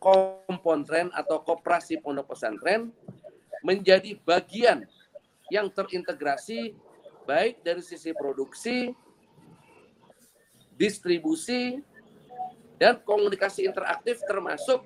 kompontren 0.00 1.12
atau 1.12 1.40
koperasi 1.44 2.00
pondok 2.00 2.34
pesantren 2.34 2.90
menjadi 3.60 4.16
bagian 4.24 4.88
yang 5.52 5.68
terintegrasi 5.68 6.72
baik 7.28 7.60
dari 7.60 7.84
sisi 7.84 8.10
produksi, 8.16 8.90
distribusi, 10.74 11.78
dan 12.80 12.96
komunikasi 13.04 13.68
interaktif 13.68 14.24
termasuk 14.24 14.80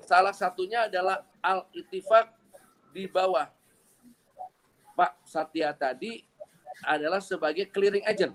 salah 0.00 0.32
satunya 0.32 0.88
adalah 0.88 1.28
Al-Ittifaq 1.44 2.32
di 2.96 3.04
bawah 3.04 3.52
Pak 4.96 5.20
Satya 5.28 5.76
tadi 5.76 6.24
adalah 6.80 7.20
sebagai 7.20 7.68
clearing 7.68 8.08
agent. 8.08 8.32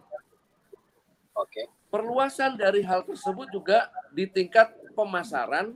Oke. 1.34 1.66
Perluasan 1.90 2.62
dari 2.62 2.86
hal 2.86 3.02
tersebut 3.02 3.50
juga 3.50 3.90
di 4.14 4.30
tingkat 4.30 4.70
pemasaran 4.94 5.74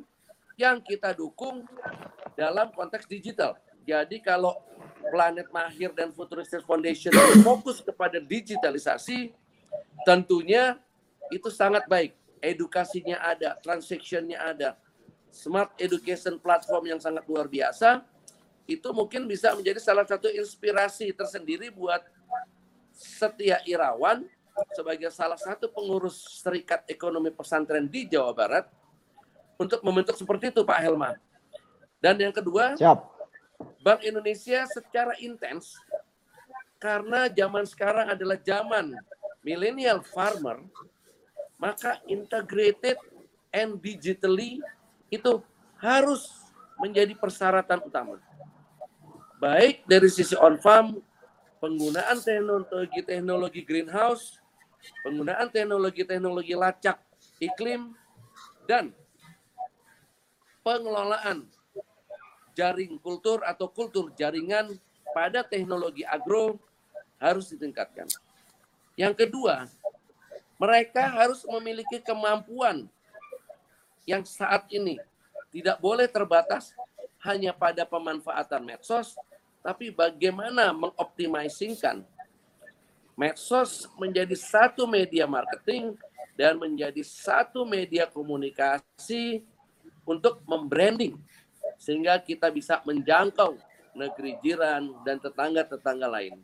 yang 0.54 0.78
kita 0.86 1.18
dukung 1.18 1.66
dalam 2.38 2.70
konteks 2.70 3.10
digital. 3.10 3.58
Jadi 3.82 4.22
kalau 4.22 4.62
Planet 5.10 5.50
Mahir 5.50 5.90
dan 5.98 6.14
Futuristic 6.14 6.62
Foundation 6.64 7.12
fokus 7.42 7.82
kepada 7.82 8.22
digitalisasi, 8.22 9.34
tentunya 10.06 10.78
itu 11.34 11.50
sangat 11.50 11.90
baik 11.90 12.14
edukasinya 12.40 13.18
ada, 13.26 13.58
transactionnya 13.60 14.38
ada, 14.38 14.78
smart 15.34 15.74
education 15.82 16.38
platform 16.38 16.96
yang 16.96 17.00
sangat 17.02 17.26
luar 17.26 17.50
biasa, 17.50 18.06
itu 18.66 18.90
mungkin 18.92 19.30
bisa 19.30 19.54
menjadi 19.54 19.78
salah 19.78 20.06
satu 20.06 20.26
inspirasi 20.30 21.14
tersendiri 21.14 21.70
buat 21.70 22.02
Setia 22.96 23.62
Irawan 23.68 24.26
sebagai 24.74 25.12
salah 25.12 25.38
satu 25.38 25.68
pengurus 25.68 26.42
Serikat 26.42 26.88
Ekonomi 26.88 27.30
Pesantren 27.30 27.86
di 27.86 28.08
Jawa 28.08 28.32
Barat 28.32 28.66
untuk 29.60 29.84
membentuk 29.86 30.16
seperti 30.16 30.50
itu 30.50 30.64
Pak 30.64 30.80
Helma. 30.80 31.14
Dan 32.00 32.18
yang 32.20 32.34
kedua, 32.34 32.76
Siap. 32.80 33.00
Bank 33.84 34.02
Indonesia 34.04 34.68
secara 34.68 35.16
intens 35.20 35.76
karena 36.80 37.32
zaman 37.32 37.64
sekarang 37.64 38.12
adalah 38.12 38.36
zaman 38.42 38.96
millennial 39.46 40.04
farmer, 40.04 40.60
maka 41.56 42.02
integrated 42.10 43.00
and 43.54 43.80
digitally 43.80 44.60
itu 45.08 45.40
harus 45.80 46.28
menjadi 46.82 47.16
persyaratan 47.16 47.80
utama. 47.88 48.20
Baik 49.46 49.86
dari 49.86 50.10
sisi 50.10 50.34
on-farm, 50.34 50.98
penggunaan 51.62 52.18
teknologi-teknologi 52.18 53.62
greenhouse, 53.62 54.42
penggunaan 55.06 55.54
teknologi-teknologi 55.54 56.58
lacak 56.58 56.98
iklim, 57.38 57.94
dan 58.66 58.90
pengelolaan 60.66 61.46
jaring 62.58 62.98
kultur 62.98 63.46
atau 63.46 63.70
kultur 63.70 64.10
jaringan 64.18 64.82
pada 65.14 65.46
teknologi 65.46 66.02
agro 66.02 66.58
harus 67.22 67.46
ditingkatkan. 67.54 68.10
Yang 68.98 69.30
kedua, 69.30 69.70
mereka 70.58 71.06
harus 71.06 71.46
memiliki 71.46 72.02
kemampuan 72.02 72.90
yang 74.10 74.26
saat 74.26 74.66
ini 74.74 74.98
tidak 75.54 75.78
boleh 75.78 76.10
terbatas 76.10 76.74
hanya 77.22 77.54
pada 77.54 77.86
pemanfaatan 77.86 78.66
medsos, 78.66 79.14
tapi 79.66 79.90
bagaimana 79.90 80.70
mengoptimasikan 80.70 82.06
medsos 83.18 83.90
menjadi 83.98 84.38
satu 84.38 84.86
media 84.86 85.26
marketing 85.26 85.98
dan 86.38 86.62
menjadi 86.62 87.02
satu 87.02 87.66
media 87.66 88.06
komunikasi 88.06 89.42
untuk 90.06 90.46
membranding 90.46 91.18
sehingga 91.82 92.22
kita 92.22 92.54
bisa 92.54 92.78
menjangkau 92.86 93.58
negeri 93.98 94.38
jiran 94.46 94.92
dan 95.02 95.18
tetangga-tetangga 95.18 96.06
lain. 96.06 96.38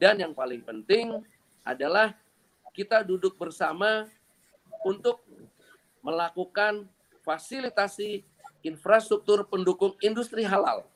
Dan 0.00 0.24
yang 0.24 0.32
paling 0.32 0.64
penting 0.64 1.20
adalah 1.66 2.16
kita 2.72 3.04
duduk 3.04 3.36
bersama 3.36 4.08
untuk 4.86 5.20
melakukan 6.00 6.88
fasilitasi 7.26 8.24
infrastruktur 8.64 9.44
pendukung 9.44 9.92
industri 10.00 10.46
halal, 10.46 10.86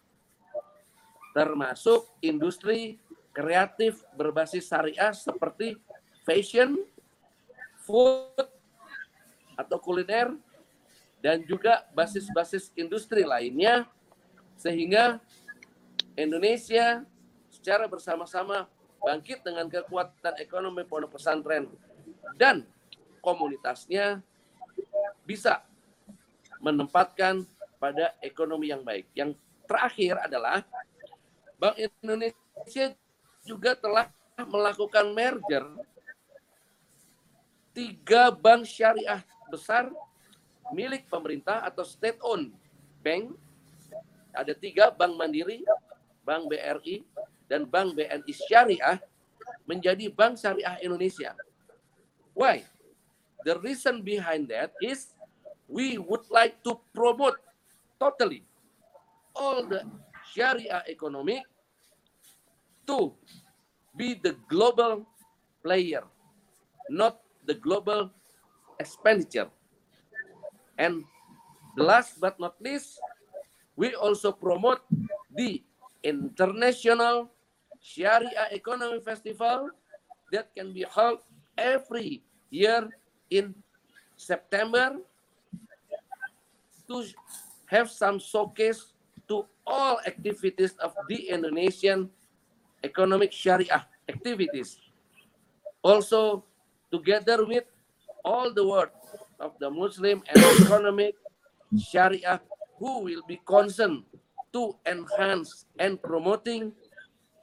termasuk 1.38 2.10
industri 2.18 2.98
kreatif 3.30 4.02
berbasis 4.18 4.66
syariah 4.66 5.14
seperti 5.14 5.78
fashion, 6.26 6.82
food, 7.86 8.34
atau 9.54 9.78
kuliner, 9.78 10.34
dan 11.22 11.46
juga 11.46 11.86
basis-basis 11.94 12.74
industri 12.74 13.22
lainnya, 13.22 13.86
sehingga 14.58 15.22
Indonesia 16.18 17.06
secara 17.46 17.86
bersama-sama 17.86 18.66
bangkit 18.98 19.46
dengan 19.46 19.70
kekuatan 19.70 20.34
ekonomi 20.42 20.82
pondok 20.82 21.22
pesantren 21.22 21.70
dan 22.34 22.66
komunitasnya 23.22 24.18
bisa 25.22 25.62
menempatkan 26.58 27.46
pada 27.78 28.18
ekonomi 28.18 28.74
yang 28.74 28.82
baik. 28.82 29.06
Yang 29.14 29.38
terakhir 29.70 30.18
adalah 30.18 30.66
Bank 31.58 31.76
Indonesia 31.76 32.86
juga 33.42 33.74
telah 33.74 34.06
melakukan 34.46 35.10
merger 35.10 35.66
tiga 37.74 38.30
bank 38.30 38.66
syariah 38.66 39.22
besar 39.50 39.90
milik 40.74 41.06
pemerintah 41.10 41.62
atau 41.66 41.82
state 41.82 42.18
owned 42.22 42.54
bank. 43.02 43.34
Ada 44.34 44.54
tiga 44.54 44.94
bank 44.94 45.18
mandiri, 45.18 45.66
bank 46.22 46.46
BRI, 46.46 47.02
dan 47.48 47.64
Bank 47.64 47.96
BNI 47.96 48.32
Syariah 48.36 49.00
menjadi 49.64 50.12
Bank 50.12 50.36
Syariah 50.36 50.76
Indonesia. 50.84 51.32
Why? 52.36 52.62
The 53.42 53.56
reason 53.58 54.04
behind 54.04 54.52
that 54.52 54.76
is 54.84 55.10
we 55.66 55.96
would 55.96 56.28
like 56.28 56.60
to 56.68 56.76
promote 56.92 57.40
totally 57.96 58.44
all 59.32 59.64
the 59.64 59.82
Sharia 60.34 60.82
economy 60.86 61.44
to 62.86 63.12
be 63.96 64.14
the 64.14 64.36
global 64.48 65.06
player, 65.62 66.04
not 66.88 67.20
the 67.44 67.54
global 67.54 68.10
expenditure. 68.78 69.50
And 70.78 71.04
last 71.76 72.20
but 72.20 72.38
not 72.40 72.56
least, 72.62 73.00
we 73.76 73.94
also 73.94 74.32
promote 74.32 74.80
the 75.34 75.62
international 76.02 77.30
Sharia 77.80 78.48
Economy 78.50 79.00
Festival 79.00 79.70
that 80.32 80.54
can 80.54 80.72
be 80.72 80.84
held 80.88 81.20
every 81.56 82.22
year 82.50 82.88
in 83.30 83.54
September 84.16 84.98
to 86.88 87.04
have 87.66 87.90
some 87.90 88.18
showcase 88.18 88.92
all 89.68 90.00
activities 90.08 90.72
of 90.80 90.96
the 91.12 91.28
Indonesian 91.28 92.08
economic 92.82 93.30
Sharia 93.30 93.84
activities. 94.08 94.80
Also, 95.84 96.42
together 96.90 97.44
with 97.44 97.68
all 98.24 98.48
the 98.52 98.64
world 98.64 98.90
of 99.38 99.52
the 99.60 99.68
Muslim 99.68 100.24
and 100.32 100.40
economic 100.64 101.14
Sharia 101.76 102.40
who 102.80 103.04
will 103.04 103.22
be 103.28 103.38
concerned 103.44 104.08
to 104.56 104.74
enhance 104.88 105.66
and 105.78 106.00
promoting 106.00 106.72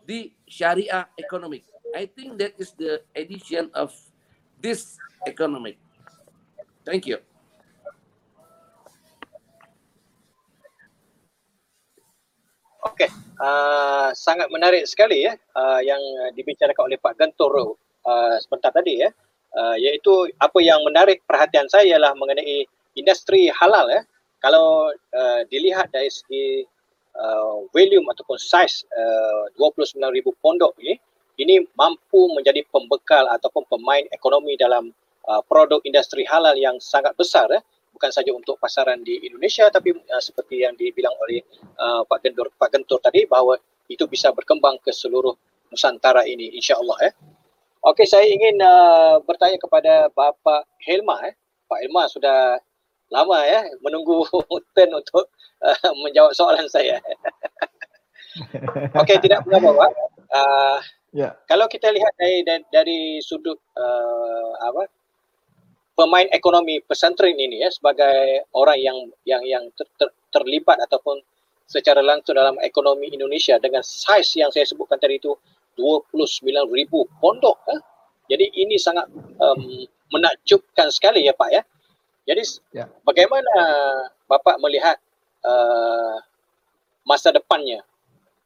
the 0.10 0.34
Sharia 0.50 1.08
economic. 1.22 1.64
I 1.96 2.10
think 2.10 2.40
that 2.40 2.58
is 2.58 2.74
the 2.74 3.02
addition 3.16 3.70
of 3.74 3.94
this 4.60 4.98
economic. 5.28 5.78
Thank 6.84 7.06
you. 7.06 7.20
Oke, 12.86 13.10
okay. 13.10 13.10
uh, 13.42 14.14
sangat 14.14 14.46
menarik 14.54 14.86
sekali 14.86 15.26
ya 15.26 15.34
uh, 15.58 15.82
yang 15.82 15.98
dibicarakan 16.38 16.86
oleh 16.94 17.02
Pak 17.02 17.18
Gentur 17.18 17.74
uh, 18.06 18.38
sebentar 18.38 18.70
tadi 18.70 19.02
ya, 19.02 19.10
uh, 19.58 19.74
iaitu 19.74 20.30
apa 20.38 20.62
yang 20.62 20.78
menarik 20.86 21.26
perhatian 21.26 21.66
saya 21.66 21.98
ialah 21.98 22.14
mengenai 22.14 22.70
industri 22.94 23.50
halal 23.50 23.90
ya. 23.90 24.06
Kalau 24.38 24.94
uh, 24.94 25.42
dilihat 25.50 25.90
dari 25.90 26.14
segi 26.14 26.62
uh, 27.18 27.66
volume 27.74 28.06
ataupun 28.14 28.38
size 28.38 28.86
uh, 28.94 29.50
29,000 29.58 29.98
pondok 30.46 30.78
ini, 30.78 31.02
ini 31.42 31.66
mampu 31.74 32.30
menjadi 32.38 32.62
pembekal 32.70 33.26
ataupun 33.34 33.66
pemain 33.66 34.06
ekonomi 34.14 34.56
dalam 34.62 34.94
uh, 35.26 35.42
produk 35.50 35.82
industri 35.84 36.22
halal 36.30 36.54
yang 36.54 36.78
sangat 36.78 37.18
besar. 37.18 37.50
Eh. 37.50 37.66
Bukan 37.96 38.12
saja 38.12 38.32
untuk 38.36 38.60
pasaran 38.60 39.00
di 39.02 39.24
Indonesia 39.24 39.72
tapi 39.72 39.96
uh, 39.96 40.20
seperti 40.20 40.68
yang 40.68 40.76
dibilang 40.76 41.16
oleh 41.24 41.40
uh, 41.80 42.04
Pak 42.04 42.20
Gentur 42.22 42.52
Pak 42.60 42.70
Gentur 42.76 43.00
tadi 43.00 43.24
bahawa 43.24 43.56
itu 43.88 44.04
bisa 44.06 44.36
berkembang 44.36 44.78
ke 44.84 44.92
seluruh 44.92 45.32
Nusantara 45.72 46.28
ini 46.28 46.52
insya-Allah 46.60 46.98
eh. 47.08 47.14
Okey 47.86 48.04
saya 48.04 48.28
ingin 48.28 48.60
uh, 48.60 49.24
bertanya 49.24 49.56
kepada 49.56 50.12
Bapak 50.12 50.68
Helma 50.84 51.24
eh. 51.24 51.34
Pak 51.72 51.80
Helma 51.82 52.06
sudah 52.12 52.60
lama 53.08 53.40
ya 53.48 53.64
menunggu 53.80 54.28
turn 54.76 54.92
untuk 54.92 55.32
uh, 55.64 55.92
menjawab 56.04 56.36
soalan 56.36 56.68
saya. 56.68 57.00
Okey 59.00 59.24
tidak 59.24 59.48
apa-apa. 59.48 59.88
Uh, 60.36 60.80
Ya. 61.16 61.32
Kalau 61.48 61.72
kita 61.72 61.96
lihat 61.96 62.12
dari 62.20 62.44
dari, 62.44 62.64
dari 62.68 63.00
sudut 63.24 63.56
uh, 63.80 64.52
apa 64.68 64.84
pemain 65.96 66.28
ekonomi 66.36 66.84
pesantren 66.84 67.34
ini 67.40 67.64
ya 67.64 67.72
sebagai 67.72 68.46
orang 68.52 68.78
yang 68.78 68.98
yang 69.24 69.42
yang 69.48 69.64
ter, 69.80 69.88
ter, 69.96 70.12
terlibat 70.30 70.76
ataupun 70.84 71.24
secara 71.66 72.04
langsung 72.04 72.38
dalam 72.38 72.60
ekonomi 72.62 73.10
Indonesia 73.10 73.58
dengan 73.58 73.82
saiz 73.82 74.36
yang 74.38 74.54
saya 74.54 74.68
sebutkan 74.68 75.02
tadi 75.02 75.18
itu 75.18 75.34
29,000 75.80 76.70
pondok 77.20 77.58
ya. 77.68 77.78
Jadi 78.36 78.46
ini 78.58 78.76
sangat 78.78 79.10
um, 79.38 79.86
menakjubkan 80.14 80.90
sekali 80.94 81.26
ya 81.26 81.34
Pak 81.34 81.50
ya. 81.50 81.62
Jadi 82.26 82.42
ya. 82.74 82.86
bagaimana 83.06 83.54
Bapak 84.26 84.58
melihat 84.62 84.98
uh, 85.46 86.18
masa 87.06 87.30
depannya 87.30 87.86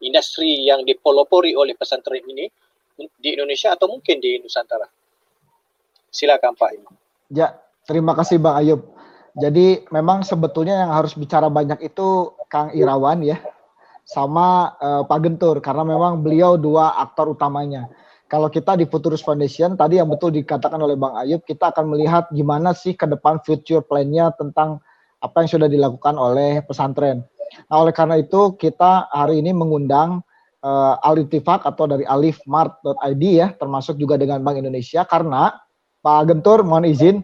industri 0.04 0.68
yang 0.68 0.84
dipelopori 0.84 1.56
oleh 1.56 1.76
pesantren 1.76 2.24
ini 2.28 2.52
di 3.20 3.30
Indonesia 3.36 3.72
atau 3.72 3.88
mungkin 3.88 4.20
di 4.20 4.40
Nusantara? 4.40 4.88
Silakan 6.12 6.56
Pak 6.60 6.72
Imam. 6.76 6.96
Ya, 7.30 7.62
terima 7.86 8.18
kasih 8.18 8.42
Bang 8.42 8.58
Ayub. 8.58 8.82
Jadi 9.38 9.86
memang 9.94 10.26
sebetulnya 10.26 10.82
yang 10.82 10.92
harus 10.92 11.14
bicara 11.14 11.48
banyak 11.48 11.78
itu 11.86 12.34
Kang 12.50 12.74
Irawan 12.74 13.22
ya, 13.22 13.38
sama 14.02 14.74
uh, 14.82 15.06
Pak 15.06 15.20
Gentur 15.22 15.62
karena 15.62 15.86
memang 15.86 16.26
beliau 16.26 16.58
dua 16.58 16.98
aktor 16.98 17.30
utamanya. 17.38 17.86
Kalau 18.30 18.50
kita 18.50 18.78
di 18.78 18.86
Futurus 18.90 19.22
Foundation 19.22 19.78
tadi 19.78 20.02
yang 20.02 20.10
betul 20.10 20.34
dikatakan 20.34 20.82
oleh 20.82 20.98
Bang 20.98 21.14
Ayub, 21.18 21.46
kita 21.46 21.70
akan 21.70 21.94
melihat 21.94 22.30
gimana 22.34 22.74
sih 22.74 22.98
ke 22.98 23.06
depan 23.06 23.42
future 23.46 23.86
plan-nya 23.86 24.34
tentang 24.38 24.82
apa 25.22 25.46
yang 25.46 25.50
sudah 25.50 25.70
dilakukan 25.70 26.18
oleh 26.18 26.66
pesantren. 26.66 27.26
Nah, 27.70 27.86
oleh 27.86 27.94
karena 27.94 28.22
itu 28.22 28.58
kita 28.58 29.10
hari 29.14 29.42
ini 29.42 29.54
mengundang 29.54 30.22
uh, 30.62 30.98
Alitifak 31.06 31.66
atau 31.66 31.90
dari 31.90 32.06
alifmart.id 32.06 33.24
ya, 33.26 33.54
termasuk 33.58 33.98
juga 33.98 34.18
dengan 34.18 34.42
Bank 34.42 34.62
Indonesia 34.62 35.06
karena 35.06 35.54
Pak 36.00 36.32
Gentur 36.32 36.64
mohon 36.64 36.88
izin 36.88 37.22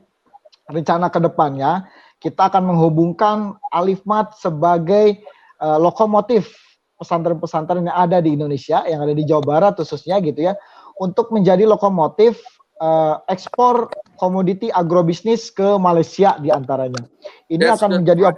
rencana 0.68 1.08
ke 1.14 1.20
depannya 1.22 1.88
kita 2.20 2.50
akan 2.50 2.74
menghubungkan 2.74 3.54
Alifmart 3.70 4.34
sebagai 4.40 5.22
uh, 5.62 5.78
lokomotif 5.78 6.58
pesantren-pesantren 6.96 7.86
yang 7.86 7.94
ada 7.94 8.24
di 8.24 8.34
Indonesia, 8.34 8.82
yang 8.88 9.04
ada 9.04 9.14
di 9.14 9.28
Jawa 9.28 9.44
Barat 9.44 9.78
khususnya 9.78 10.18
gitu 10.24 10.48
ya, 10.48 10.58
untuk 10.98 11.30
menjadi 11.36 11.68
lokomotif 11.68 12.40
uh, 12.80 13.20
ekspor 13.28 13.92
komoditi 14.16 14.72
agrobisnis 14.72 15.52
ke 15.52 15.76
Malaysia 15.76 16.40
di 16.40 16.50
antaranya. 16.50 17.04
Ini 17.52 17.62
That's 17.62 17.84
akan 17.84 18.02
menjadi 18.02 18.32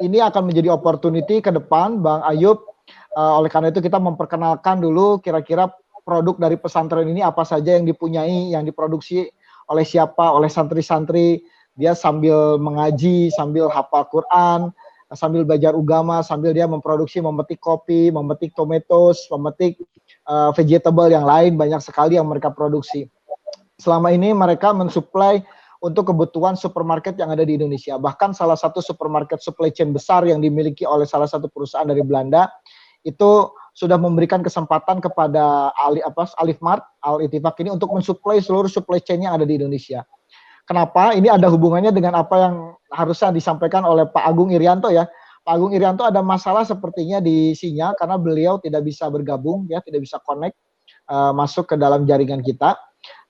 ini 0.00 0.18
akan 0.22 0.42
menjadi 0.48 0.68
opportunity 0.72 1.44
ke 1.44 1.50
depan, 1.52 2.00
Bang 2.04 2.22
Ayub. 2.24 2.62
Uh, 3.10 3.42
oleh 3.42 3.50
karena 3.50 3.74
itu 3.74 3.82
kita 3.82 3.98
memperkenalkan 3.98 4.78
dulu 4.78 5.18
kira-kira 5.18 5.66
produk 6.06 6.38
dari 6.38 6.56
pesantren 6.58 7.10
ini 7.10 7.26
apa 7.26 7.42
saja 7.42 7.74
yang 7.74 7.88
dipunyai, 7.88 8.54
yang 8.54 8.62
diproduksi 8.62 9.26
oleh 9.70 9.86
siapa, 9.86 10.34
oleh 10.34 10.50
santri-santri. 10.50 11.46
Dia 11.78 11.94
sambil 11.94 12.58
mengaji, 12.58 13.30
sambil 13.32 13.70
hafal 13.70 14.04
Quran, 14.10 14.74
sambil 15.14 15.46
belajar 15.46 15.72
agama, 15.72 16.20
sambil 16.20 16.50
dia 16.52 16.66
memproduksi, 16.66 17.22
memetik 17.22 17.62
kopi, 17.62 18.10
memetik 18.10 18.52
tomatoes, 18.58 19.24
memetik 19.30 19.78
uh, 20.26 20.50
vegetable 20.52 21.08
yang 21.08 21.24
lain 21.24 21.54
banyak 21.54 21.78
sekali 21.80 22.18
yang 22.18 22.26
mereka 22.26 22.50
produksi. 22.50 23.06
Selama 23.80 24.12
ini 24.12 24.34
mereka 24.36 24.74
mensuplai 24.76 25.40
untuk 25.80 26.12
kebutuhan 26.12 26.54
supermarket 26.60 27.16
yang 27.16 27.32
ada 27.32 27.40
di 27.40 27.56
Indonesia. 27.56 27.96
Bahkan 27.96 28.36
salah 28.36 28.58
satu 28.58 28.84
supermarket 28.84 29.40
supply 29.40 29.72
chain 29.72 29.96
besar 29.96 30.28
yang 30.28 30.44
dimiliki 30.44 30.84
oleh 30.84 31.08
salah 31.08 31.24
satu 31.24 31.48
perusahaan 31.48 31.88
dari 31.88 32.04
Belanda 32.04 32.52
itu 33.00 33.48
sudah 33.74 33.96
memberikan 33.96 34.42
kesempatan 34.44 34.98
kepada 34.98 35.70
Ali 35.78 36.02
apa 36.02 36.26
Alifmart, 36.38 36.82
Al 37.02 37.22
Itifak 37.24 37.58
ini 37.62 37.74
untuk 37.74 37.90
mensuplai 37.94 38.42
seluruh 38.42 38.68
supply 38.68 38.98
chain 39.02 39.24
yang 39.24 39.36
ada 39.36 39.46
di 39.46 39.56
Indonesia. 39.58 40.04
Kenapa? 40.68 41.16
Ini 41.18 41.34
ada 41.34 41.50
hubungannya 41.50 41.90
dengan 41.90 42.14
apa 42.14 42.36
yang 42.38 42.54
harusnya 42.94 43.34
disampaikan 43.34 43.82
oleh 43.82 44.06
Pak 44.06 44.22
Agung 44.22 44.54
Irianto 44.54 44.86
ya. 44.90 45.08
Pak 45.42 45.52
Agung 45.56 45.74
Irianto 45.74 46.06
ada 46.06 46.22
masalah 46.22 46.62
sepertinya 46.62 47.18
di 47.18 47.56
sinyal 47.58 47.98
karena 47.98 48.14
beliau 48.20 48.62
tidak 48.62 48.86
bisa 48.86 49.10
bergabung 49.10 49.66
ya, 49.66 49.82
tidak 49.82 50.06
bisa 50.06 50.22
connect 50.22 50.54
uh, 51.10 51.34
masuk 51.34 51.74
ke 51.74 51.74
dalam 51.74 52.06
jaringan 52.06 52.44
kita. 52.44 52.78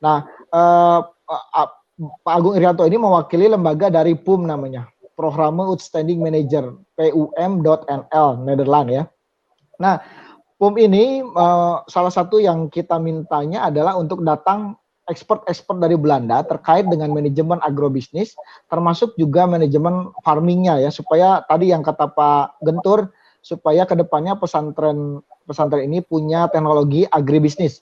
Nah, 0.04 0.26
uh, 0.52 1.00
uh, 1.00 1.68
Pak 1.96 2.34
Agung 2.34 2.56
Irianto 2.56 2.84
ini 2.84 2.96
mewakili 2.96 3.48
lembaga 3.48 3.92
dari 3.92 4.16
PUM 4.16 4.48
namanya, 4.48 4.88
Programme 5.16 5.64
Outstanding 5.68 6.20
Manager, 6.20 6.76
PUM.nl, 6.96 8.28
Nederland 8.44 8.88
ya. 8.88 9.04
Nah, 9.80 10.00
PUM 10.60 10.76
ini 10.76 11.24
uh, 11.24 11.80
salah 11.88 12.12
satu 12.12 12.36
yang 12.36 12.68
kita 12.68 13.00
mintanya 13.00 13.64
adalah 13.72 13.96
untuk 13.96 14.20
datang 14.20 14.76
ekspor-ekspor 15.08 15.80
dari 15.80 15.96
Belanda 15.96 16.44
terkait 16.44 16.84
dengan 16.84 17.16
manajemen 17.16 17.56
agrobisnis, 17.64 18.36
termasuk 18.68 19.16
juga 19.16 19.48
manajemen 19.48 20.12
farmingnya 20.20 20.84
ya, 20.84 20.92
supaya 20.92 21.40
tadi 21.48 21.72
yang 21.72 21.80
kata 21.80 22.12
Pak 22.12 22.60
Gentur, 22.60 23.08
supaya 23.40 23.88
ke 23.88 23.96
depannya 23.96 24.36
pesantren 24.36 25.24
pesantren 25.48 25.88
ini 25.88 26.04
punya 26.04 26.46
teknologi 26.52 27.08
agribisnis. 27.08 27.80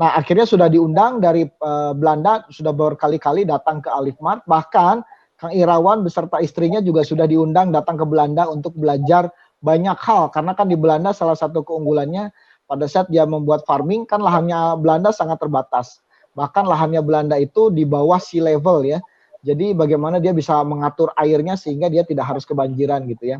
Nah, 0.00 0.16
akhirnya 0.16 0.48
sudah 0.48 0.72
diundang 0.72 1.20
dari 1.20 1.44
uh, 1.44 1.92
Belanda, 1.92 2.48
sudah 2.48 2.72
berkali-kali 2.72 3.44
datang 3.44 3.84
ke 3.84 3.92
Alifmart, 3.92 4.40
bahkan 4.48 5.04
Kang 5.36 5.52
Irawan 5.52 6.00
beserta 6.00 6.40
istrinya 6.40 6.80
juga 6.80 7.04
sudah 7.04 7.28
diundang 7.28 7.68
datang 7.68 8.00
ke 8.00 8.08
Belanda 8.08 8.48
untuk 8.48 8.72
belajar 8.72 9.28
banyak 9.60 9.98
hal 9.98 10.28
karena 10.30 10.52
kan 10.52 10.68
di 10.68 10.76
Belanda 10.76 11.16
salah 11.16 11.34
satu 11.36 11.64
keunggulannya 11.64 12.30
pada 12.66 12.86
saat 12.90 13.08
dia 13.08 13.24
membuat 13.24 13.62
farming 13.64 14.04
kan 14.04 14.20
lahannya 14.20 14.76
Belanda 14.82 15.14
sangat 15.14 15.38
terbatas. 15.38 16.02
Bahkan 16.36 16.68
lahannya 16.68 17.00
Belanda 17.00 17.40
itu 17.40 17.72
di 17.72 17.88
bawah 17.88 18.20
sea 18.20 18.44
level 18.44 18.84
ya. 18.84 19.00
Jadi 19.46 19.72
bagaimana 19.72 20.18
dia 20.18 20.34
bisa 20.34 20.58
mengatur 20.66 21.14
airnya 21.14 21.54
sehingga 21.54 21.86
dia 21.86 22.02
tidak 22.02 22.26
harus 22.26 22.42
kebanjiran 22.42 23.06
gitu 23.06 23.36
ya. 23.36 23.38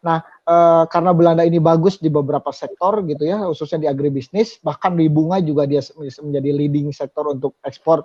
Nah, 0.00 0.24
e, 0.48 0.56
karena 0.88 1.12
Belanda 1.12 1.44
ini 1.44 1.60
bagus 1.60 2.00
di 2.00 2.08
beberapa 2.08 2.48
sektor 2.54 3.04
gitu 3.04 3.28
ya, 3.28 3.44
khususnya 3.44 3.84
di 3.84 3.88
agribisnis, 3.90 4.56
bahkan 4.64 4.96
di 4.96 5.10
bunga 5.12 5.42
juga 5.44 5.68
dia 5.68 5.84
menjadi 6.24 6.50
leading 6.56 6.88
sektor 6.94 7.28
untuk 7.28 7.58
ekspor 7.66 8.00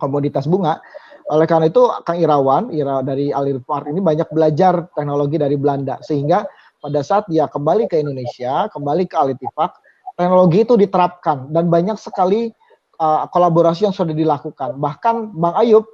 komoditas 0.00 0.48
bunga. 0.48 0.80
Oleh 1.28 1.44
karena 1.44 1.68
itu, 1.68 1.84
Kang 2.08 2.16
Irawan, 2.16 2.72
Ira 2.72 3.04
dari 3.04 3.28
Alirpar 3.28 3.84
ini 3.92 4.00
banyak 4.00 4.32
belajar 4.32 4.88
teknologi 4.96 5.36
dari 5.36 5.60
Belanda, 5.60 6.00
sehingga 6.00 6.48
pada 6.78 7.00
saat 7.02 7.26
dia 7.26 7.50
kembali 7.50 7.90
ke 7.90 7.98
Indonesia, 7.98 8.70
kembali 8.70 9.04
ke 9.10 9.16
Alitifak, 9.18 9.78
teknologi 10.18 10.66
itu 10.66 10.74
diterapkan 10.74 11.50
dan 11.54 11.70
banyak 11.70 11.98
sekali 11.98 12.50
uh, 12.98 13.26
kolaborasi 13.30 13.86
yang 13.86 13.94
sudah 13.94 14.14
dilakukan. 14.14 14.78
Bahkan 14.78 15.34
Bang 15.38 15.54
Ayub, 15.58 15.86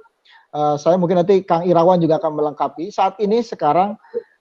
uh, 0.53 0.75
saya 0.77 0.97
mungkin 0.97 1.21
nanti 1.21 1.45
Kang 1.45 1.65
Irawan 1.65 2.01
juga 2.01 2.17
akan 2.17 2.33
melengkapi. 2.33 2.89
Saat 2.89 3.21
ini 3.21 3.45
sekarang 3.45 3.97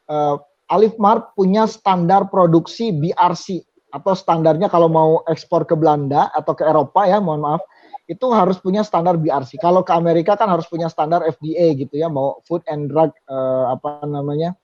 uh, 0.09 0.37
Alifmart 0.73 1.37
punya 1.37 1.69
standar 1.69 2.33
produksi 2.33 2.93
BRC 2.93 3.61
atau 3.93 4.17
standarnya 4.17 4.67
kalau 4.73 4.89
mau 4.91 5.23
ekspor 5.29 5.69
ke 5.69 5.77
Belanda 5.77 6.33
atau 6.33 6.57
ke 6.57 6.65
Eropa 6.65 7.05
ya, 7.05 7.21
mohon 7.21 7.45
maaf, 7.45 7.63
itu 8.09 8.27
harus 8.33 8.57
punya 8.59 8.83
standar 8.83 9.21
BRC. 9.21 9.61
Kalau 9.61 9.85
ke 9.85 9.93
Amerika 9.93 10.35
kan 10.35 10.49
harus 10.49 10.65
punya 10.67 10.89
standar 10.89 11.23
FDA 11.25 11.77
gitu 11.77 11.95
ya, 11.95 12.09
mau 12.09 12.41
Food 12.49 12.65
and 12.67 12.89
Drug 12.91 13.13
uh, 13.29 13.77
apa 13.77 14.03
namanya 14.09 14.57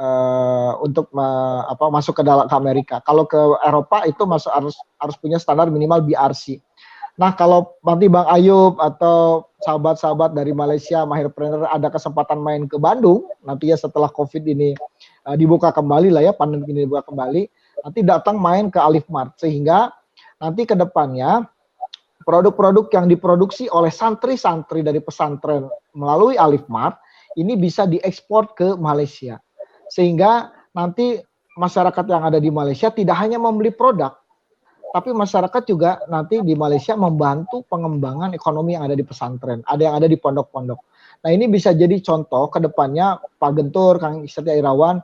uh, 0.00 0.72
untuk 0.80 1.12
apa 1.66 1.86
masuk 1.88 2.20
ke 2.20 2.22
dalam 2.24 2.46
ke 2.48 2.54
Amerika. 2.56 2.96
Kalau 3.04 3.24
ke 3.28 3.38
Eropa 3.64 4.04
itu 4.04 4.22
masuk 4.24 4.52
harus 4.52 4.76
harus 5.00 5.16
punya 5.18 5.40
standar 5.40 5.68
minimal 5.68 6.04
BRC. 6.04 6.60
Nah, 7.16 7.32
kalau 7.32 7.80
nanti 7.80 8.12
Bang 8.12 8.28
Ayub 8.28 8.76
atau 8.76 9.48
sahabat-sahabat 9.64 10.36
dari 10.36 10.52
Malaysia, 10.52 11.00
Mahir 11.08 11.32
Trainer 11.32 11.64
ada 11.64 11.88
kesempatan 11.88 12.36
main 12.36 12.68
ke 12.68 12.76
Bandung, 12.76 13.24
nanti 13.40 13.72
ya 13.72 13.76
setelah 13.80 14.12
COVID 14.12 14.44
ini 14.44 14.76
uh, 15.24 15.32
dibuka 15.32 15.72
kembali 15.72 16.12
lah 16.12 16.20
ya, 16.28 16.32
pandemi 16.36 16.68
ini 16.76 16.84
dibuka 16.84 17.08
kembali, 17.08 17.48
nanti 17.88 18.00
datang 18.04 18.36
main 18.36 18.68
ke 18.68 18.76
Alifmart 18.76 19.40
sehingga 19.40 19.96
nanti 20.36 20.68
ke 20.68 20.76
depannya 20.76 21.48
produk-produk 22.28 22.92
yang 22.92 23.08
diproduksi 23.08 23.64
oleh 23.72 23.88
santri-santri 23.88 24.84
dari 24.84 25.00
pesantren 25.00 25.72
melalui 25.96 26.36
Alifmart 26.36 27.00
ini 27.40 27.56
bisa 27.56 27.88
diekspor 27.88 28.52
ke 28.52 28.76
Malaysia. 28.76 29.40
Sehingga 29.90 30.52
nanti 30.74 31.18
masyarakat 31.56 32.04
yang 32.06 32.22
ada 32.28 32.38
di 32.38 32.52
Malaysia 32.52 32.92
tidak 32.92 33.16
hanya 33.16 33.40
membeli 33.40 33.72
produk, 33.72 34.12
tapi 34.92 35.12
masyarakat 35.12 35.62
juga 35.68 36.00
nanti 36.08 36.40
di 36.40 36.56
Malaysia 36.56 36.96
membantu 36.96 37.64
pengembangan 37.68 38.32
ekonomi 38.32 38.76
yang 38.76 38.88
ada 38.88 38.96
di 38.96 39.04
pesantren, 39.04 39.60
ada 39.68 39.82
yang 39.82 39.94
ada 39.96 40.08
di 40.08 40.16
pondok-pondok. 40.16 40.80
Nah 41.24 41.30
ini 41.32 41.48
bisa 41.48 41.72
jadi 41.72 41.96
contoh 42.04 42.52
ke 42.52 42.60
depannya 42.60 43.20
Pak 43.40 43.50
Gentur, 43.56 43.96
Kang 43.96 44.24
Setia 44.28 44.56
Irawan, 44.56 45.00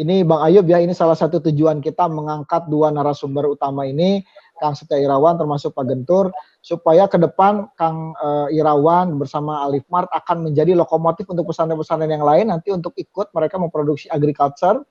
ini 0.00 0.24
Bang 0.24 0.40
Ayub 0.40 0.64
ya, 0.64 0.80
ini 0.80 0.96
salah 0.96 1.16
satu 1.16 1.44
tujuan 1.44 1.84
kita 1.84 2.08
mengangkat 2.08 2.72
dua 2.72 2.88
narasumber 2.88 3.52
utama 3.52 3.84
ini, 3.84 4.24
Kang 4.60 4.76
Setia 4.76 5.00
Irawan 5.00 5.40
termasuk 5.40 5.72
Pak 5.72 5.88
Gentur, 5.88 6.28
supaya 6.60 7.08
ke 7.08 7.16
depan 7.16 7.66
Kang 7.80 8.12
uh, 8.20 8.52
Irawan 8.52 9.16
bersama 9.16 9.64
Alif 9.64 9.88
Mart 9.88 10.12
akan 10.12 10.52
menjadi 10.52 10.76
lokomotif 10.76 11.24
untuk 11.32 11.48
pesantren-pesantren 11.48 12.12
yang 12.12 12.22
lain 12.22 12.52
nanti 12.52 12.68
untuk 12.68 12.92
ikut 13.00 13.32
mereka 13.32 13.56
memproduksi 13.56 14.12
agriculture. 14.12 14.84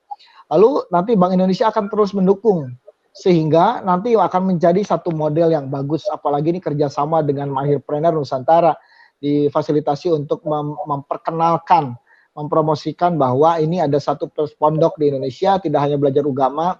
Lalu 0.50 0.82
nanti 0.90 1.14
Bank 1.14 1.38
Indonesia 1.38 1.70
akan 1.70 1.86
terus 1.86 2.10
mendukung 2.10 2.74
sehingga 3.14 3.82
nanti 3.82 4.14
akan 4.14 4.54
menjadi 4.54 4.82
satu 4.82 5.10
model 5.10 5.50
yang 5.50 5.66
bagus 5.66 6.06
apalagi 6.10 6.54
ini 6.54 6.60
kerjasama 6.62 7.22
dengan 7.26 7.50
Mahirpreneur 7.50 8.14
Nusantara 8.14 8.74
difasilitasi 9.18 10.14
untuk 10.14 10.42
mem 10.46 10.74
memperkenalkan 10.86 11.98
mempromosikan 12.32 13.18
bahwa 13.18 13.58
ini 13.58 13.82
ada 13.82 13.98
satu 13.98 14.30
pondok 14.30 14.96
di 14.96 15.10
Indonesia 15.10 15.58
tidak 15.58 15.80
hanya 15.84 15.98
belajar 15.98 16.22
agama 16.22 16.78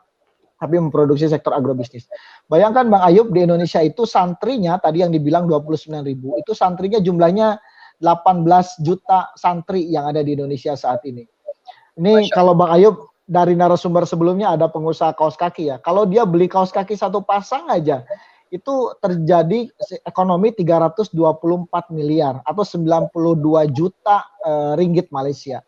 tapi 0.61 0.77
memproduksi 0.77 1.25
sektor 1.25 1.57
agrobisnis. 1.57 2.05
Bayangkan 2.53 2.93
Bang 2.93 3.01
Ayub 3.01 3.33
di 3.33 3.49
Indonesia 3.49 3.81
itu 3.81 4.05
santrinya 4.05 4.77
tadi 4.77 5.01
yang 5.01 5.11
dibilang 5.11 5.49
29 5.49 6.05
ribu 6.05 6.37
itu 6.37 6.53
santrinya 6.53 7.01
jumlahnya 7.01 7.57
18 8.05 8.85
juta 8.85 9.33
santri 9.41 9.89
yang 9.89 10.09
ada 10.13 10.21
di 10.21 10.37
Indonesia 10.37 10.77
saat 10.77 11.01
ini. 11.09 11.25
Ini 11.97 12.29
kalau 12.33 12.53
Bang 12.53 12.77
Ayub 12.77 13.09
dari 13.25 13.57
narasumber 13.57 14.05
sebelumnya 14.05 14.53
ada 14.53 14.69
pengusaha 14.69 15.17
kaos 15.17 15.41
kaki 15.41 15.73
ya. 15.73 15.77
Kalau 15.81 16.05
dia 16.05 16.29
beli 16.29 16.51
kaos 16.51 16.75
kaki 16.75 16.99
satu 16.99 17.23
pasang 17.23 17.71
aja, 17.71 18.03
itu 18.51 18.75
terjadi 18.99 19.71
ekonomi 20.03 20.51
324 20.51 21.15
miliar 21.95 22.43
atau 22.43 22.67
92 22.67 23.71
juta 23.71 24.27
uh, 24.43 24.75
ringgit 24.75 25.07
Malaysia. 25.15 25.63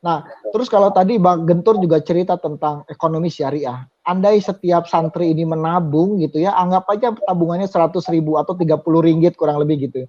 Nah, 0.00 0.24
terus 0.54 0.70
kalau 0.70 0.94
tadi 0.94 1.18
Bang 1.18 1.44
Gentur 1.44 1.76
juga 1.82 2.00
cerita 2.00 2.38
tentang 2.38 2.86
ekonomi 2.86 3.28
syariah. 3.28 3.84
Andai 4.08 4.40
setiap 4.40 4.88
santri 4.88 5.36
ini 5.36 5.44
menabung 5.44 6.16
gitu 6.24 6.40
ya, 6.40 6.56
anggap 6.56 6.88
aja 6.88 7.12
tabungannya 7.28 7.68
100 7.68 8.00
ribu 8.12 8.40
atau 8.40 8.56
30 8.56 8.80
ringgit 8.80 9.36
kurang 9.36 9.60
lebih 9.60 9.90
gitu 9.90 10.08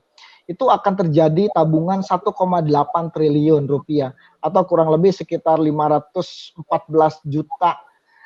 itu 0.50 0.66
akan 0.68 0.94
terjadi 1.06 1.48
tabungan 1.54 2.04
1,8 2.04 2.28
triliun 3.14 3.64
rupiah 3.70 4.12
atau 4.44 4.62
kurang 4.66 4.92
lebih 4.92 5.14
sekitar 5.16 5.62
514 5.62 6.60
juta 7.30 7.80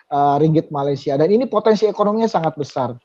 uh, 0.09 0.36
ringgit 0.41 0.74
Malaysia 0.74 1.13
dan 1.20 1.30
ini 1.30 1.45
potensi 1.45 1.86
ekonominya 1.86 2.30
sangat 2.30 2.57
besar. 2.57 2.97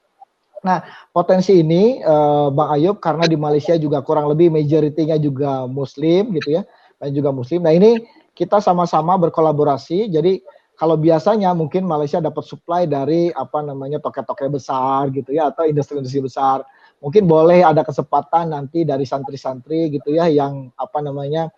Nah, 0.60 0.84
potensi 1.16 1.56
ini 1.56 2.04
uh, 2.04 2.52
Bang 2.52 2.76
Ayub 2.76 3.00
karena 3.00 3.24
di 3.24 3.36
Malaysia 3.36 3.72
juga 3.80 4.04
kurang 4.04 4.28
lebih 4.28 4.52
majoritinya 4.52 5.16
juga 5.16 5.64
muslim 5.64 6.36
gitu 6.36 6.60
ya 6.60 6.62
dan 7.00 7.16
juga 7.16 7.32
muslim. 7.32 7.64
Nah, 7.64 7.72
ini 7.72 8.04
kita 8.36 8.60
sama-sama 8.60 9.16
berkolaborasi. 9.16 10.12
Jadi 10.12 10.44
kalau 10.80 10.96
biasanya 10.96 11.52
mungkin 11.52 11.84
Malaysia 11.84 12.24
dapat 12.24 12.40
supply 12.48 12.88
dari 12.88 13.28
apa 13.28 13.60
namanya 13.60 14.00
toke-toke 14.00 14.48
besar 14.48 15.12
gitu 15.12 15.36
ya 15.36 15.52
atau 15.52 15.68
industri-industri 15.68 16.24
besar 16.24 16.64
mungkin 17.00 17.24
boleh 17.24 17.64
ada 17.64 17.80
kesempatan 17.84 18.52
nanti 18.52 18.84
dari 18.84 19.08
santri-santri 19.08 19.92
gitu 19.92 20.12
ya 20.16 20.28
yang 20.28 20.68
apa 20.76 21.00
namanya 21.00 21.48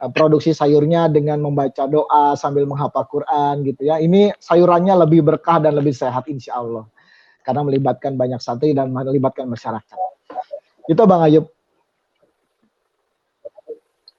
eh, 0.00 0.10
produksi 0.12 0.56
sayurnya 0.56 1.12
dengan 1.12 1.44
membaca 1.44 1.84
doa 1.88 2.32
sambil 2.36 2.64
menghafal 2.64 3.04
Quran 3.08 3.64
gitu 3.64 3.88
ya. 3.88 4.00
Ini 4.00 4.32
sayurannya 4.40 4.96
lebih 5.08 5.24
berkah 5.24 5.60
dan 5.60 5.76
lebih 5.76 5.92
sehat 5.92 6.28
insya 6.32 6.60
Allah. 6.60 6.88
Karena 7.44 7.62
melibatkan 7.62 8.18
banyak 8.18 8.40
santri 8.42 8.74
dan 8.74 8.90
melibatkan 8.90 9.46
masyarakat. 9.46 9.98
Itu 10.90 11.02
Bang 11.06 11.22
Ayub. 11.22 11.46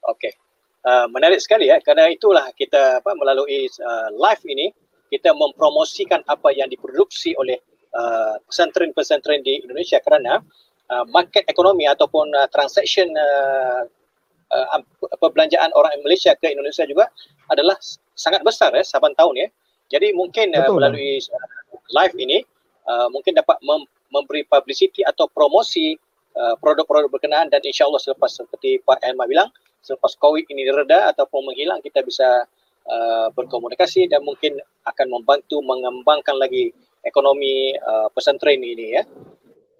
Oke. 0.08 0.47
Uh, 0.86 1.06
menarik 1.10 1.42
sekali 1.42 1.70
ya. 1.70 1.82
Karena 1.82 2.06
itulah 2.10 2.50
kita 2.54 3.02
apa 3.02 3.12
melalui 3.18 3.66
uh, 3.82 4.08
live 4.14 4.42
ini 4.46 4.70
kita 5.10 5.34
mempromosikan 5.34 6.22
apa 6.30 6.54
yang 6.54 6.70
diproduksi 6.70 7.34
oleh 7.34 7.58
uh, 7.96 8.38
pesantren-pesantren 8.46 9.42
di 9.42 9.62
Indonesia 9.64 9.98
kerana 10.04 10.44
Uh, 10.88 11.04
market 11.12 11.44
ekonomi 11.52 11.84
ataupun 11.84 12.32
uh, 12.32 12.48
transaction 12.48 13.12
uh, 13.12 13.84
uh, 14.48 14.80
perbelanjaan 15.20 15.68
orang 15.76 15.92
Malaysia 16.00 16.32
ke 16.32 16.48
Indonesia 16.48 16.88
juga 16.88 17.12
adalah 17.52 17.76
sangat 18.16 18.40
besar 18.40 18.72
ya 18.72 18.80
saban 18.80 19.12
tahun 19.12 19.36
ya. 19.36 19.48
Jadi 19.92 20.16
mungkin 20.16 20.48
uh, 20.56 20.64
melalui 20.72 21.20
uh, 21.20 21.76
live 21.92 22.16
ini 22.16 22.40
uh, 22.88 23.12
mungkin 23.12 23.36
dapat 23.36 23.60
mem- 23.60 23.84
memberi 24.08 24.48
publicity 24.48 25.04
atau 25.04 25.28
promosi 25.28 25.92
uh, 26.40 26.56
produk-produk 26.56 27.12
berkenaan 27.12 27.52
dan 27.52 27.60
insyaallah 27.60 28.00
selepas 28.00 28.40
seperti 28.40 28.80
Pak 28.88 29.04
Elma 29.04 29.28
bilang 29.28 29.52
selepas 29.82 30.14
COVID 30.18 30.44
ini 30.50 30.68
reda 30.68 31.10
ataupun 31.14 31.52
menghilang 31.52 31.80
kita 31.80 32.02
bisa 32.02 32.44
uh, 32.88 33.28
berkomunikasi 33.32 34.10
dan 34.10 34.24
mungkin 34.24 34.58
akan 34.84 35.06
membantu 35.08 35.60
mengembangkan 35.62 36.36
lagi 36.36 36.72
ekonomi 37.04 37.76
uh, 37.78 38.08
pesantren 38.12 38.60
ini 38.60 38.98
ya. 38.98 39.02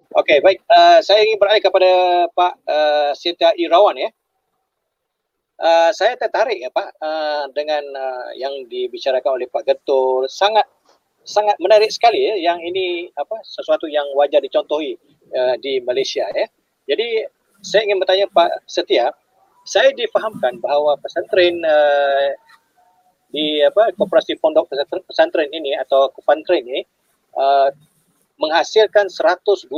Okey, 0.09 0.41
baik. 0.41 0.65
Uh, 0.65 0.99
saya 1.05 1.21
ingin 1.21 1.37
beralih 1.37 1.61
kepada 1.61 1.91
Pak 2.33 2.53
uh, 2.65 3.11
Sita 3.13 3.53
Irawan 3.53 3.93
ya. 3.93 4.09
Uh, 5.59 5.91
saya 5.91 6.15
tertarik 6.15 6.57
ya 6.57 6.71
Pak 6.71 6.97
uh, 6.97 7.45
dengan 7.51 7.83
uh, 7.93 8.31
yang 8.33 8.65
dibicarakan 8.65 9.37
oleh 9.37 9.45
Pak 9.51 9.69
Getul. 9.69 10.25
Sangat 10.25 10.65
sangat 11.21 11.61
menarik 11.61 11.93
sekali 11.93 12.25
ya 12.25 12.35
yang 12.41 12.57
ini 12.63 13.11
apa 13.13 13.37
sesuatu 13.45 13.85
yang 13.85 14.07
wajar 14.17 14.41
dicontohi 14.41 14.97
uh, 15.35 15.55
di 15.61 15.77
Malaysia 15.85 16.25
ya. 16.33 16.49
Jadi 16.89 17.27
saya 17.61 17.85
ingin 17.85 18.01
bertanya 18.01 18.25
Pak 18.33 18.65
Setia, 18.65 19.13
saya 19.69 19.93
difahamkan 19.93 20.57
bahawa 20.57 20.97
pesantren 20.97 21.61
uh, 21.61 22.33
di 23.29 23.61
apa 23.61 23.93
koperasi 23.93 24.41
pondok 24.41 24.65
pesantren 25.05 25.53
ini 25.53 25.77
atau 25.77 26.09
kupantren 26.09 26.65
ini 26.65 26.81
uh, 27.37 27.69
menghasilkan 28.41 29.05
126 29.13 29.69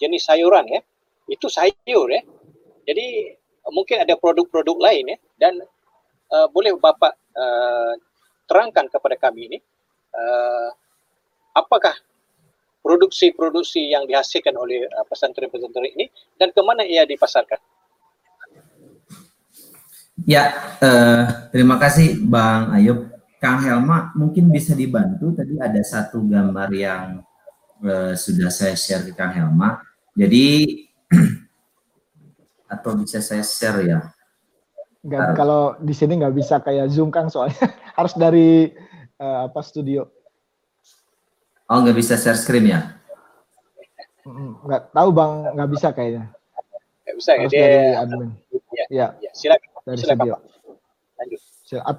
jenis 0.00 0.22
sayuran 0.24 0.64
ya. 0.72 0.80
Itu 1.28 1.52
sayur 1.52 2.08
ya. 2.08 2.24
Jadi 2.88 3.36
mungkin 3.68 4.00
ada 4.00 4.16
produk-produk 4.16 4.80
lain 4.80 5.12
ya 5.12 5.18
dan 5.36 5.60
uh, 6.32 6.48
boleh 6.48 6.72
Bapak 6.80 7.12
uh, 7.36 7.92
terangkan 8.48 8.88
kepada 8.88 9.20
kami 9.20 9.52
ini 9.52 9.58
uh, 10.16 10.72
apakah 11.52 11.92
produksi-produksi 12.80 13.92
yang 13.92 14.08
dihasilkan 14.08 14.56
oleh 14.56 14.88
uh, 14.88 15.04
pesantren-pesantren 15.04 15.92
ini 15.92 16.08
dan 16.40 16.48
ke 16.56 16.60
mana 16.64 16.88
ia 16.88 17.04
dipasarkan? 17.04 17.60
Ya, 20.28 20.52
uh, 20.82 21.48
terima 21.48 21.80
kasih 21.80 22.20
Bang 22.20 22.74
Ayub. 22.74 23.08
Kang 23.40 23.56
Helma 23.64 24.12
mungkin 24.12 24.52
bisa 24.52 24.76
dibantu 24.76 25.32
tadi 25.32 25.56
ada 25.56 25.80
satu 25.80 26.20
gambar 26.20 26.68
yang 26.76 27.24
uh, 27.80 28.12
sudah 28.12 28.52
saya 28.52 28.76
share 28.76 29.00
ke 29.08 29.16
Kang 29.16 29.32
Helma. 29.32 29.80
Jadi 30.12 30.76
atau 32.74 33.00
bisa 33.00 33.24
saya 33.24 33.40
share 33.40 33.80
ya? 33.88 33.98
Enggak, 35.00 35.40
kalau 35.40 35.80
di 35.80 35.96
sini 35.96 36.20
nggak 36.20 36.36
bisa 36.36 36.60
kayak 36.60 36.92
Zoom 36.92 37.08
Kang 37.08 37.32
soalnya 37.32 37.56
harus 37.96 38.12
dari 38.12 38.68
uh, 39.16 39.48
apa 39.48 39.64
studio. 39.64 40.04
Oh 41.64 41.80
nggak 41.80 41.96
bisa 41.96 42.20
share 42.20 42.36
screen 42.36 42.68
ya? 42.68 42.92
Nggak 44.68 44.92
tahu 44.92 45.08
bang, 45.16 45.32
nggak 45.56 45.70
bisa 45.72 45.88
kayaknya. 45.96 46.28
Nggak 47.08 47.16
bisa 47.16 47.30
ya 47.32 47.46
dia. 47.48 47.60
Dari 47.64 47.80
admin. 47.96 48.30
Ya, 48.76 48.84
ya. 48.92 49.06
ya. 49.16 49.30
silakan. 49.32 49.69
Dari 49.84 49.96
silakan, 49.98 50.16
studio. 50.16 50.34
Lanjut. 51.16 51.40
Silakan. 51.64 51.96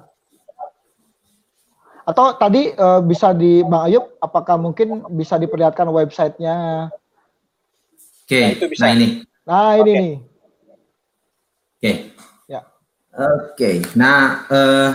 Atau 2.02 2.34
tadi 2.34 2.74
uh, 2.74 2.98
bisa 2.98 3.30
di 3.30 3.62
Bang 3.62 3.86
Ayub, 3.86 4.18
apakah 4.18 4.58
mungkin 4.58 5.06
bisa 5.14 5.38
diperlihatkan 5.38 5.86
websitenya? 5.86 6.90
Oke, 8.26 8.58
okay. 8.58 8.74
nah, 8.78 8.90
nah 8.90 8.90
ini. 8.90 9.06
Nah 9.42 9.70
ini 9.78 9.92
okay. 9.92 10.02
nih. 10.02 10.14
Oke. 10.18 11.78
Okay. 11.78 11.96
Ya. 12.50 12.60
Oke, 12.62 12.62
okay. 13.54 13.76
nah 13.94 14.46
uh, 14.50 14.90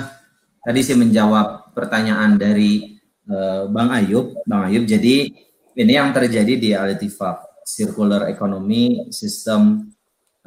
tadi 0.67 0.79
saya 0.83 0.99
menjawab 0.99 1.71
pertanyaan 1.71 2.35
dari 2.35 2.99
uh, 3.31 3.71
Bang 3.71 3.87
Ayub. 3.95 4.35
Bang 4.43 4.67
Ayub, 4.67 4.83
jadi 4.83 5.31
ini 5.77 5.91
yang 5.95 6.11
terjadi 6.11 6.53
di 6.59 6.75
Alitifak, 6.75 7.63
Circular 7.63 8.27
Economy 8.27 9.07
System 9.15 9.95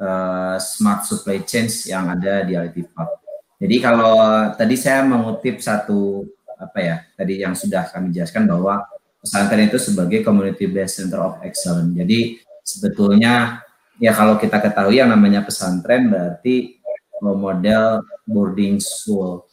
uh, 0.01 0.57
Smart 0.57 1.05
Supply 1.05 1.45
Chains 1.45 1.85
yang 1.85 2.09
ada 2.09 2.41
di 2.41 2.57
Alitifak. 2.57 3.21
Jadi 3.61 3.75
kalau 3.77 4.17
tadi 4.57 4.73
saya 4.73 5.05
mengutip 5.05 5.61
satu 5.61 6.25
apa 6.57 6.77
ya 6.81 6.95
tadi 7.13 7.41
yang 7.41 7.53
sudah 7.53 7.89
kami 7.93 8.09
jelaskan 8.09 8.49
bahwa 8.49 8.81
pesantren 9.21 9.69
itu 9.69 9.77
sebagai 9.77 10.25
community 10.25 10.65
based 10.65 10.97
center 10.97 11.21
of 11.21 11.37
excellence. 11.45 11.93
Jadi 11.93 12.41
sebetulnya 12.65 13.61
ya 14.01 14.17
kalau 14.17 14.41
kita 14.41 14.57
ketahui 14.57 14.97
yang 14.97 15.13
namanya 15.13 15.45
pesantren 15.45 16.09
berarti 16.09 16.81
model 17.21 18.01
boarding 18.25 18.81
school 18.81 19.45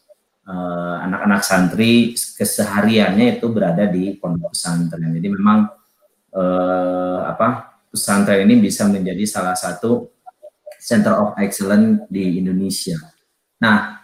eh, 0.48 0.96
anak-anak 1.04 1.44
santri 1.44 2.16
kesehariannya 2.16 3.36
itu 3.36 3.52
berada 3.52 3.84
di 3.84 4.16
pondok 4.16 4.56
pesantren. 4.56 5.12
Jadi 5.12 5.28
memang 5.28 5.68
uh, 6.32 7.20
apa 7.28 7.76
pesantren 7.92 8.44
ini 8.48 8.60
bisa 8.60 8.88
menjadi 8.88 9.24
salah 9.28 9.56
satu 9.56 10.17
center 10.88 11.12
of 11.12 11.36
excellence 11.36 12.08
di 12.08 12.40
Indonesia. 12.40 12.96
Nah, 13.60 14.00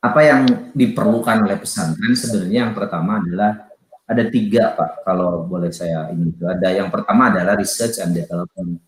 apa 0.00 0.20
yang 0.24 0.72
diperlukan 0.72 1.44
oleh 1.44 1.60
pesantren? 1.60 2.16
Sebenarnya 2.16 2.64
yang 2.64 2.72
pertama 2.72 3.20
adalah 3.20 3.68
ada 4.08 4.24
tiga 4.32 4.72
pak 4.72 5.04
kalau 5.04 5.44
boleh 5.44 5.68
saya 5.68 6.08
ini. 6.08 6.32
Ada 6.40 6.72
yang 6.72 6.88
pertama 6.88 7.28
adalah 7.28 7.52
research 7.52 8.00
and 8.00 8.16
development. 8.16 8.80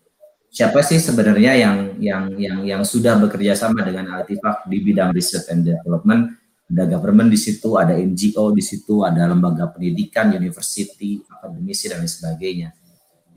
Siapa 0.49 0.81
sih 0.81 0.97
sebenarnya 0.97 1.53
yang 1.53 1.77
yang 1.99 2.23
yang 2.39 2.57
yang 2.65 2.81
sudah 2.81 3.19
bekerja 3.19 3.53
sama 3.53 3.83
dengan 3.85 4.07
Altifak 4.17 4.65
di 4.65 4.81
bidang 4.81 5.13
research 5.13 5.53
and 5.53 5.67
development? 5.67 6.41
Ada 6.65 6.97
government 6.97 7.29
di 7.29 7.37
situ 7.37 7.77
ada 7.77 7.93
NGO 7.93 8.49
di 8.49 8.63
situ 8.65 9.05
ada 9.05 9.29
lembaga 9.29 9.69
pendidikan 9.69 10.33
university 10.33 11.21
akademisi 11.29 11.85
dan 11.91 12.01
lain 12.01 12.09
sebagainya. 12.09 12.69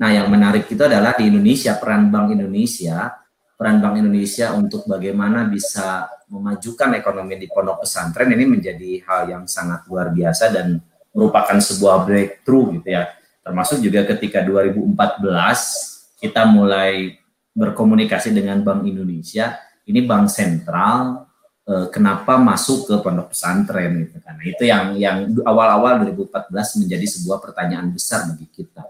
Nah 0.00 0.14
yang 0.14 0.30
menarik 0.30 0.64
itu 0.70 0.80
adalah 0.80 1.12
di 1.18 1.28
Indonesia 1.28 1.76
peran 1.76 2.08
Bank 2.08 2.32
Indonesia 2.32 3.17
peran 3.58 3.82
Bank 3.82 3.98
Indonesia 3.98 4.54
untuk 4.54 4.86
bagaimana 4.86 5.50
bisa 5.50 6.06
memajukan 6.30 6.94
ekonomi 6.94 7.34
di 7.34 7.50
pondok 7.50 7.82
pesantren 7.82 8.30
ini 8.30 8.46
menjadi 8.46 9.02
hal 9.02 9.22
yang 9.26 9.44
sangat 9.50 9.82
luar 9.90 10.14
biasa 10.14 10.54
dan 10.54 10.78
merupakan 11.10 11.58
sebuah 11.58 12.06
breakthrough 12.06 12.78
gitu 12.78 12.94
ya. 12.94 13.10
Termasuk 13.42 13.82
juga 13.82 14.06
ketika 14.06 14.46
2014 14.46 16.22
kita 16.22 16.46
mulai 16.46 17.18
berkomunikasi 17.50 18.30
dengan 18.30 18.62
Bank 18.62 18.86
Indonesia, 18.86 19.58
ini 19.90 20.06
bank 20.06 20.30
sentral 20.30 21.26
eh, 21.66 21.90
kenapa 21.90 22.38
masuk 22.38 22.86
ke 22.86 22.94
pondok 23.02 23.34
pesantren 23.34 24.06
gitu 24.06 24.22
kan. 24.22 24.38
Nah, 24.38 24.46
itu 24.46 24.62
yang 24.70 24.94
yang 24.94 25.34
awal-awal 25.42 26.06
2014 26.06 26.86
menjadi 26.86 27.06
sebuah 27.18 27.42
pertanyaan 27.42 27.90
besar 27.90 28.30
bagi 28.30 28.46
kita. 28.54 28.86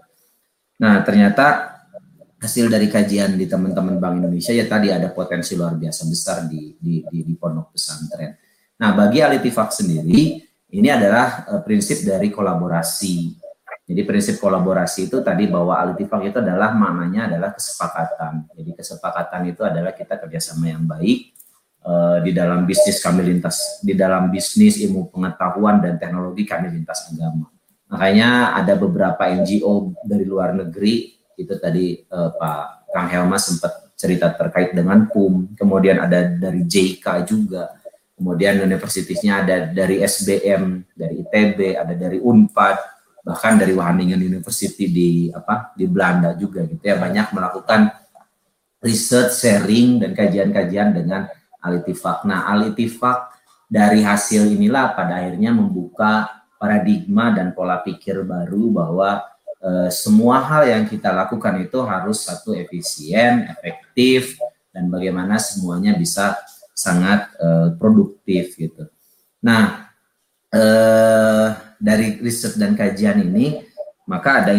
Nah, 0.77 1.01
ternyata 1.01 1.78
hasil 2.39 2.71
dari 2.71 2.87
kajian 2.87 3.35
di 3.35 3.45
teman-teman 3.45 3.99
Bank 3.99 4.23
Indonesia 4.23 4.55
ya 4.55 4.63
tadi 4.63 4.89
ada 4.89 5.11
potensi 5.11 5.59
luar 5.59 5.75
biasa 5.75 6.07
besar 6.07 6.47
di 6.47 6.73
di 6.79 7.03
di, 7.03 7.19
di 7.27 7.33
pondok 7.35 7.75
pesantren. 7.75 8.31
Nah, 8.79 8.95
bagi 8.95 9.19
Alitifak 9.19 9.75
sendiri 9.75 10.39
ini 10.71 10.87
adalah 10.87 11.43
uh, 11.51 11.61
prinsip 11.61 12.07
dari 12.07 12.31
kolaborasi. 12.31 13.35
Jadi 13.89 14.05
prinsip 14.05 14.37
kolaborasi 14.37 15.09
itu 15.09 15.17
tadi 15.25 15.49
bahwa 15.49 15.73
alitifak 15.73 16.29
itu 16.29 16.37
adalah 16.37 16.77
maknanya 16.77 17.25
adalah 17.25 17.57
kesepakatan. 17.57 18.45
Jadi 18.53 18.77
kesepakatan 18.77 19.49
itu 19.49 19.65
adalah 19.65 19.97
kita 19.97 20.21
kerjasama 20.21 20.69
yang 20.69 20.85
baik 20.85 21.33
uh, 21.81 22.21
di 22.21 22.29
dalam 22.29 22.69
bisnis 22.69 23.01
kami 23.01 23.25
lintas, 23.25 23.81
di 23.81 23.97
dalam 23.97 24.29
bisnis 24.29 24.77
ilmu 24.77 25.09
pengetahuan 25.09 25.81
dan 25.81 25.97
teknologi 25.97 26.45
kami 26.45 26.69
lintas 26.69 27.09
agama. 27.09 27.49
Makanya 27.89 28.53
ada 28.61 28.77
beberapa 28.77 29.25
NGO 29.25 29.97
dari 30.05 30.21
luar 30.21 30.53
negeri 30.53 31.18
itu 31.39 31.55
tadi 31.55 32.03
uh, 32.11 32.35
Pak 32.35 32.91
Kang 32.91 33.07
Helma 33.07 33.39
sempat 33.39 33.95
cerita 33.99 34.31
terkait 34.31 34.71
dengan 34.71 35.07
PUM, 35.11 35.55
kemudian 35.59 35.99
ada 35.99 36.27
dari 36.27 36.63
JK 36.63 37.27
juga. 37.27 37.75
Kemudian 38.19 38.59
universitasnya 38.59 39.47
ada 39.47 39.55
dari 39.71 40.03
SBM, 40.03 40.91
dari 40.91 41.23
ITB, 41.23 41.79
ada 41.79 41.95
dari 41.95 42.19
Unpad, 42.19 42.77
bahkan 43.23 43.55
dari 43.55 43.71
Wageningen 43.71 44.19
University 44.19 44.91
di 44.91 45.31
apa 45.31 45.71
di 45.71 45.87
Belanda 45.87 46.35
juga 46.35 46.67
gitu 46.67 46.83
ya. 46.83 46.99
Banyak 46.99 47.31
melakukan 47.31 47.87
research 48.83 49.39
sharing 49.39 50.03
dan 50.03 50.11
kajian-kajian 50.11 50.95
dengan 50.95 51.31
Alitifak. 51.63 52.27
Nah, 52.27 52.47
Alitifak 52.51 53.35
dari 53.67 54.03
hasil 54.03 54.47
inilah 54.51 54.95
pada 54.95 55.23
akhirnya 55.23 55.55
membuka 55.55 56.43
paradigma 56.59 57.31
dan 57.31 57.55
pola 57.55 57.79
pikir 57.79 58.23
baru 58.27 58.71
bahwa 58.71 59.23
e, 59.59 59.91
semua 59.91 60.39
hal 60.41 60.63
yang 60.67 60.83
kita 60.87 61.11
lakukan 61.11 61.59
itu 61.61 61.79
harus 61.83 62.23
satu 62.25 62.55
efisien, 62.55 63.45
efektif, 63.51 64.39
dan 64.73 64.87
bagaimana 64.87 65.35
semuanya 65.35 65.97
bisa 65.97 66.39
sangat 66.79 67.27
uh, 67.43 67.75
produktif 67.75 68.55
gitu. 68.55 68.87
Nah, 69.43 69.91
uh, 70.55 71.47
dari 71.75 72.15
riset 72.23 72.55
dan 72.55 72.79
kajian 72.79 73.19
ini 73.19 73.67
maka 74.09 74.41
ada 74.41 74.57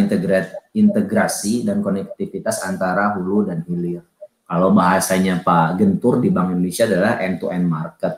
integrasi 0.70 1.66
dan 1.66 1.82
konektivitas 1.82 2.62
antara 2.62 3.18
hulu 3.18 3.50
dan 3.50 3.66
hilir. 3.66 4.04
Kalau 4.46 4.70
bahasanya 4.70 5.42
Pak 5.42 5.78
Gentur 5.78 6.22
di 6.22 6.30
Bank 6.30 6.54
Indonesia 6.54 6.86
adalah 6.86 7.18
end-to-end 7.18 7.66
market. 7.66 8.14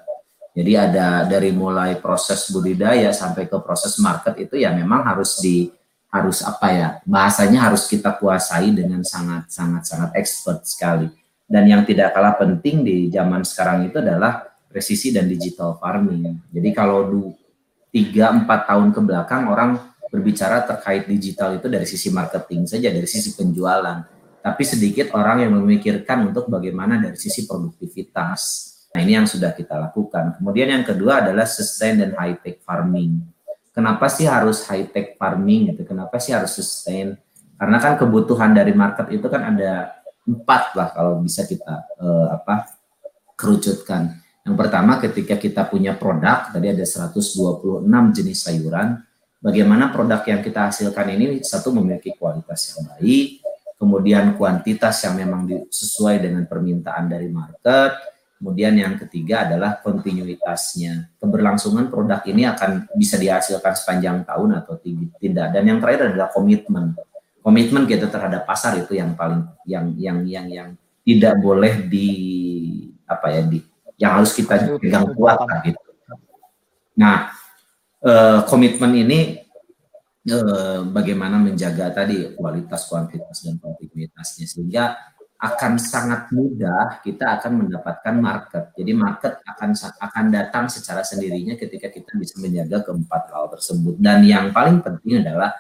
Jadi 0.52 0.72
ada 0.76 1.24
dari 1.24 1.48
mulai 1.48 1.96
proses 1.96 2.52
budidaya 2.52 3.08
sampai 3.16 3.48
ke 3.48 3.56
proses 3.64 3.96
market 3.96 4.36
itu 4.36 4.60
ya 4.60 4.76
memang 4.76 5.08
harus 5.08 5.40
di 5.40 5.72
harus 6.12 6.44
apa 6.44 6.68
ya 6.68 6.88
bahasanya 7.08 7.72
harus 7.72 7.88
kita 7.88 8.12
kuasai 8.20 8.68
dengan 8.68 9.00
sangat 9.00 9.48
sangat 9.48 9.88
sangat 9.88 10.10
expert 10.20 10.60
sekali 10.68 11.08
dan 11.52 11.68
yang 11.68 11.84
tidak 11.84 12.16
kalah 12.16 12.32
penting 12.40 12.80
di 12.80 13.12
zaman 13.12 13.44
sekarang 13.44 13.88
itu 13.88 14.00
adalah 14.00 14.52
presisi 14.72 15.12
dan 15.12 15.28
digital 15.28 15.76
farming. 15.76 16.48
Jadi 16.48 16.70
kalau 16.72 17.04
du 17.04 17.22
3 17.92 18.48
4 18.48 18.48
tahun 18.48 18.88
ke 18.88 19.00
belakang 19.04 19.44
orang 19.52 19.76
berbicara 20.08 20.64
terkait 20.64 21.04
digital 21.04 21.60
itu 21.60 21.68
dari 21.68 21.84
sisi 21.84 22.08
marketing 22.08 22.64
saja, 22.64 22.88
dari 22.88 23.04
sisi 23.04 23.36
penjualan. 23.36 24.00
Tapi 24.42 24.62
sedikit 24.64 25.12
orang 25.12 25.44
yang 25.44 25.52
memikirkan 25.60 26.32
untuk 26.32 26.48
bagaimana 26.48 26.96
dari 26.96 27.20
sisi 27.20 27.44
produktivitas. 27.44 28.40
Nah, 28.96 29.00
ini 29.04 29.16
yang 29.16 29.28
sudah 29.28 29.52
kita 29.52 29.76
lakukan. 29.76 30.40
Kemudian 30.40 30.72
yang 30.72 30.84
kedua 30.84 31.20
adalah 31.20 31.44
sustain 31.44 32.00
dan 32.00 32.16
high 32.16 32.40
tech 32.40 32.64
farming. 32.64 33.24
Kenapa 33.72 34.04
sih 34.12 34.28
harus 34.28 34.68
high 34.68 34.84
tech 34.92 35.16
farming 35.16 35.72
gitu? 35.72 35.88
Kenapa 35.88 36.20
sih 36.20 36.36
harus 36.36 36.52
sustain? 36.52 37.16
Karena 37.56 37.80
kan 37.80 37.96
kebutuhan 37.96 38.52
dari 38.52 38.76
market 38.76 39.08
itu 39.08 39.26
kan 39.32 39.48
ada 39.56 39.96
empat 40.28 40.76
lah 40.76 40.88
kalau 40.92 41.24
bisa 41.24 41.48
kita 41.48 41.80
uh, 41.98 42.36
apa 42.36 42.68
kerucutkan. 43.32 44.22
Yang 44.42 44.56
pertama 44.58 44.98
ketika 44.98 45.38
kita 45.38 45.62
punya 45.70 45.94
produk, 45.96 46.50
tadi 46.50 46.68
ada 46.68 46.84
126 46.84 47.86
jenis 47.88 48.38
sayuran, 48.44 48.98
bagaimana 49.38 49.88
produk 49.94 50.20
yang 50.26 50.42
kita 50.42 50.68
hasilkan 50.68 51.06
ini 51.14 51.40
satu 51.40 51.70
memiliki 51.70 52.12
kualitas 52.18 52.74
yang 52.74 52.90
baik, 52.90 53.40
kemudian 53.78 54.34
kuantitas 54.34 55.02
yang 55.06 55.18
memang 55.18 55.46
sesuai 55.70 56.22
dengan 56.22 56.44
permintaan 56.46 57.06
dari 57.10 57.30
market, 57.30 58.11
kemudian 58.42 58.74
yang 58.74 58.98
ketiga 58.98 59.46
adalah 59.46 59.78
kontinuitasnya. 59.78 61.14
Keberlangsungan 61.22 61.86
produk 61.86 62.26
ini 62.26 62.42
akan 62.42 62.90
bisa 62.98 63.14
dihasilkan 63.14 63.78
sepanjang 63.78 64.26
tahun 64.26 64.58
atau 64.58 64.82
tidak. 64.82 65.54
Dan 65.54 65.62
yang 65.70 65.78
terakhir 65.78 66.10
adalah 66.10 66.34
komitmen 66.34 66.98
komitmen 67.42 67.84
kita 67.84 68.06
terhadap 68.06 68.46
pasar 68.46 68.78
itu 68.78 68.94
yang 68.94 69.18
paling 69.18 69.42
yang 69.66 69.92
yang 69.98 70.18
yang 70.24 70.46
yang 70.48 70.68
tidak 71.02 71.34
boleh 71.42 71.90
di 71.90 72.08
apa 73.10 73.26
ya 73.34 73.42
di 73.42 73.58
yang 73.98 74.22
harus 74.22 74.32
kita 74.32 74.78
pegang 74.78 75.10
kuat 75.18 75.42
gitu. 75.66 75.78
Nah, 76.94 77.34
eh, 77.98 78.40
komitmen 78.46 78.94
ini 78.94 79.42
eh, 80.22 80.80
bagaimana 80.86 81.42
menjaga 81.42 81.90
tadi 81.90 82.30
kualitas, 82.38 82.86
kuantitas 82.86 83.42
dan 83.42 83.58
kontinuitasnya 83.58 84.46
sehingga 84.46 84.94
akan 85.42 85.74
sangat 85.74 86.30
mudah 86.30 87.02
kita 87.02 87.42
akan 87.42 87.66
mendapatkan 87.66 88.14
market. 88.14 88.70
Jadi 88.78 88.92
market 88.94 89.42
akan 89.42 89.74
akan 89.98 90.24
datang 90.30 90.70
secara 90.70 91.02
sendirinya 91.02 91.58
ketika 91.58 91.90
kita 91.90 92.14
bisa 92.14 92.38
menjaga 92.38 92.86
keempat 92.86 93.34
hal 93.34 93.50
tersebut. 93.50 93.98
Dan 93.98 94.22
yang 94.22 94.54
paling 94.54 94.78
penting 94.78 95.26
adalah 95.26 95.50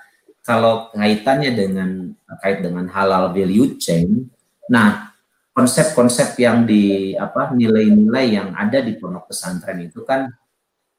kalau 0.46 0.86
kaitannya 0.94 1.50
dengan 1.50 2.14
kait 2.38 2.62
dengan 2.62 2.86
halal 2.94 3.34
value 3.34 3.74
chain, 3.82 4.30
nah 4.70 5.10
konsep-konsep 5.50 6.38
yang 6.38 6.62
di 6.62 7.18
apa 7.18 7.50
nilai-nilai 7.50 8.26
yang 8.38 8.48
ada 8.54 8.78
di 8.86 8.94
pondok 8.94 9.34
pesantren 9.34 9.82
itu 9.82 10.06
kan 10.06 10.30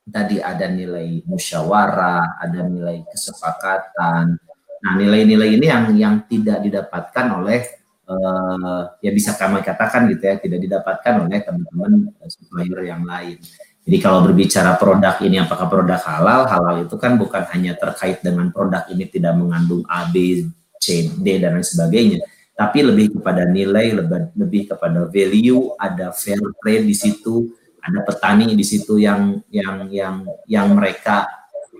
tadi 0.03 0.43
ada 0.43 0.67
nilai 0.67 1.23
musyawarah, 1.23 2.43
ada 2.43 2.67
nilai 2.67 3.07
kesepakatan. 3.07 4.35
Nah, 4.83 4.93
nilai-nilai 4.99 5.55
ini 5.55 5.65
yang 5.71 5.85
yang 5.95 6.15
tidak 6.27 6.59
didapatkan 6.59 7.27
oleh 7.39 7.82
uh, 8.13 8.81
ya 9.01 9.09
bisa 9.09 9.33
kami 9.33 9.65
katakan 9.65 10.05
gitu 10.13 10.23
ya, 10.29 10.37
tidak 10.37 10.59
didapatkan 10.61 11.13
oleh 11.25 11.41
teman-teman 11.41 12.13
supplier 12.29 12.85
yang 12.85 13.01
lain. 13.01 13.41
Jadi 13.83 13.97
kalau 13.99 14.23
berbicara 14.23 14.79
produk 14.79 15.19
ini 15.19 15.43
apakah 15.43 15.67
produk 15.67 15.99
halal, 16.07 16.47
halal 16.47 16.87
itu 16.87 16.95
kan 16.95 17.19
bukan 17.19 17.43
hanya 17.51 17.75
terkait 17.75 18.23
dengan 18.23 18.47
produk 18.47 18.87
ini 18.87 19.11
tidak 19.11 19.35
mengandung 19.35 19.83
A, 19.91 20.07
B, 20.07 20.47
C, 20.79 21.11
D 21.19 21.27
dan 21.43 21.59
lain 21.59 21.67
sebagainya, 21.67 22.23
tapi 22.55 22.79
lebih 22.79 23.19
kepada 23.19 23.43
nilai, 23.43 23.91
lebih, 24.37 24.71
kepada 24.71 25.11
value, 25.11 25.75
ada 25.75 26.15
fair 26.15 26.39
trade 26.63 26.87
di 26.87 26.95
situ, 26.95 27.51
ada 27.83 28.07
petani 28.07 28.55
di 28.55 28.63
situ 28.63 28.95
yang 28.95 29.43
yang 29.51 29.91
yang 29.91 30.15
yang 30.47 30.67
mereka 30.71 31.27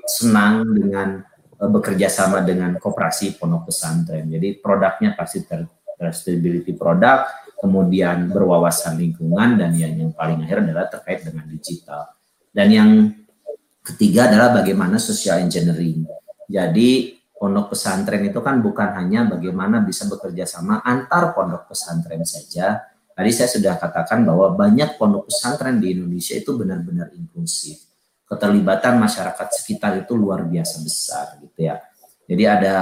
senang 0.03 0.67
dengan 0.75 1.23
uh, 1.55 1.69
bekerja 1.71 2.11
sama 2.11 2.43
dengan 2.43 2.75
koperasi 2.75 3.39
pondok 3.39 3.71
pesantren. 3.71 4.27
Jadi 4.27 4.59
produknya 4.59 5.15
pasti 5.15 5.47
ter, 5.47 5.63
traceability 6.03 6.75
produk, 6.75 7.23
kemudian 7.55 8.27
berwawasan 8.27 8.99
lingkungan, 8.99 9.55
dan 9.55 9.71
yang, 9.71 9.95
yang 9.95 10.11
paling 10.11 10.43
akhir 10.43 10.67
adalah 10.67 10.91
terkait 10.91 11.23
dengan 11.23 11.47
digital. 11.47 12.11
Dan 12.51 12.67
yang 12.67 12.91
ketiga 13.79 14.27
adalah 14.27 14.59
bagaimana 14.59 14.99
social 14.99 15.39
engineering. 15.39 16.03
Jadi 16.51 17.23
pondok 17.31 17.75
pesantren 17.75 18.23
itu 18.27 18.39
kan 18.43 18.59
bukan 18.59 18.95
hanya 18.99 19.27
bagaimana 19.27 19.83
bisa 19.83 20.07
bekerja 20.11 20.43
sama 20.43 20.83
antar 20.83 21.31
pondok 21.31 21.71
pesantren 21.71 22.23
saja. 22.27 22.83
Tadi 23.13 23.29
saya 23.29 23.49
sudah 23.51 23.75
katakan 23.79 24.23
bahwa 24.27 24.55
banyak 24.55 24.95
pondok 24.99 25.31
pesantren 25.31 25.79
di 25.79 25.95
Indonesia 25.95 26.33
itu 26.35 26.51
benar-benar 26.55 27.11
inklusif. 27.15 27.83
Keterlibatan 28.23 28.97
masyarakat 28.97 29.47
sekitar 29.53 29.99
itu 30.01 30.17
luar 30.17 30.47
biasa 30.47 30.81
besar 30.81 31.25
gitu 31.43 31.67
ya. 31.67 31.77
Jadi 32.33 32.49
ada 32.49 32.77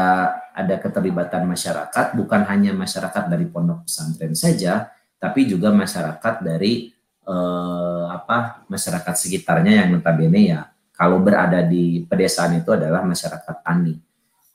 ada 0.55 0.75
keterlibatan 0.79 1.43
masyarakat 1.43 2.15
bukan 2.15 2.47
hanya 2.47 2.71
masyarakat 2.71 3.27
dari 3.27 3.51
pondok 3.51 3.83
pesantren 3.83 4.31
saja, 4.31 4.87
tapi 5.19 5.43
juga 5.43 5.75
masyarakat 5.75 6.39
dari 6.39 6.87
eh, 7.27 8.05
apa 8.07 8.63
masyarakat 8.71 9.11
sekitarnya 9.11 9.83
yang 9.83 9.99
notabene 9.99 10.41
ya 10.55 10.71
kalau 10.95 11.19
berada 11.19 11.59
di 11.67 12.07
pedesaan 12.07 12.63
itu 12.63 12.71
adalah 12.71 13.03
masyarakat 13.03 13.55
tani. 13.59 13.99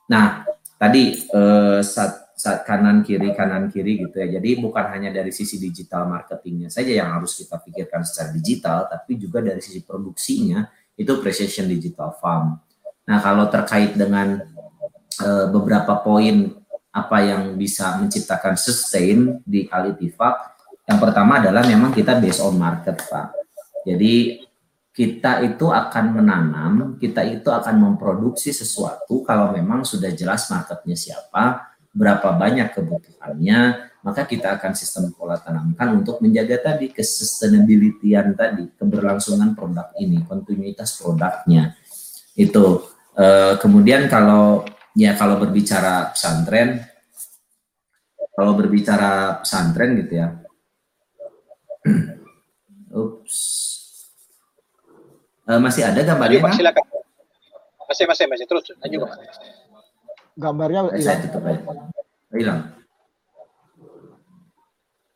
Nah, 0.09 0.49
tadi 0.80 1.12
eh, 1.12 1.80
saat, 1.84 2.32
saat 2.32 2.64
kanan 2.64 3.05
kiri 3.05 3.36
kanan 3.36 3.68
kiri 3.68 4.01
gitu 4.01 4.16
ya. 4.16 4.40
Jadi 4.40 4.64
bukan 4.64 4.97
hanya 4.97 5.12
dari 5.12 5.28
sisi 5.28 5.61
digital 5.61 6.09
marketingnya 6.09 6.72
saja 6.72 6.88
yang 6.88 7.12
harus 7.12 7.36
kita 7.36 7.61
pikirkan 7.61 8.01
secara 8.01 8.32
digital, 8.32 8.88
tapi 8.88 9.20
juga 9.20 9.44
dari 9.44 9.61
sisi 9.61 9.84
produksinya 9.84 10.64
itu 10.97 11.12
precision 11.20 11.68
digital 11.68 12.16
farm. 12.16 12.57
Nah, 13.07 13.18
kalau 13.22 13.47
terkait 13.53 13.94
dengan 13.94 14.55
eh, 15.22 15.46
beberapa 15.48 16.00
poin 16.00 16.52
apa 16.96 17.16
yang 17.20 17.60
bisa 17.60 18.00
menciptakan 18.00 18.56
sustain 18.56 19.44
di 19.44 19.68
Alitifak, 19.68 20.56
yang 20.88 20.98
pertama 21.02 21.42
adalah 21.42 21.66
memang 21.66 21.92
kita 21.92 22.16
based 22.16 22.40
on 22.40 22.56
market, 22.56 22.96
Pak. 23.10 23.36
Jadi 23.84 24.46
kita 24.96 25.44
itu 25.44 25.68
akan 25.68 26.04
menanam, 26.16 26.72
kita 26.96 27.20
itu 27.26 27.52
akan 27.52 27.76
memproduksi 27.76 28.48
sesuatu 28.48 29.20
kalau 29.28 29.52
memang 29.52 29.84
sudah 29.84 30.08
jelas 30.16 30.48
marketnya 30.48 30.96
siapa, 30.96 31.76
berapa 31.92 32.32
banyak 32.32 32.72
kebutuhannya, 32.72 33.60
maka 34.00 34.22
kita 34.24 34.56
akan 34.56 34.72
sistem 34.72 35.12
pola 35.12 35.36
tanamkan 35.36 36.00
untuk 36.00 36.22
menjaga 36.24 36.72
tadi 36.72 36.94
kesustainability 36.94 38.16
tadi, 38.32 38.72
keberlangsungan 38.78 39.52
produk 39.52 39.90
ini, 40.00 40.24
kontinuitas 40.24 40.96
produknya. 40.96 41.76
Itu. 42.32 42.86
E, 43.12 43.58
kemudian 43.60 44.06
kalau 44.06 44.64
ya 44.97 45.12
kalau 45.14 45.36
berbicara 45.36 46.16
pesantren, 46.16 46.80
kalau 48.32 48.57
berbicara 48.57 49.44
pesantren 49.44 50.01
gitu 50.01 50.12
ya, 50.24 50.28
ups 52.97 53.66
Uh, 55.47 55.62
masih 55.62 55.86
ada 55.86 56.03
gambarnya? 56.03 56.42
Pak, 56.42 56.59
silakan. 56.59 56.84
Masih, 57.86 58.05
masih, 58.11 58.24
masih. 58.26 58.44
Terus, 58.51 58.66
lanjut. 58.82 59.07
Pak. 59.07 59.14
Gambarnya 60.34 60.80
hilang. 60.90 61.18
tutup 61.22 61.42
aja. 61.47 61.61
Hilang. 62.34 62.61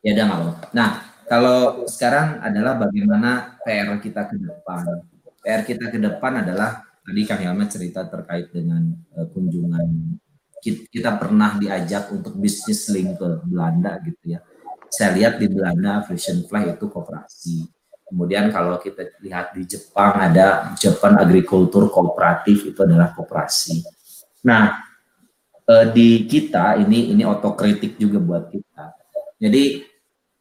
Ya 0.01 0.11
udah 0.17 0.23
nggak 0.25 0.71
Nah, 0.71 0.89
kalau 1.27 1.83
sekarang 1.85 2.39
adalah 2.39 2.79
bagaimana 2.79 3.59
PR 3.67 3.91
kita 3.99 4.31
ke 4.31 4.39
depan. 4.39 5.03
PR 5.43 5.61
kita 5.67 5.91
ke 5.91 5.99
depan 5.99 6.47
adalah 6.47 6.89
tadi 7.11 7.27
Kang 7.27 7.43
Helmet 7.43 7.67
cerita 7.67 8.07
terkait 8.07 8.47
dengan 8.55 8.87
uh, 9.19 9.27
kunjungan 9.27 10.15
kita 10.63 11.17
pernah 11.19 11.59
diajak 11.59 12.07
untuk 12.15 12.37
bisnis 12.37 12.87
link 12.93 13.17
ke 13.17 13.43
Belanda 13.43 13.97
gitu 14.05 14.37
ya. 14.37 14.39
Saya 14.87 15.17
lihat 15.17 15.41
di 15.41 15.49
Belanda 15.49 16.05
Vision 16.05 16.45
Fly 16.45 16.77
itu 16.77 16.85
kooperasi 16.85 17.65
Kemudian 18.11 18.51
kalau 18.51 18.75
kita 18.75 19.07
lihat 19.23 19.55
di 19.55 19.63
Jepang 19.63 20.19
ada 20.19 20.75
Japan 20.75 21.15
Agriculture 21.15 21.87
Kooperatif 21.87 22.67
itu 22.67 22.79
adalah 22.83 23.15
koperasi. 23.15 23.79
Nah, 24.43 24.83
eh, 25.63 25.85
di 25.95 26.27
kita 26.27 26.75
ini 26.75 27.15
ini 27.15 27.23
otokritik 27.23 27.95
juga 27.95 28.19
buat 28.19 28.51
kita. 28.51 28.85
Jadi 29.39 29.87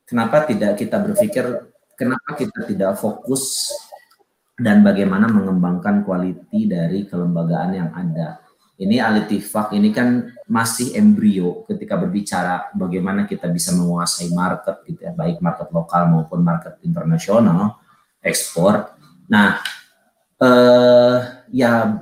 kenapa 0.03 0.51
tidak 0.51 0.83
kita 0.83 0.99
berpikir 0.99 1.47
kenapa 1.95 2.35
kita 2.35 2.59
tidak 2.67 2.99
fokus 2.99 3.71
dan 4.61 4.85
bagaimana 4.85 5.27
mengembangkan 5.27 6.05
kualiti 6.05 6.69
dari 6.69 7.09
kelembagaan 7.09 7.71
yang 7.73 7.91
ada 7.97 8.41
ini 8.81 8.97
Alitifak 8.97 9.77
ini 9.77 9.93
kan 9.93 10.33
masih 10.49 10.97
embrio 10.97 11.69
ketika 11.69 12.01
berbicara 12.01 12.73
bagaimana 12.73 13.29
kita 13.29 13.45
bisa 13.53 13.77
menguasai 13.77 14.33
market 14.33 14.81
gitu 14.89 15.05
ya, 15.05 15.13
baik 15.13 15.45
market 15.45 15.69
lokal 15.69 16.09
maupun 16.09 16.41
market 16.41 16.81
internasional, 16.81 17.77
ekspor. 18.25 18.97
Nah, 19.29 19.61
eh, 20.41 21.17
ya 21.53 21.93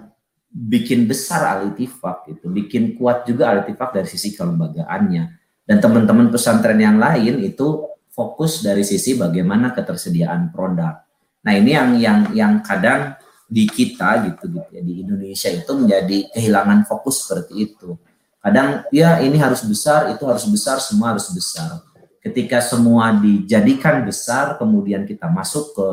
bikin 0.54 1.10
besar 1.10 1.58
Alitifak 1.58 2.30
itu, 2.30 2.46
bikin 2.46 2.94
kuat 2.94 3.26
juga 3.26 3.50
Alitifak 3.50 3.98
dari 3.98 4.06
sisi 4.06 4.38
kelembagaannya. 4.38 5.24
Dan 5.66 5.82
teman-teman 5.82 6.30
pesantren 6.30 6.78
yang 6.78 6.96
lain 6.96 7.42
itu 7.42 7.90
fokus 8.06 8.62
dari 8.62 8.86
sisi 8.86 9.18
bagaimana 9.18 9.74
ketersediaan 9.74 10.54
produk. 10.54 11.07
Nah, 11.44 11.52
ini 11.54 11.70
yang 11.74 11.90
yang 11.98 12.20
yang 12.34 12.52
kadang 12.62 13.14
di 13.48 13.64
kita 13.64 14.28
gitu 14.28 14.44
gitu 14.52 14.68
ya 14.68 14.82
di 14.84 15.00
Indonesia 15.00 15.48
itu 15.48 15.72
menjadi 15.72 16.28
kehilangan 16.36 16.84
fokus 16.84 17.24
seperti 17.24 17.72
itu. 17.72 17.96
Kadang 18.44 18.84
ya 18.92 19.24
ini 19.24 19.40
harus 19.40 19.64
besar, 19.64 20.12
itu 20.12 20.22
harus 20.28 20.44
besar, 20.44 20.78
semua 20.84 21.16
harus 21.16 21.32
besar. 21.32 21.80
Ketika 22.20 22.60
semua 22.60 23.16
dijadikan 23.16 24.04
besar, 24.04 24.60
kemudian 24.60 25.08
kita 25.08 25.26
masuk 25.32 25.72
ke 25.72 25.88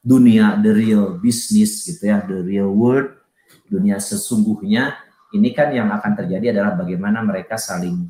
dunia 0.00 0.54
the 0.62 0.70
real 0.70 1.18
business 1.18 1.82
gitu 1.82 2.08
ya, 2.08 2.22
the 2.22 2.40
real 2.46 2.70
world, 2.70 3.10
dunia 3.66 3.98
sesungguhnya, 3.98 4.96
ini 5.34 5.50
kan 5.50 5.74
yang 5.74 5.90
akan 5.90 6.14
terjadi 6.14 6.54
adalah 6.54 6.78
bagaimana 6.78 7.26
mereka 7.26 7.58
saling 7.58 8.06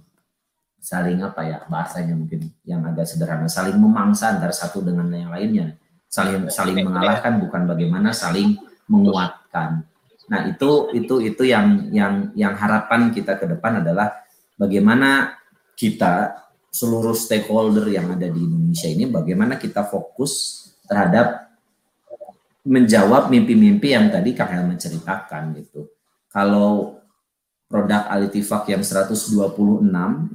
saling 0.80 1.20
apa 1.20 1.44
ya 1.44 1.58
bahasanya 1.68 2.16
mungkin 2.16 2.52
yang 2.64 2.84
agak 2.84 3.08
sederhana, 3.08 3.48
saling 3.48 3.76
memangsa 3.76 4.32
antara 4.36 4.52
satu 4.52 4.84
dengan 4.84 5.08
yang 5.08 5.32
lainnya, 5.32 5.79
saling 6.10 6.50
saling 6.50 6.82
mengalahkan 6.82 7.38
bukan 7.38 7.70
bagaimana 7.70 8.10
saling 8.10 8.58
menguatkan. 8.90 9.86
Nah, 10.26 10.40
itu 10.50 10.90
itu 10.94 11.22
itu 11.22 11.42
yang 11.46 11.90
yang 11.94 12.34
yang 12.34 12.54
harapan 12.58 13.14
kita 13.14 13.38
ke 13.38 13.46
depan 13.46 13.82
adalah 13.82 14.18
bagaimana 14.58 15.38
kita 15.78 16.34
seluruh 16.70 17.14
stakeholder 17.14 17.90
yang 17.90 18.14
ada 18.14 18.30
di 18.30 18.38
Indonesia 18.42 18.86
ini 18.86 19.10
bagaimana 19.10 19.58
kita 19.58 19.86
fokus 19.86 20.62
terhadap 20.86 21.50
menjawab 22.62 23.26
mimpi-mimpi 23.26 23.90
yang 23.96 24.06
tadi 24.12 24.36
Kang 24.36 24.52
Helman 24.54 24.78
ceritakan 24.78 25.56
gitu. 25.58 25.90
Kalau 26.30 27.00
produk 27.66 28.06
Alitifak 28.10 28.70
yang 28.70 28.82
126 28.82 29.34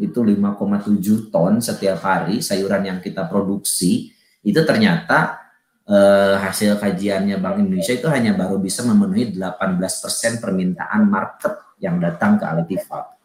itu 0.03 0.19
5,7 0.19 1.31
ton 1.31 1.53
setiap 1.59 1.99
hari 2.03 2.43
sayuran 2.43 2.83
yang 2.83 2.99
kita 2.99 3.27
produksi 3.27 4.11
itu 4.43 4.59
ternyata 4.63 5.44
eh, 5.85 6.35
hasil 6.41 6.81
kajiannya 6.81 7.37
Bank 7.37 7.61
Indonesia 7.61 7.93
itu 7.93 8.09
hanya 8.09 8.33
baru 8.33 8.57
bisa 8.57 8.81
memenuhi 8.81 9.33
18% 9.37 10.41
permintaan 10.41 11.05
market 11.05 11.77
yang 11.77 12.01
datang 12.01 12.41
ke 12.41 12.45
Alitifak. 12.45 13.15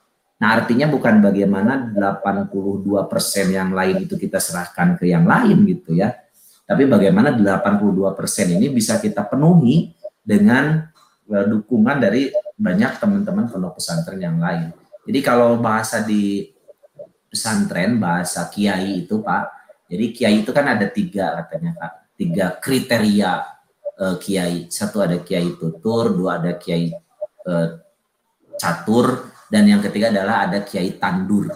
Nah 0.40 0.56
artinya 0.56 0.88
bukan 0.88 1.20
bagaimana 1.20 1.92
82% 1.92 3.52
yang 3.52 3.76
lain 3.76 4.08
itu 4.08 4.16
kita 4.16 4.40
serahkan 4.40 4.96
ke 4.96 5.08
yang 5.08 5.28
lain 5.28 5.68
gitu 5.68 5.92
ya. 5.92 6.16
Tapi 6.64 6.86
bagaimana 6.86 7.34
82% 7.34 8.56
ini 8.56 8.72
bisa 8.72 8.96
kita 9.02 9.26
penuhi 9.26 9.92
dengan 10.22 10.86
uh, 11.28 11.44
dukungan 11.44 11.98
dari 11.98 12.30
banyak 12.56 13.02
teman-teman 13.02 13.50
pondok 13.52 13.82
pesantren 13.82 14.22
yang 14.22 14.38
lain. 14.40 14.72
Jadi 15.04 15.18
kalau 15.20 15.58
bahasa 15.60 16.00
di 16.00 16.48
pesantren, 17.28 17.98
bahasa 18.00 18.48
kiai 18.48 19.04
itu 19.04 19.20
Pak, 19.20 19.44
jadi 19.90 20.04
kiai 20.14 20.36
itu 20.40 20.50
kan 20.54 20.72
ada 20.72 20.86
tiga 20.88 21.42
katanya 21.42 21.74
Pak 21.76 21.99
tiga 22.20 22.60
kriteria 22.60 23.32
uh, 23.96 24.16
kiai. 24.20 24.68
Satu 24.68 25.00
ada 25.00 25.24
kiai 25.24 25.56
tutur, 25.56 26.12
dua 26.12 26.36
ada 26.36 26.60
kiai 26.60 26.92
uh, 27.48 27.68
catur, 28.60 29.32
dan 29.48 29.64
yang 29.64 29.80
ketiga 29.80 30.12
adalah 30.12 30.44
ada 30.44 30.60
kiai 30.60 31.00
tandur. 31.00 31.48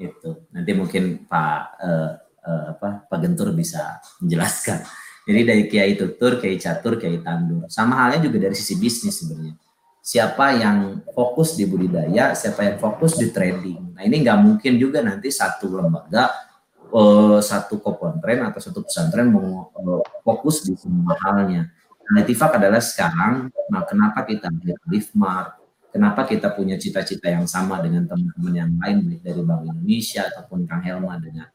Itu 0.00 0.48
nanti 0.56 0.72
mungkin 0.72 1.28
Pak 1.28 1.60
uh, 1.84 2.10
uh, 2.48 2.64
apa 2.72 3.04
Pak 3.04 3.18
Gentur 3.20 3.52
bisa 3.52 4.00
menjelaskan. 4.24 4.80
Jadi 5.28 5.40
dari 5.44 5.64
kiai 5.68 5.92
tutur, 6.00 6.40
kiai 6.40 6.56
catur, 6.56 6.96
kiai 6.96 7.20
tandur. 7.20 7.68
Sama 7.68 8.00
halnya 8.00 8.24
juga 8.24 8.48
dari 8.48 8.56
sisi 8.56 8.80
bisnis 8.80 9.20
sebenarnya. 9.20 9.52
Siapa 10.00 10.56
yang 10.56 11.04
fokus 11.12 11.60
di 11.60 11.68
budidaya, 11.68 12.32
siapa 12.32 12.64
yang 12.64 12.80
fokus 12.80 13.20
di 13.20 13.28
trading. 13.28 13.92
Nah 13.92 14.00
ini 14.00 14.24
nggak 14.24 14.38
mungkin 14.40 14.80
juga 14.80 15.04
nanti 15.04 15.28
satu 15.28 15.76
lembaga 15.76 16.49
uh, 16.90 17.38
satu 17.40 17.78
kopontren 17.78 18.42
atau 18.46 18.60
satu 18.60 18.84
pesantren 18.84 19.30
mau 19.30 19.70
uh, 19.72 20.02
fokus 20.26 20.66
di 20.66 20.74
semua 20.76 21.16
halnya. 21.22 21.70
Netifak 22.10 22.58
adalah 22.58 22.82
sekarang, 22.82 23.54
nah 23.70 23.86
kenapa 23.86 24.26
kita 24.26 24.50
Liftmart, 24.90 25.62
kenapa 25.94 26.26
kita 26.26 26.50
punya 26.50 26.74
cita-cita 26.74 27.30
yang 27.30 27.46
sama 27.46 27.78
dengan 27.78 28.02
teman-teman 28.10 28.54
yang 28.54 28.70
lain 28.82 28.96
baik 29.06 29.20
dari 29.22 29.42
Bank 29.46 29.62
Indonesia 29.70 30.26
ataupun 30.26 30.66
Kang 30.66 30.82
Helma 30.82 31.22
dengan 31.22 31.46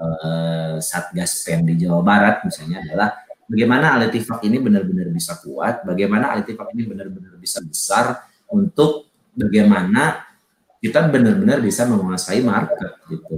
uh, 0.00 0.80
Satgas 0.80 1.44
PEN 1.44 1.68
di 1.68 1.84
Jawa 1.84 2.00
Barat 2.00 2.40
misalnya 2.48 2.80
adalah 2.80 3.12
bagaimana 3.44 4.00
Alitifak 4.00 4.40
ini 4.48 4.56
benar-benar 4.56 5.12
bisa 5.12 5.36
kuat, 5.36 5.84
bagaimana 5.84 6.32
Alitifak 6.32 6.72
ini 6.72 6.88
benar-benar 6.88 7.36
bisa 7.36 7.60
besar 7.60 8.24
untuk 8.48 9.12
bagaimana 9.36 10.24
kita 10.80 11.04
benar-benar 11.12 11.60
bisa 11.60 11.84
menguasai 11.84 12.40
market 12.40 13.04
gitu. 13.12 13.36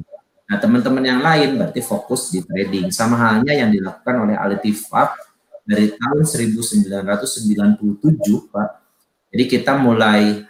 Nah, 0.50 0.58
teman-teman 0.58 1.04
yang 1.04 1.20
lain 1.22 1.58
berarti 1.58 1.80
fokus 1.80 2.30
di 2.34 2.42
trading 2.42 2.90
sama 2.90 3.16
halnya 3.16 3.54
yang 3.54 3.70
dilakukan 3.70 4.26
oleh 4.26 4.36
Alitifak 4.36 5.14
dari 5.62 5.94
tahun 5.94 6.26
1997, 6.26 8.50
Pak. 8.50 8.70
Jadi 9.32 9.44
kita 9.48 9.78
mulai 9.78 10.44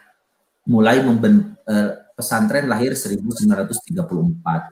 mulai 0.66 1.02
memben, 1.02 1.58
eh, 1.66 1.90
pesantren 2.14 2.70
lahir 2.70 2.94
1934. 2.94 4.70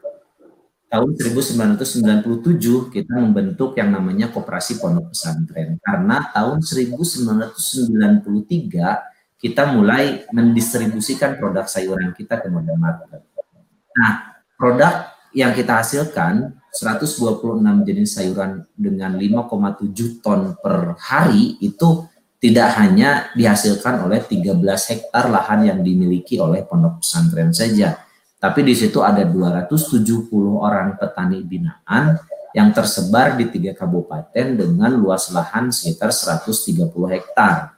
Tahun 0.91 1.15
1997 1.15 2.91
kita 2.91 3.15
membentuk 3.15 3.79
yang 3.79 3.95
namanya 3.95 4.27
Koperasi 4.35 4.83
Pondok 4.83 5.15
Pesantren 5.15 5.79
karena 5.79 6.19
tahun 6.35 6.67
1993 6.67 8.27
kita 9.39 9.71
mulai 9.71 10.27
mendistribusikan 10.35 11.39
produk 11.39 11.71
sayuran 11.71 12.11
kita 12.11 12.43
ke 12.43 12.51
modern 12.51 12.83
market. 12.83 13.23
Nah, 13.95 14.30
produk 14.61 15.09
yang 15.33 15.57
kita 15.57 15.81
hasilkan 15.81 16.61
126 16.69 17.89
jenis 17.89 18.11
sayuran 18.13 18.69
dengan 18.77 19.17
5,7 19.17 20.21
ton 20.21 20.53
per 20.61 21.01
hari 21.01 21.57
itu 21.65 22.05
tidak 22.41 22.77
hanya 22.77 23.33
dihasilkan 23.33 24.05
oleh 24.05 24.21
13 24.21 24.61
hektar 24.65 25.33
lahan 25.33 25.65
yang 25.65 25.81
dimiliki 25.81 26.37
oleh 26.37 26.65
pondok 26.65 27.01
pesantren 27.01 27.53
saja, 27.53 28.01
tapi 28.41 28.65
di 28.65 28.73
situ 28.73 29.05
ada 29.05 29.25
270 29.29 30.29
orang 30.57 30.97
petani 30.97 31.45
binaan 31.45 32.17
yang 32.57 32.73
tersebar 32.73 33.37
di 33.37 33.47
tiga 33.53 33.77
kabupaten 33.77 34.57
dengan 34.57 34.91
luas 34.97 35.29
lahan 35.29 35.69
sekitar 35.69 36.11
130 36.11 36.89
hektar. 37.13 37.77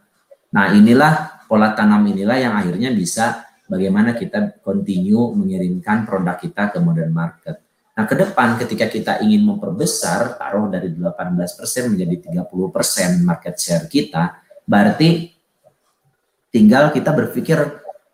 Nah, 0.54 0.66
inilah 0.72 1.42
pola 1.50 1.74
tanam 1.74 2.06
inilah 2.06 2.38
yang 2.38 2.54
akhirnya 2.54 2.94
bisa 2.94 3.41
bagaimana 3.72 4.12
kita 4.12 4.60
continue 4.60 5.32
mengirimkan 5.32 6.04
produk 6.04 6.36
kita 6.36 6.68
ke 6.68 6.78
modern 6.84 7.12
market. 7.16 7.56
Nah, 7.96 8.04
ke 8.04 8.12
depan 8.16 8.60
ketika 8.60 8.88
kita 8.88 9.12
ingin 9.24 9.48
memperbesar 9.48 10.36
taruh 10.36 10.68
dari 10.68 10.92
18% 10.92 11.92
menjadi 11.92 12.44
30% 12.44 13.24
market 13.24 13.56
share 13.56 13.88
kita, 13.88 14.44
berarti 14.68 15.32
tinggal 16.52 16.92
kita 16.92 17.16
berpikir 17.16 17.56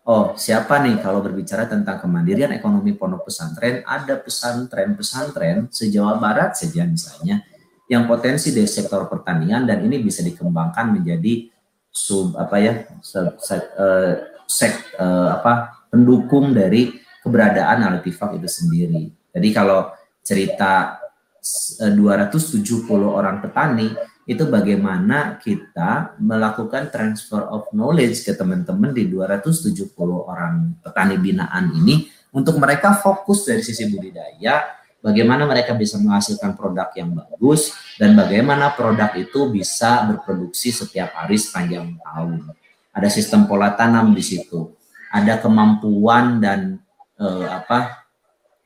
oh, 0.07 0.35
siapa 0.39 0.79
nih 0.83 1.03
kalau 1.03 1.19
berbicara 1.19 1.67
tentang 1.67 1.99
kemandirian 1.99 2.55
ekonomi 2.55 2.95
pondok 2.95 3.27
pesantren, 3.27 3.83
ada 3.83 4.19
pesantren-pesantren 4.19 5.67
se-Jawa 5.71 6.15
Barat 6.19 6.55
saja 6.55 6.87
misalnya 6.87 7.43
yang 7.89 8.05
potensi 8.05 8.53
dari 8.53 8.69
sektor 8.69 9.09
pertanian 9.09 9.65
dan 9.65 9.81
ini 9.83 9.97
bisa 9.99 10.21
dikembangkan 10.21 10.93
menjadi 10.93 11.49
sub 11.89 12.37
apa 12.37 12.55
ya 12.61 12.73
sub, 13.01 13.41
sek, 13.41 13.73
uh, 13.75 14.13
sek 14.49 14.97
uh, 14.97 15.37
apa 15.37 15.85
pendukung 15.93 16.49
dari 16.49 16.97
keberadaan 17.21 17.85
Altifak 17.85 18.41
itu 18.41 18.49
sendiri. 18.49 19.13
Jadi 19.29 19.49
kalau 19.53 19.93
cerita 20.25 20.97
uh, 20.97 21.85
eh, 21.85 21.93
270 21.93 22.89
orang 23.05 23.45
petani 23.45 23.93
itu 24.29 24.45
bagaimana 24.45 25.41
kita 25.41 26.17
melakukan 26.21 26.93
transfer 26.93 27.49
of 27.49 27.69
knowledge 27.73 28.25
ke 28.25 28.33
teman-teman 28.33 28.93
di 28.93 29.09
270 29.09 29.93
orang 30.25 30.77
petani 30.81 31.17
binaan 31.17 31.73
ini 31.73 32.09
untuk 32.29 32.61
mereka 32.61 32.93
fokus 32.93 33.49
dari 33.49 33.65
sisi 33.65 33.89
budidaya 33.89 34.79
bagaimana 35.01 35.49
mereka 35.49 35.73
bisa 35.73 35.97
menghasilkan 35.97 36.53
produk 36.53 36.93
yang 36.93 37.09
bagus 37.17 37.73
dan 37.97 38.13
bagaimana 38.13 38.69
produk 38.77 39.09
itu 39.17 39.49
bisa 39.49 40.05
berproduksi 40.05 40.69
setiap 40.69 41.15
hari 41.17 41.39
sepanjang 41.39 41.97
tahun. 41.97 42.53
Ada 42.99 43.07
sistem 43.07 43.47
pola 43.47 43.71
tanam 43.79 44.11
di 44.11 44.19
situ, 44.19 44.75
ada 45.07 45.39
kemampuan 45.39 46.43
dan 46.43 46.83
uh, 47.15 47.47
apa 47.47 48.03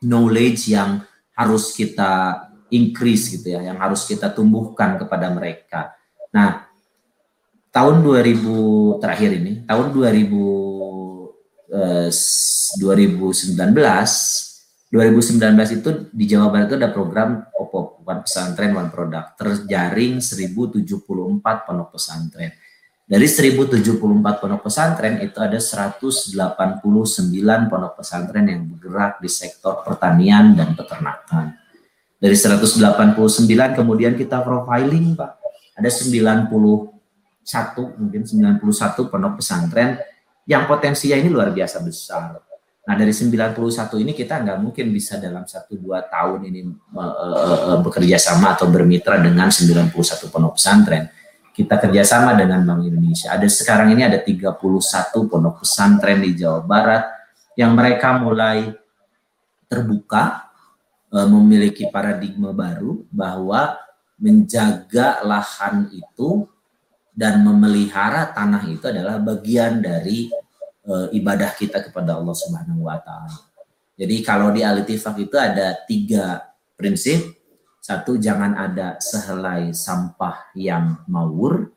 knowledge 0.01 0.73
yang 0.73 1.05
harus 1.37 1.71
kita 1.77 2.43
increase 2.73 3.29
gitu 3.37 3.53
ya, 3.53 3.61
yang 3.61 3.77
harus 3.77 4.09
kita 4.09 4.33
tumbuhkan 4.33 4.97
kepada 4.97 5.29
mereka. 5.29 5.93
Nah, 6.33 6.65
tahun 7.69 8.01
2000 8.01 8.97
terakhir 8.97 9.29
ini, 9.37 9.61
tahun 9.69 9.93
2000 9.93 10.33
eh, 11.73 12.09
2019 12.09 13.53
2019 14.93 15.81
itu 15.81 15.89
di 16.13 16.29
Jawa 16.29 16.53
Barat 16.53 16.69
itu 16.69 16.77
ada 16.77 16.93
program 16.93 17.49
OPO, 17.49 18.05
bukan 18.05 18.21
pesantren 18.21 18.77
one 18.77 18.93
product, 18.93 19.41
terjaring 19.41 20.21
1074 20.21 21.65
pondok 21.65 21.97
pesantren. 21.97 22.53
Dari 23.03 23.27
1074 23.27 23.99
pondok 24.39 24.61
pesantren 24.63 25.19
itu 25.19 25.35
ada 25.43 25.59
189 25.59 26.31
pondok 27.67 27.93
pesantren 27.99 28.45
yang 28.47 28.63
bergerak 28.63 29.19
di 29.19 29.27
sektor 29.27 29.83
pertanian 29.83 30.55
dan 30.55 30.71
peternakan. 30.71 31.51
Dari 32.15 32.35
189 32.39 32.79
kemudian 33.75 34.15
kita 34.15 34.39
profiling 34.39 35.19
Pak. 35.19 35.31
Ada 35.75 35.91
91 35.91 36.47
mungkin 37.99 38.21
91 38.23 39.11
pondok 39.11 39.33
pesantren 39.43 39.99
yang 40.47 40.63
potensinya 40.63 41.19
ini 41.19 41.27
luar 41.27 41.51
biasa 41.51 41.83
besar 41.83 42.39
Nah 42.83 42.99
dari 42.99 43.15
91 43.15 43.55
ini 44.03 44.11
kita 44.11 44.43
nggak 44.43 44.59
mungkin 44.59 44.91
bisa 44.91 45.15
dalam 45.15 45.47
satu 45.47 45.79
dua 45.79 46.03
tahun 46.03 46.51
ini 46.51 46.67
uh, 46.99 47.79
bekerja 47.79 48.19
sama 48.19 48.59
atau 48.59 48.67
bermitra 48.67 49.23
dengan 49.23 49.47
91 49.47 49.87
pondok 50.27 50.59
pesantren. 50.59 51.07
Kita 51.53 51.77
kerjasama 51.77 52.33
dengan 52.33 52.65
Bank 52.65 52.89
Indonesia. 52.89 53.29
Ada 53.29 53.45
sekarang 53.45 53.93
ini 53.93 54.01
ada 54.01 54.17
31 54.17 54.57
pondok 55.29 55.61
pesantren 55.61 56.25
di 56.25 56.33
Jawa 56.33 56.65
Barat 56.65 57.05
yang 57.53 57.77
mereka 57.77 58.17
mulai 58.17 58.73
terbuka 59.69 60.49
uh, 61.13 61.29
memiliki 61.29 61.85
paradigma 61.93 62.49
baru 62.49 63.05
bahwa 63.13 63.77
menjaga 64.17 65.21
lahan 65.21 65.93
itu 65.93 66.49
dan 67.13 67.45
memelihara 67.45 68.33
tanah 68.33 68.65
itu 68.65 68.89
adalah 68.89 69.21
bagian 69.21 69.77
dari 69.77 70.33
uh, 70.89 71.13
ibadah 71.13 71.53
kita 71.53 71.85
kepada 71.85 72.17
Allah 72.17 72.33
Subhanahu 72.33 72.89
wa 72.89 72.97
taala. 72.97 73.53
Jadi 73.93 74.25
kalau 74.25 74.49
di 74.49 74.65
Alitifak 74.65 75.21
itu 75.21 75.37
ada 75.37 75.77
tiga 75.85 76.41
prinsip. 76.73 77.42
Satu, 77.83 78.15
jangan 78.15 78.55
ada 78.55 78.95
sehelai 79.03 79.75
sampah 79.75 80.55
yang 80.55 81.03
mawur. 81.03 81.67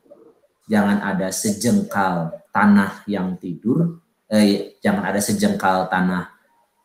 Jangan 0.70 1.02
ada 1.02 1.34
sejengkal 1.34 2.30
tanah 2.54 3.02
yang 3.10 3.34
tidur. 3.42 3.98
Eh, 4.30 4.78
jangan 4.78 5.02
ada 5.10 5.18
sejengkal 5.18 5.90
tanah 5.90 6.30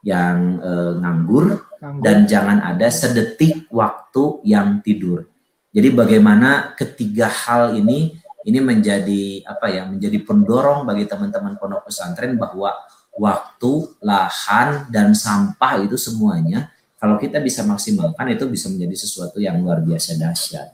yang 0.02 0.57
eh, 0.57 0.93
nganggur. 0.98 1.61
nganggur. 1.77 2.02
Dan 2.02 2.26
jangan 2.26 2.65
ada 2.65 2.89
sedetik 2.89 3.69
waktu 3.69 4.41
yang 4.41 4.81
tidur. 4.81 5.30
Jadi 5.69 5.93
bagaimana 5.93 6.73
ketiga 6.73 7.30
hal 7.30 7.77
ini 7.77 8.18
ini 8.41 8.57
menjadi 8.57 9.45
apa 9.45 9.69
ya 9.69 9.85
menjadi 9.85 10.18
pendorong 10.26 10.81
bagi 10.81 11.06
teman-teman 11.06 11.61
pondok 11.61 11.93
pesantren 11.93 12.41
bahwa 12.41 12.73
waktu, 13.14 13.72
lahan 14.02 14.89
dan 14.89 15.14
sampah 15.14 15.77
itu 15.85 15.93
semuanya 15.93 16.73
kalau 17.02 17.18
kita 17.18 17.41
bisa 17.41 17.65
maksimalkan 17.65 18.30
itu 18.30 18.45
bisa 18.45 18.69
menjadi 18.69 18.94
sesuatu 18.94 19.41
yang 19.41 19.57
luar 19.57 19.82
biasa 19.82 20.22
dahsyat. 20.22 20.69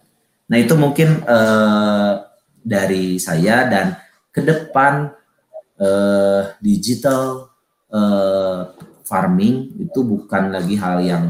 Nah 0.52 0.58
itu 0.60 0.76
mungkin 0.76 1.24
eh, 1.24 2.14
dari 2.60 3.16
saya 3.16 3.64
dan 3.72 3.96
ke 4.36 4.44
depan 4.44 5.08
eh, 5.80 6.42
digital 6.60 7.48
eh, 7.88 8.62
farming 9.08 9.80
itu 9.80 10.04
bukan 10.04 10.52
lagi 10.52 10.76
hal 10.76 11.00
yang 11.00 11.24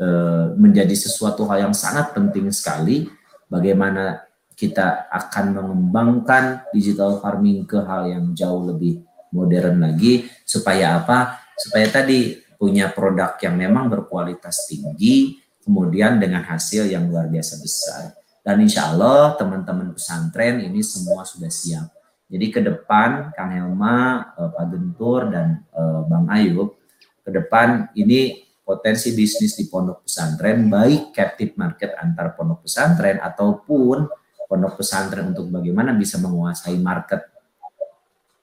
eh, 0.00 0.46
menjadi 0.56 0.96
sesuatu 0.96 1.44
hal 1.52 1.68
yang 1.68 1.76
sangat 1.76 2.16
penting 2.16 2.48
sekali. 2.48 3.04
Bagaimana 3.52 4.24
kita 4.56 5.12
akan 5.12 5.60
mengembangkan 5.60 6.72
digital 6.72 7.20
farming 7.20 7.68
ke 7.68 7.76
hal 7.84 8.08
yang 8.08 8.24
jauh 8.32 8.64
lebih 8.64 9.04
modern 9.28 9.84
lagi 9.84 10.24
supaya 10.48 11.04
apa? 11.04 11.44
Supaya 11.54 11.86
tadi 11.92 12.43
punya 12.56 12.90
produk 12.90 13.36
yang 13.42 13.54
memang 13.58 13.90
berkualitas 13.90 14.66
tinggi, 14.70 15.40
kemudian 15.64 16.20
dengan 16.20 16.44
hasil 16.44 16.88
yang 16.88 17.08
luar 17.08 17.28
biasa 17.28 17.54
besar. 17.60 18.02
Dan 18.44 18.60
insya 18.60 18.92
Allah 18.92 19.34
teman-teman 19.40 19.96
pesantren 19.96 20.60
ini 20.60 20.84
semua 20.84 21.24
sudah 21.24 21.48
siap. 21.48 21.88
Jadi 22.28 22.46
ke 22.52 22.60
depan 22.60 23.32
Kang 23.32 23.52
Helma, 23.52 24.30
eh, 24.36 24.50
Pak 24.52 24.64
Gentur, 24.68 25.32
dan 25.32 25.64
eh, 25.72 26.00
Bang 26.08 26.28
Ayub, 26.28 26.76
ke 27.24 27.30
depan 27.32 27.88
ini 27.96 28.44
potensi 28.64 29.12
bisnis 29.12 29.56
di 29.56 29.68
pondok 29.68 30.08
pesantren, 30.08 30.68
baik 30.68 31.12
captive 31.12 31.56
market 31.56 31.96
antar 32.00 32.32
pondok 32.32 32.64
pesantren 32.64 33.20
ataupun 33.20 34.08
pondok 34.48 34.80
pesantren 34.80 35.32
untuk 35.32 35.48
bagaimana 35.52 35.92
bisa 35.96 36.20
menguasai 36.20 36.76
market 36.80 37.32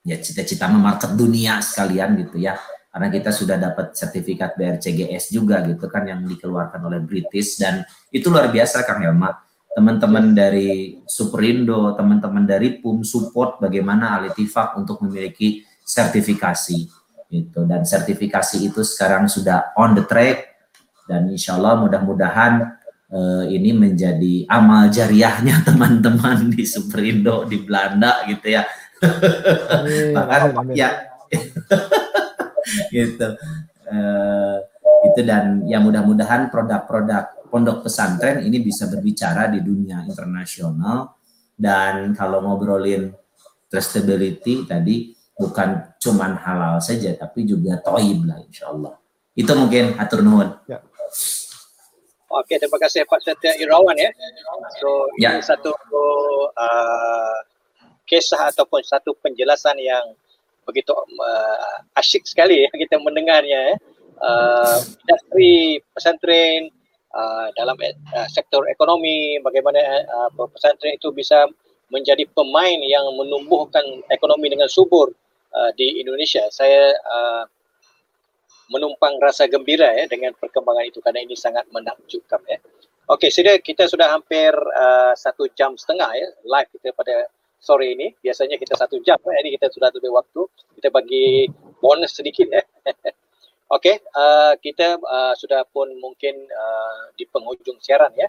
ya 0.02 0.18
cita-cita 0.18 0.66
market 0.66 1.14
dunia 1.14 1.62
sekalian 1.62 2.18
gitu 2.26 2.42
ya 2.42 2.58
karena 2.92 3.08
kita 3.08 3.32
sudah 3.32 3.56
dapat 3.56 3.96
sertifikat 3.96 4.52
BRCGS 4.52 5.32
juga 5.32 5.64
gitu 5.64 5.88
kan 5.88 6.04
yang 6.04 6.28
dikeluarkan 6.28 6.76
oleh 6.84 7.00
British. 7.00 7.56
Dan 7.56 7.80
itu 8.12 8.28
luar 8.28 8.52
biasa 8.52 8.84
Kang 8.84 9.00
Helma 9.00 9.32
teman-teman 9.72 10.36
dari 10.36 11.00
Superindo 11.08 11.96
teman-teman 11.96 12.44
dari 12.44 12.76
PUM 12.76 13.00
support 13.00 13.56
bagaimana 13.56 14.20
Alitifak 14.20 14.76
untuk 14.76 15.00
memiliki 15.00 15.64
sertifikasi 15.80 16.78
itu 17.32 17.60
dan 17.64 17.88
sertifikasi 17.88 18.60
itu 18.60 18.84
sekarang 18.84 19.24
sudah 19.24 19.72
on 19.80 19.96
the 19.96 20.04
track. 20.04 20.52
Dan 21.08 21.32
insya 21.32 21.56
Allah 21.56 21.80
mudah-mudahan 21.80 22.76
uh, 23.08 23.44
ini 23.48 23.72
menjadi 23.72 24.44
amal 24.52 24.92
jariahnya 24.92 25.62
teman-teman 25.68 26.52
di 26.52 26.68
Superindo 26.68 27.48
di 27.48 27.56
Belanda 27.64 28.20
gitu 28.28 28.52
ya. 28.52 28.68
Bahkan 30.14 30.76
ya 30.76 31.08
gitu 32.94 33.28
uh, 33.90 34.56
itu 35.02 35.20
dan 35.26 35.66
ya 35.66 35.82
mudah-mudahan 35.82 36.48
produk-produk 36.48 37.50
pondok 37.52 37.84
pesantren 37.84 38.40
ini 38.46 38.62
bisa 38.64 38.88
berbicara 38.88 39.50
di 39.52 39.60
dunia 39.60 40.06
internasional 40.08 41.18
dan 41.58 42.16
kalau 42.16 42.40
ngobrolin 42.40 43.12
trustability 43.68 44.64
tadi 44.64 45.12
bukan 45.36 45.96
cuman 46.00 46.38
halal 46.40 46.80
saja 46.80 47.12
tapi 47.18 47.44
juga 47.44 47.76
toib 47.82 48.24
lah 48.24 48.38
insya 48.40 48.72
Allah 48.72 48.96
itu 49.32 49.52
mungkin 49.52 49.96
atur 49.96 50.20
nuhun 50.20 50.48
ya. 50.68 50.80
Oke, 52.32 52.56
terima 52.56 52.80
kasih 52.80 53.04
Pak 53.04 53.20
Setia 53.20 53.52
Irawan 53.60 53.92
ya. 53.92 54.08
So, 54.80 55.04
ya. 55.20 55.36
ini 55.36 55.44
satu 55.44 55.68
uh, 55.68 57.36
kisah 58.08 58.48
ataupun 58.48 58.80
satu 58.80 59.12
penjelasan 59.20 59.76
yang 59.76 60.16
begitu 60.66 60.92
uh, 60.94 61.98
asyik 61.98 62.26
sekali 62.26 62.66
ya 62.66 62.68
kita 62.72 62.98
mendengarnya 63.02 63.74
ya. 63.74 63.76
Uh, 64.22 64.78
industri 65.02 65.82
pesantren 65.90 66.70
uh, 67.10 67.50
dalam 67.58 67.74
uh, 67.74 68.28
sektor 68.30 68.62
ekonomi, 68.70 69.42
bagaimana 69.42 69.82
uh, 70.06 70.30
pesantren 70.46 70.94
itu 70.94 71.10
bisa 71.10 71.50
menjadi 71.90 72.24
pemain 72.30 72.78
yang 72.86 73.04
menumbuhkan 73.18 73.82
ekonomi 74.08 74.46
dengan 74.46 74.70
subur 74.70 75.10
uh, 75.52 75.70
di 75.74 75.98
Indonesia. 75.98 76.46
Saya 76.54 76.94
uh, 76.94 77.44
menumpang 78.72 79.20
rasa 79.20 79.44
gembira 79.50 79.92
ya 79.92 80.08
dengan 80.08 80.32
perkembangan 80.38 80.88
itu 80.88 81.02
karena 81.04 81.20
ini 81.26 81.36
sangat 81.36 81.68
menakjubkan 81.74 82.40
ya. 82.48 82.62
Okey, 83.10 83.28
sudah 83.28 83.58
kita 83.60 83.90
sudah 83.90 84.08
hampir 84.08 84.54
uh, 84.54 85.12
satu 85.18 85.44
jam 85.52 85.76
setengah 85.76 86.08
ya 86.16 86.28
live 86.46 86.70
kita 86.78 86.94
pada 86.96 87.28
sore 87.62 87.94
ini. 87.94 88.10
Biasanya 88.18 88.58
kita 88.58 88.74
satu 88.74 88.98
jam, 89.06 89.16
ya. 89.22 89.38
ini 89.46 89.54
kita 89.54 89.70
sudah 89.70 89.94
lebih 89.94 90.10
waktu. 90.10 90.42
Kita 90.76 90.90
bagi 90.90 91.46
bonus 91.78 92.18
sedikit 92.18 92.50
ya. 92.50 92.62
Okey, 93.78 94.02
uh, 94.12 94.52
kita 94.60 95.00
uh, 95.00 95.32
sudah 95.38 95.64
pun 95.72 95.88
mungkin 95.96 96.36
uh, 96.36 97.08
di 97.16 97.24
penghujung 97.30 97.80
siaran 97.80 98.12
ya. 98.18 98.28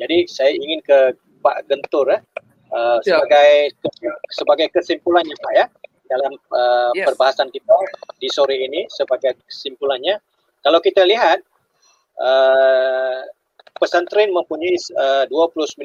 Jadi 0.00 0.24
saya 0.24 0.56
ingin 0.56 0.80
ke 0.80 1.12
Pak 1.44 1.68
Gentur 1.68 2.08
ya. 2.08 2.22
Uh, 2.70 3.02
sebagai 3.02 3.74
sebagai 4.30 4.70
kesimpulannya 4.70 5.34
Pak 5.34 5.52
ya 5.58 5.66
dalam 6.06 6.32
uh, 6.54 6.90
yes. 6.94 7.06
perbahasan 7.06 7.50
kita 7.50 7.74
di 8.22 8.30
sore 8.30 8.58
ini 8.62 8.86
sebagai 8.90 9.38
kesimpulannya 9.46 10.22
kalau 10.62 10.82
kita 10.82 11.02
lihat 11.02 11.42
uh, 12.18 13.26
pesantren 13.78 14.34
mempunyai 14.34 14.78
uh, 14.98 15.26
29,000 15.30 15.82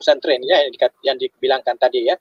pesantren 0.00 0.40
ya 0.40 0.64
yang, 0.64 0.72
dikat, 0.72 0.92
yang 1.04 1.16
dibilangkan 1.20 1.76
tadi 1.76 2.08
ya. 2.08 2.16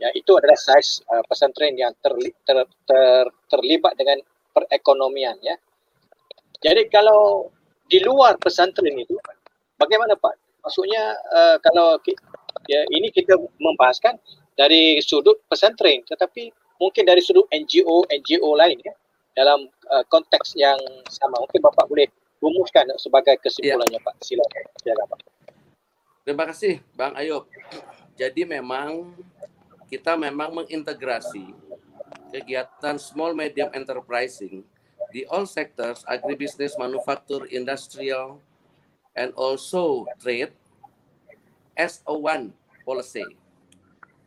Ya 0.00 0.08
itu 0.16 0.32
adalah 0.34 0.58
saiz 0.58 1.04
uh, 1.06 1.22
pesantren 1.28 1.78
yang 1.78 1.94
terli, 2.02 2.34
ter, 2.42 2.66
ter, 2.88 3.24
terlibat 3.46 3.94
dengan 3.94 4.18
perekonomian 4.50 5.38
ya. 5.38 5.54
Jadi 6.58 6.90
kalau 6.90 7.52
di 7.86 8.02
luar 8.02 8.34
pesantren 8.42 8.98
itu 8.98 9.14
bagaimana 9.78 10.18
Pak? 10.18 10.64
Maksudnya 10.66 11.14
uh, 11.30 11.56
kalau 11.62 12.00
ya, 12.66 12.80
ini 12.90 13.12
kita 13.12 13.36
membahaskan 13.60 14.18
dari 14.56 14.98
sudut 15.04 15.40
pesantren 15.46 16.02
tetapi 16.04 16.50
mungkin 16.80 17.04
dari 17.04 17.20
sudut 17.20 17.44
NGO 17.52 18.08
NGO 18.08 18.50
lain 18.56 18.80
ya 18.80 18.92
dalam 19.36 19.68
uh, 19.92 20.04
konteks 20.08 20.56
yang 20.56 20.80
sama. 21.12 21.38
Mungkin 21.44 21.60
Bapak 21.60 21.86
boleh 21.86 22.08
rumuskan 22.40 22.88
sebagai 22.96 23.36
kesimpulannya 23.44 24.00
ya. 24.00 24.04
Pak. 24.04 24.14
Silakan. 24.24 24.64
Silakan 24.80 25.06
Pak 25.12 25.29
Terima 26.30 26.46
kasih 26.46 26.78
Bang 26.94 27.10
Ayub. 27.18 27.42
Jadi 28.14 28.46
memang 28.46 29.10
kita 29.90 30.14
memang 30.14 30.62
mengintegrasi 30.62 31.50
kegiatan 32.30 33.02
small 33.02 33.34
medium 33.34 33.66
enterprising 33.74 34.62
di 35.10 35.26
all 35.26 35.42
sectors 35.42 36.06
agribusiness 36.06 36.78
manufacture 36.78 37.50
industrial 37.50 38.38
and 39.18 39.34
also 39.34 40.06
trade 40.22 40.54
as 41.74 41.98
a 42.06 42.14
one 42.14 42.54
policy. 42.86 43.26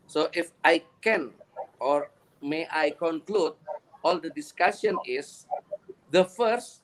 So 0.04 0.28
if 0.36 0.52
I 0.60 0.84
can 1.00 1.32
or 1.80 2.12
may 2.44 2.68
I 2.68 2.92
conclude 3.00 3.56
all 4.04 4.20
the 4.20 4.36
discussion 4.36 5.00
is 5.08 5.48
the 6.12 6.28
first 6.28 6.84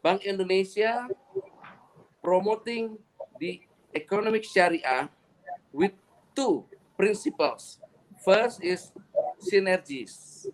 Bank 0.00 0.24
Indonesia 0.24 1.12
promoting 2.24 2.96
the 3.36 3.60
economic 3.94 4.44
Sharia 4.44 5.08
with 5.72 5.92
two 6.34 6.64
principles. 6.96 7.78
First 8.24 8.62
is 8.62 8.92
synergies 9.40 10.46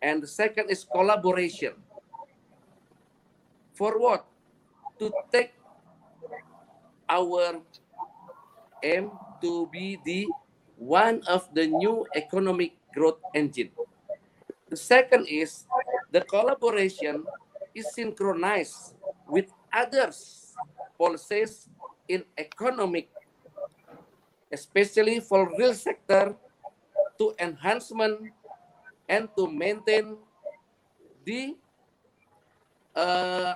and 0.00 0.22
the 0.22 0.26
second 0.26 0.70
is 0.70 0.84
collaboration. 0.84 1.74
For 3.74 3.98
what? 3.98 4.26
To 4.98 5.10
take 5.32 5.54
our 7.08 7.60
aim 8.82 9.10
to 9.40 9.66
be 9.72 9.98
the 10.04 10.26
one 10.76 11.22
of 11.26 11.46
the 11.54 11.66
new 11.66 12.06
economic 12.14 12.74
growth 12.94 13.18
engine. 13.34 13.70
The 14.68 14.76
second 14.76 15.26
is 15.28 15.64
the 16.10 16.20
collaboration 16.22 17.24
is 17.74 17.92
synchronized 17.94 18.94
with 19.28 19.46
others 19.72 20.52
policies 20.98 21.68
in 22.08 22.24
economic, 22.38 23.08
especially 24.50 25.20
for 25.20 25.50
real 25.56 25.74
sector 25.74 26.34
to 27.18 27.34
enhancement 27.38 28.32
and 29.08 29.28
to 29.36 29.46
maintain 29.46 30.16
the 31.24 31.56
uh, 32.96 33.54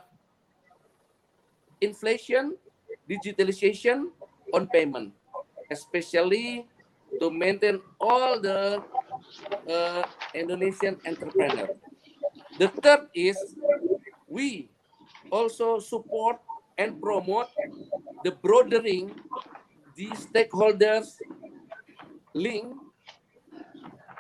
inflation, 1.81 2.56
digitalization 3.09 4.10
on 4.55 4.66
payment, 4.68 5.12
especially 5.70 6.66
to 7.20 7.31
maintain 7.31 7.81
all 8.01 8.40
the 8.40 8.82
uh, 9.68 10.02
Indonesian 10.35 10.98
entrepreneur. 11.06 11.68
The 12.59 12.68
third 12.81 13.09
is 13.14 13.36
we 14.28 14.68
also 15.31 15.78
support 15.78 16.40
and 16.78 17.01
promote 17.01 17.48
the 18.24 18.32
broadening 18.32 19.15
the 19.97 20.12
stakeholders 20.12 21.16
link 22.35 22.77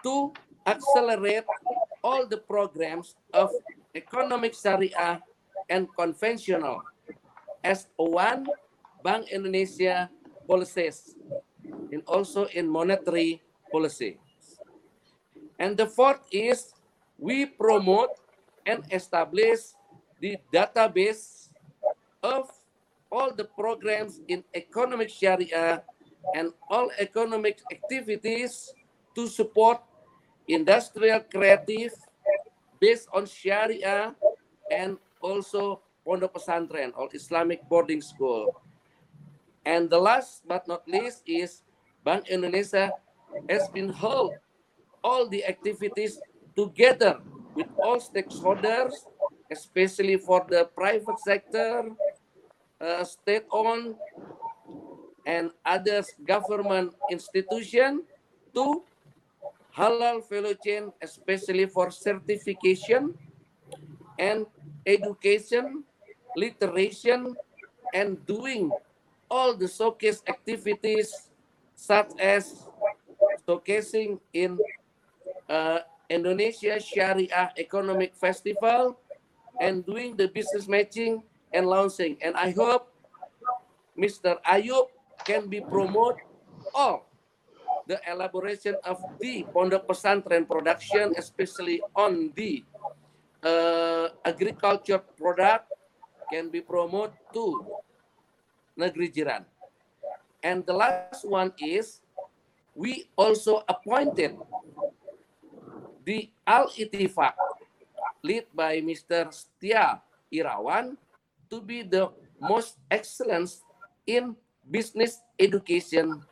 to 0.02 0.32
accelerate 0.64 1.44
all 2.02 2.26
the 2.26 2.38
programs 2.38 3.14
of 3.34 3.50
economic 3.94 4.52
Syariah 4.52 5.20
and 5.68 5.86
conventional 5.96 6.82
as 7.62 7.88
one 7.96 8.46
Bank 9.04 9.28
Indonesia 9.30 10.08
policies 10.48 11.14
and 11.92 12.02
also 12.06 12.46
in 12.54 12.68
monetary 12.68 13.42
policy. 13.70 14.18
And 15.58 15.76
the 15.76 15.86
fourth 15.86 16.22
is 16.32 16.72
we 17.18 17.46
promote 17.46 18.10
and 18.66 18.82
establish 18.90 19.74
the 20.20 20.36
database 20.52 21.45
of 22.26 22.50
all 23.14 23.30
the 23.30 23.46
programs 23.46 24.18
in 24.26 24.42
economic 24.54 25.08
Sharia 25.08 25.82
and 26.34 26.50
all 26.66 26.90
economic 26.98 27.62
activities 27.70 28.74
to 29.14 29.30
support 29.30 29.78
industrial 30.50 31.22
creative 31.30 31.94
based 32.82 33.06
on 33.14 33.26
Sharia 33.30 34.14
and 34.74 34.98
also 35.22 35.80
Pondok 36.02 36.34
Pesantren 36.34 36.90
or 36.98 37.08
Islamic 37.14 37.62
boarding 37.70 38.02
school. 38.02 38.50
And 39.64 39.90
the 39.90 39.98
last 39.98 40.42
but 40.46 40.66
not 40.66 40.86
least 40.86 41.22
is 41.26 41.62
Bank 42.02 42.26
Indonesia 42.30 42.90
has 43.50 43.66
been 43.70 43.90
held 43.90 44.34
all 45.02 45.26
the 45.26 45.46
activities 45.46 46.18
together 46.54 47.18
with 47.54 47.66
all 47.82 47.98
stakeholders, 47.98 48.94
especially 49.50 50.16
for 50.18 50.46
the 50.46 50.70
private 50.74 51.18
sector, 51.22 51.90
uh, 52.80 53.04
state-owned, 53.04 53.96
and 55.26 55.50
other 55.66 56.06
government 56.24 56.94
institution 57.10 58.06
to 58.54 58.82
halal 59.74 60.22
value 60.30 60.54
chain, 60.64 60.92
especially 61.02 61.66
for 61.66 61.90
certification 61.90 63.12
and 64.18 64.46
education, 64.86 65.84
literation, 66.38 67.34
and 67.92 68.24
doing 68.24 68.70
all 69.28 69.52
the 69.52 69.68
showcase 69.68 70.22
activities 70.30 71.28
such 71.74 72.08
as 72.22 72.64
showcasing 73.46 74.18
in 74.32 74.56
uh, 75.50 75.80
Indonesia 76.08 76.78
Sharia 76.78 77.52
Economic 77.58 78.14
Festival 78.14 78.96
and 79.60 79.84
doing 79.84 80.16
the 80.16 80.28
business 80.28 80.68
matching 80.70 81.22
and 81.56 81.64
launching. 81.64 82.20
And 82.20 82.36
I 82.36 82.52
hope 82.52 82.92
Mr. 83.96 84.36
Ayub 84.44 84.92
can 85.24 85.48
be 85.48 85.64
promote 85.64 86.20
all 86.76 87.08
the 87.88 87.96
elaboration 88.04 88.76
of 88.84 89.00
the 89.16 89.48
Pondok 89.56 89.88
Pesantren 89.88 90.44
production, 90.44 91.16
especially 91.16 91.80
on 91.96 92.28
the 92.36 92.60
uh, 93.40 94.12
agriculture 94.26 95.00
product 95.16 95.72
can 96.28 96.50
be 96.50 96.60
promoted 96.60 97.16
to 97.32 97.64
negeri 98.76 99.08
jiran. 99.08 99.46
And 100.42 100.66
the 100.66 100.74
last 100.74 101.22
one 101.24 101.54
is 101.62 102.02
we 102.74 103.08
also 103.16 103.62
appointed 103.70 104.36
the 106.04 106.28
Al 106.44 106.68
Itifak 106.74 107.38
led 108.26 108.50
by 108.50 108.82
Mr. 108.82 109.30
Setia 109.30 110.02
Irawan 110.30 110.98
to 111.50 111.60
be 111.60 111.82
the 111.82 112.10
most 112.40 112.78
excellent 112.90 113.50
in 114.06 114.36
business 114.70 115.20
education 115.38 116.22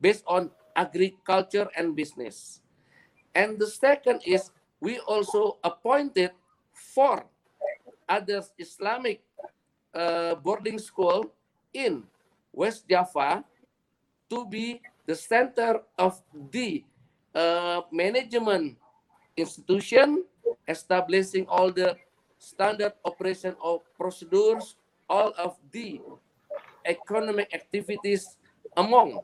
based 0.00 0.24
on 0.26 0.50
agriculture 0.74 1.68
and 1.76 1.96
business. 1.96 2.60
And 3.34 3.58
the 3.58 3.66
second 3.66 4.22
is 4.24 4.50
we 4.80 4.98
also 5.00 5.58
appointed 5.64 6.30
four 6.72 7.24
other 8.08 8.42
Islamic 8.58 9.20
uh, 9.94 10.36
boarding 10.36 10.78
school 10.78 11.32
in 11.72 12.04
West 12.52 12.88
Java 12.88 13.44
to 14.30 14.44
be 14.46 14.80
the 15.06 15.14
center 15.14 15.80
of 15.98 16.20
the 16.50 16.84
uh, 17.34 17.82
management 17.92 18.76
institution, 19.36 20.24
establishing 20.68 21.46
all 21.46 21.70
the 21.70 21.96
standard 22.38 22.92
operation 23.04 23.56
of 23.62 23.82
procedures, 23.96 24.76
all 25.08 25.32
of 25.38 25.56
the 25.72 26.00
economic 26.86 27.52
activities 27.54 28.36
among 28.76 29.20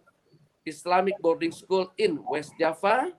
Islamic 0.67 1.19
boarding 1.21 1.53
school 1.53 1.93
in 1.99 2.23
West 2.27 2.55
Java. 2.59 3.13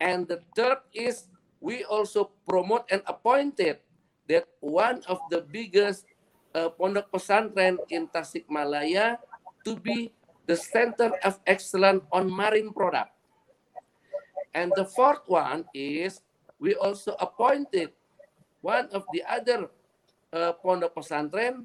And 0.00 0.26
the 0.26 0.42
third 0.54 0.78
is 0.94 1.26
we 1.60 1.82
also 1.84 2.30
promote 2.46 2.86
and 2.90 3.02
appointed 3.06 3.82
that 4.30 4.46
one 4.60 5.02
of 5.10 5.18
the 5.30 5.42
biggest 5.42 6.06
uh, 6.54 6.70
pondok 6.70 7.10
pesantren 7.10 7.78
in 7.90 8.06
Tasikmalaya 8.06 9.18
to 9.66 9.74
be 9.74 10.14
the 10.46 10.56
center 10.56 11.12
of 11.26 11.40
excellence 11.46 12.04
on 12.14 12.30
marine 12.30 12.72
product. 12.72 13.10
And 14.54 14.72
the 14.74 14.86
fourth 14.86 15.26
one 15.26 15.66
is 15.74 16.22
we 16.58 16.74
also 16.74 17.14
appointed 17.20 17.92
one 18.60 18.88
of 18.92 19.04
the 19.12 19.22
other 19.28 19.70
uh, 20.32 20.52
pondok 20.64 20.94
pesantren 20.94 21.64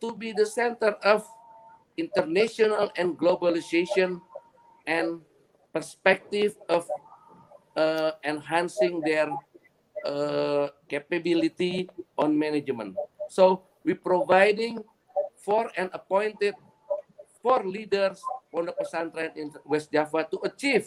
to 0.00 0.14
be 0.16 0.32
the 0.32 0.46
center 0.46 0.96
of 1.04 1.26
international 1.96 2.90
and 2.96 3.14
globalization 3.18 4.20
and 4.86 5.20
perspective 5.72 6.56
of 6.68 6.88
uh, 7.76 8.12
enhancing 8.24 9.00
their 9.00 9.30
uh, 10.04 10.68
capability 10.88 11.88
on 12.18 12.36
management. 12.36 12.96
So 13.28 13.62
we 13.84 13.94
providing 13.94 14.82
for 15.38 15.70
and 15.76 15.90
appointed 15.92 16.54
for 17.42 17.64
leaders 17.66 18.22
Pondok 18.52 18.76
Pesantren 18.78 19.32
in 19.34 19.50
West 19.64 19.90
Java 19.90 20.28
to 20.30 20.38
achieve 20.44 20.86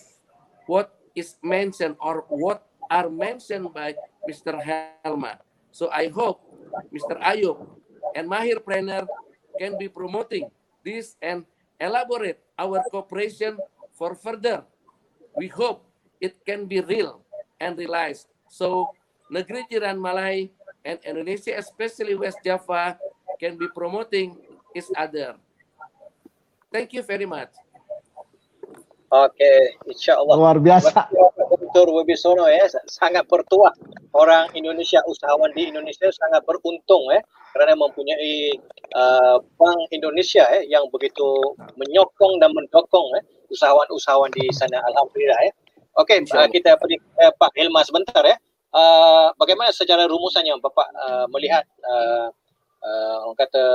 what 0.70 0.94
is 1.18 1.36
mentioned 1.42 1.98
or 2.00 2.24
what 2.30 2.64
are 2.90 3.10
mentioned 3.10 3.74
by 3.74 3.95
Mr. 4.28 4.57
Helma. 5.03 5.40
So 5.72 5.90
I 5.91 6.07
hope 6.10 6.41
Mr. 6.94 7.20
Ayub 7.22 7.62
and 8.16 8.30
Mahir 8.30 8.64
Planner 8.64 9.07
can 9.60 9.78
be 9.78 9.88
promoting 9.88 10.49
this 10.84 11.16
and 11.22 11.45
elaborate 11.80 12.40
our 12.57 12.84
cooperation 12.91 13.57
for 13.94 14.16
further. 14.16 14.64
We 15.36 15.48
hope 15.48 15.84
it 16.22 16.40
can 16.45 16.66
be 16.66 16.80
real 16.80 17.22
and 17.60 17.78
realized. 17.78 18.28
So 18.48 18.91
negeri 19.32 19.68
jiran 19.68 19.99
Malay 19.99 20.52
and 20.86 20.99
Indonesia, 21.03 21.57
especially 21.57 22.16
West 22.16 22.40
Java, 22.45 22.95
can 23.41 23.57
be 23.57 23.68
promoting 23.74 24.38
each 24.76 24.88
other. 24.95 25.36
Thank 26.72 26.94
you 26.94 27.03
very 27.03 27.26
much. 27.26 27.52
Oke, 29.12 29.32
okay, 29.38 29.80
insya 29.88 30.20
Allah. 30.20 30.36
Luar 30.36 30.57
biasa. 30.60 31.07
Dr. 31.76 31.91
Wibisono 31.91 32.47
ya, 32.47 32.72
sangat 32.88 33.27
bertuah. 33.27 33.76
Orang 34.15 34.47
Indonesia, 34.56 35.03
usahawan 35.11 35.52
di 35.52 35.68
Indonesia 35.68 36.07
sangat 36.07 36.47
beruntung 36.47 37.03
ya, 37.11 37.19
karena 37.52 37.76
mempunyai 37.76 38.56
uh, 38.95 39.43
Bank 39.60 39.91
Indonesia 39.91 40.47
ya, 40.56 40.80
yang 40.80 40.88
begitu 40.88 41.27
menyokong 41.76 42.39
dan 42.39 42.56
mendukung 42.56 43.11
ya, 43.11 43.22
usahawan-usahawan 43.52 44.31
di 44.31 44.47
sana. 44.56 44.80
Alhamdulillah 44.88 45.35
ya. 45.43 45.52
Oke, 45.99 46.15
okay, 46.15 46.39
uh, 46.39 46.47
kita 46.47 46.80
beri 46.80 46.95
uh, 47.19 47.35
Pak 47.35 47.52
Hilma 47.60 47.84
sebentar 47.84 48.23
ya. 48.23 48.39
Uh, 48.72 49.35
bagaimana 49.35 49.76
secara 49.76 50.07
rumusannya 50.07 50.56
Bapak 50.64 50.88
uh, 50.95 51.27
melihat 51.27 51.68
uh, 51.84 52.31
uh, 52.88 53.18
orang 53.27 53.35
kata 53.35 53.65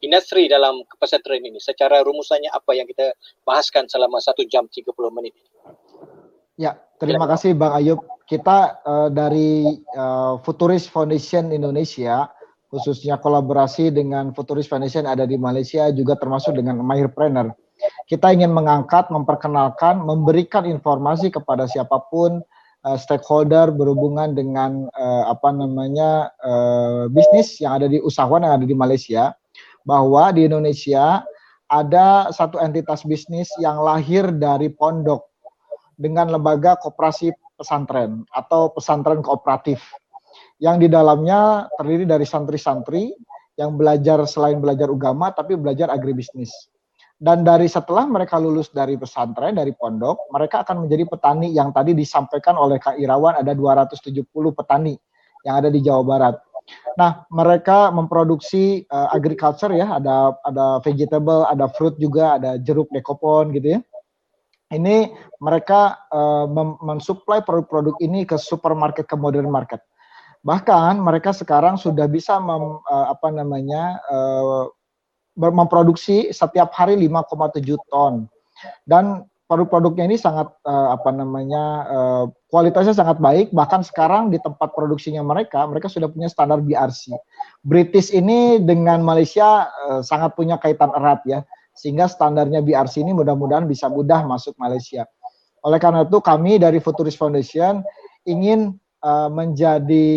industri 0.00 0.48
dalam 0.48 0.80
pesantren 0.96 1.44
ini? 1.44 1.60
Secara 1.60 2.00
rumusannya 2.00 2.48
apa 2.48 2.72
yang 2.72 2.88
kita 2.88 3.12
bahaskan 3.44 3.84
selama 3.84 4.16
satu 4.16 4.48
jam 4.48 4.64
30 4.64 4.96
menit 5.12 5.36
ini? 5.36 5.51
Ya, 6.60 6.76
terima 7.00 7.24
kasih 7.28 7.56
Bang 7.56 7.72
Ayub. 7.76 8.00
Kita 8.28 8.80
uh, 8.86 9.08
dari 9.12 9.76
uh, 9.96 10.40
Futurist 10.40 10.88
Foundation 10.88 11.52
Indonesia, 11.52 12.30
khususnya 12.72 13.20
kolaborasi 13.20 13.92
dengan 13.92 14.32
Futurist 14.32 14.72
Foundation 14.72 15.04
ada 15.04 15.28
di 15.28 15.36
Malaysia, 15.36 15.92
juga 15.92 16.16
termasuk 16.16 16.56
dengan 16.56 16.80
Mahir 16.80 17.12
Planner 17.12 17.52
kita 18.06 18.30
ingin 18.34 18.52
mengangkat, 18.52 19.08
memperkenalkan, 19.10 20.02
memberikan 20.02 20.66
informasi 20.68 21.32
kepada 21.32 21.66
siapa 21.66 22.02
pun 22.12 22.42
uh, 22.86 22.98
stakeholder 22.98 23.72
berhubungan 23.72 24.36
dengan 24.36 24.86
uh, 24.94 25.24
apa 25.32 25.50
namanya 25.50 26.30
uh, 26.42 27.08
bisnis 27.10 27.58
yang 27.58 27.80
ada 27.80 27.86
di 27.88 27.98
usahawan 28.02 28.44
yang 28.44 28.54
ada 28.60 28.66
di 28.68 28.76
Malaysia 28.76 29.32
bahwa 29.82 30.30
di 30.30 30.46
Indonesia 30.46 31.26
ada 31.72 32.28
satu 32.30 32.60
entitas 32.60 33.02
bisnis 33.02 33.48
yang 33.58 33.80
lahir 33.80 34.28
dari 34.36 34.68
pondok 34.68 35.31
dengan 35.96 36.32
lembaga 36.32 36.76
koperasi 36.80 37.32
pesantren 37.56 38.24
atau 38.32 38.72
pesantren 38.72 39.20
kooperatif 39.20 39.80
yang 40.58 40.80
di 40.80 40.88
dalamnya 40.88 41.68
terdiri 41.76 42.08
dari 42.08 42.24
santri-santri 42.24 43.12
yang 43.60 43.76
belajar 43.76 44.24
selain 44.24 44.58
belajar 44.58 44.88
agama 44.88 45.30
tapi 45.30 45.54
belajar 45.54 45.92
agribisnis 45.92 46.50
dan 47.22 47.46
dari 47.46 47.70
setelah 47.70 48.08
mereka 48.08 48.40
lulus 48.40 48.72
dari 48.74 48.98
pesantren 48.98 49.54
dari 49.54 49.70
pondok 49.76 50.32
mereka 50.34 50.66
akan 50.66 50.88
menjadi 50.88 51.04
petani 51.06 51.52
yang 51.52 51.70
tadi 51.70 51.94
disampaikan 51.94 52.58
oleh 52.58 52.80
Kak 52.82 52.98
Irawan 52.98 53.38
ada 53.38 53.52
270 53.54 54.26
petani 54.56 54.96
yang 55.46 55.54
ada 55.62 55.68
di 55.70 55.82
Jawa 55.82 56.02
Barat. 56.06 56.36
Nah, 56.94 57.26
mereka 57.32 57.90
memproduksi 57.90 58.86
uh, 58.86 59.10
agriculture 59.10 59.74
ya, 59.74 59.98
ada 59.98 60.38
ada 60.46 60.78
vegetable, 60.86 61.42
ada 61.50 61.66
fruit 61.66 61.98
juga, 61.98 62.38
ada 62.38 62.54
jeruk 62.60 62.86
dekopon 62.94 63.50
gitu 63.56 63.78
ya. 63.78 63.80
Ini 64.72 65.12
mereka 65.44 66.08
uh, 66.08 66.48
mensuplai 66.80 67.44
produk-produk 67.44 68.00
ini 68.00 68.24
ke 68.24 68.40
supermarket 68.40 69.04
ke 69.04 69.16
modern 69.20 69.52
market. 69.52 69.84
Bahkan 70.42 70.98
mereka 70.98 71.30
sekarang 71.30 71.76
sudah 71.78 72.08
bisa 72.08 72.40
mem, 72.40 72.80
uh, 72.82 73.06
apa 73.12 73.28
namanya 73.30 74.00
uh, 74.08 74.66
memproduksi 75.36 76.32
setiap 76.32 76.72
hari 76.72 76.96
5,7 76.98 77.76
ton 77.88 78.28
dan 78.84 79.24
produk-produknya 79.52 80.08
ini 80.08 80.16
sangat 80.16 80.48
uh, 80.64 80.96
apa 80.96 81.12
namanya 81.12 81.64
uh, 81.88 82.24
kualitasnya 82.48 82.96
sangat 82.96 83.20
baik 83.20 83.52
bahkan 83.52 83.84
sekarang 83.84 84.32
di 84.32 84.40
tempat 84.40 84.72
produksinya 84.72 85.20
mereka 85.20 85.68
mereka 85.68 85.92
sudah 85.92 86.08
punya 86.08 86.32
standar 86.32 86.64
BRC. 86.64 87.12
British 87.60 88.12
ini 88.16 88.60
dengan 88.64 89.04
Malaysia 89.04 89.68
uh, 89.88 90.00
sangat 90.00 90.32
punya 90.36 90.56
kaitan 90.56 90.92
erat 90.96 91.20
ya 91.28 91.44
sehingga 91.72 92.06
standarnya 92.06 92.60
BRC 92.60 93.00
ini 93.02 93.16
mudah-mudahan 93.16 93.64
bisa 93.64 93.88
mudah 93.88 94.24
masuk 94.28 94.56
Malaysia. 94.60 95.08
Oleh 95.62 95.78
karena 95.78 96.04
itu 96.04 96.18
kami 96.18 96.58
dari 96.58 96.82
Futurist 96.82 97.16
Foundation 97.16 97.80
ingin 98.26 98.76
uh, 99.02 99.30
menjadi 99.30 100.10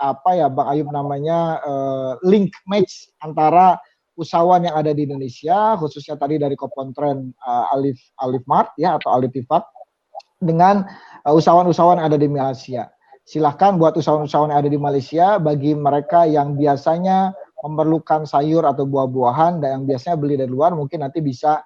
apa 0.00 0.30
ya 0.36 0.46
Bang 0.48 0.68
Ayub 0.70 0.88
namanya 0.92 1.60
uh, 1.64 2.12
link 2.24 2.52
match 2.68 3.08
antara 3.24 3.80
usahawan 4.20 4.68
yang 4.68 4.76
ada 4.76 4.92
di 4.92 5.08
Indonesia, 5.08 5.76
khususnya 5.80 6.20
tadi 6.20 6.36
dari 6.36 6.52
Kopontren 6.52 7.32
uh, 7.40 7.72
Alif 7.72 7.96
Alif 8.20 8.44
Mart 8.44 8.76
ya 8.76 9.00
atau 9.00 9.16
Alif 9.16 9.32
dengan 10.40 10.84
usahawan-usahawan 11.24 12.00
yang 12.00 12.08
ada 12.12 12.20
di 12.20 12.28
Malaysia. 12.28 12.88
Silahkan 13.24 13.76
buat 13.76 13.96
usahawan-usahawan 13.96 14.52
yang 14.52 14.60
ada 14.64 14.72
di 14.72 14.80
Malaysia 14.80 15.26
bagi 15.36 15.76
mereka 15.76 16.24
yang 16.24 16.56
biasanya 16.56 17.32
memerlukan 17.60 18.24
sayur 18.24 18.64
atau 18.64 18.88
buah-buahan 18.88 19.60
dan 19.60 19.68
yang 19.80 19.84
biasanya 19.84 20.16
beli 20.16 20.34
dari 20.40 20.48
luar 20.48 20.72
mungkin 20.72 21.04
nanti 21.04 21.20
bisa 21.20 21.60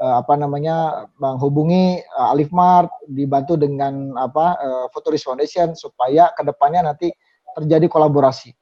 uh, 0.00 0.14
apa 0.22 0.34
namanya 0.38 1.06
menghubungi 1.20 2.00
uh, 2.16 2.32
Alif 2.32 2.50
Mart 2.54 2.90
dibantu 3.10 3.58
dengan 3.60 4.16
apa 4.16 4.56
uh, 4.56 4.86
Futurist 4.94 5.28
Foundation 5.28 5.76
supaya 5.76 6.32
ke 6.34 6.42
depannya 6.46 6.90
nanti 6.94 7.12
terjadi 7.54 7.90
kolaborasi. 7.90 8.54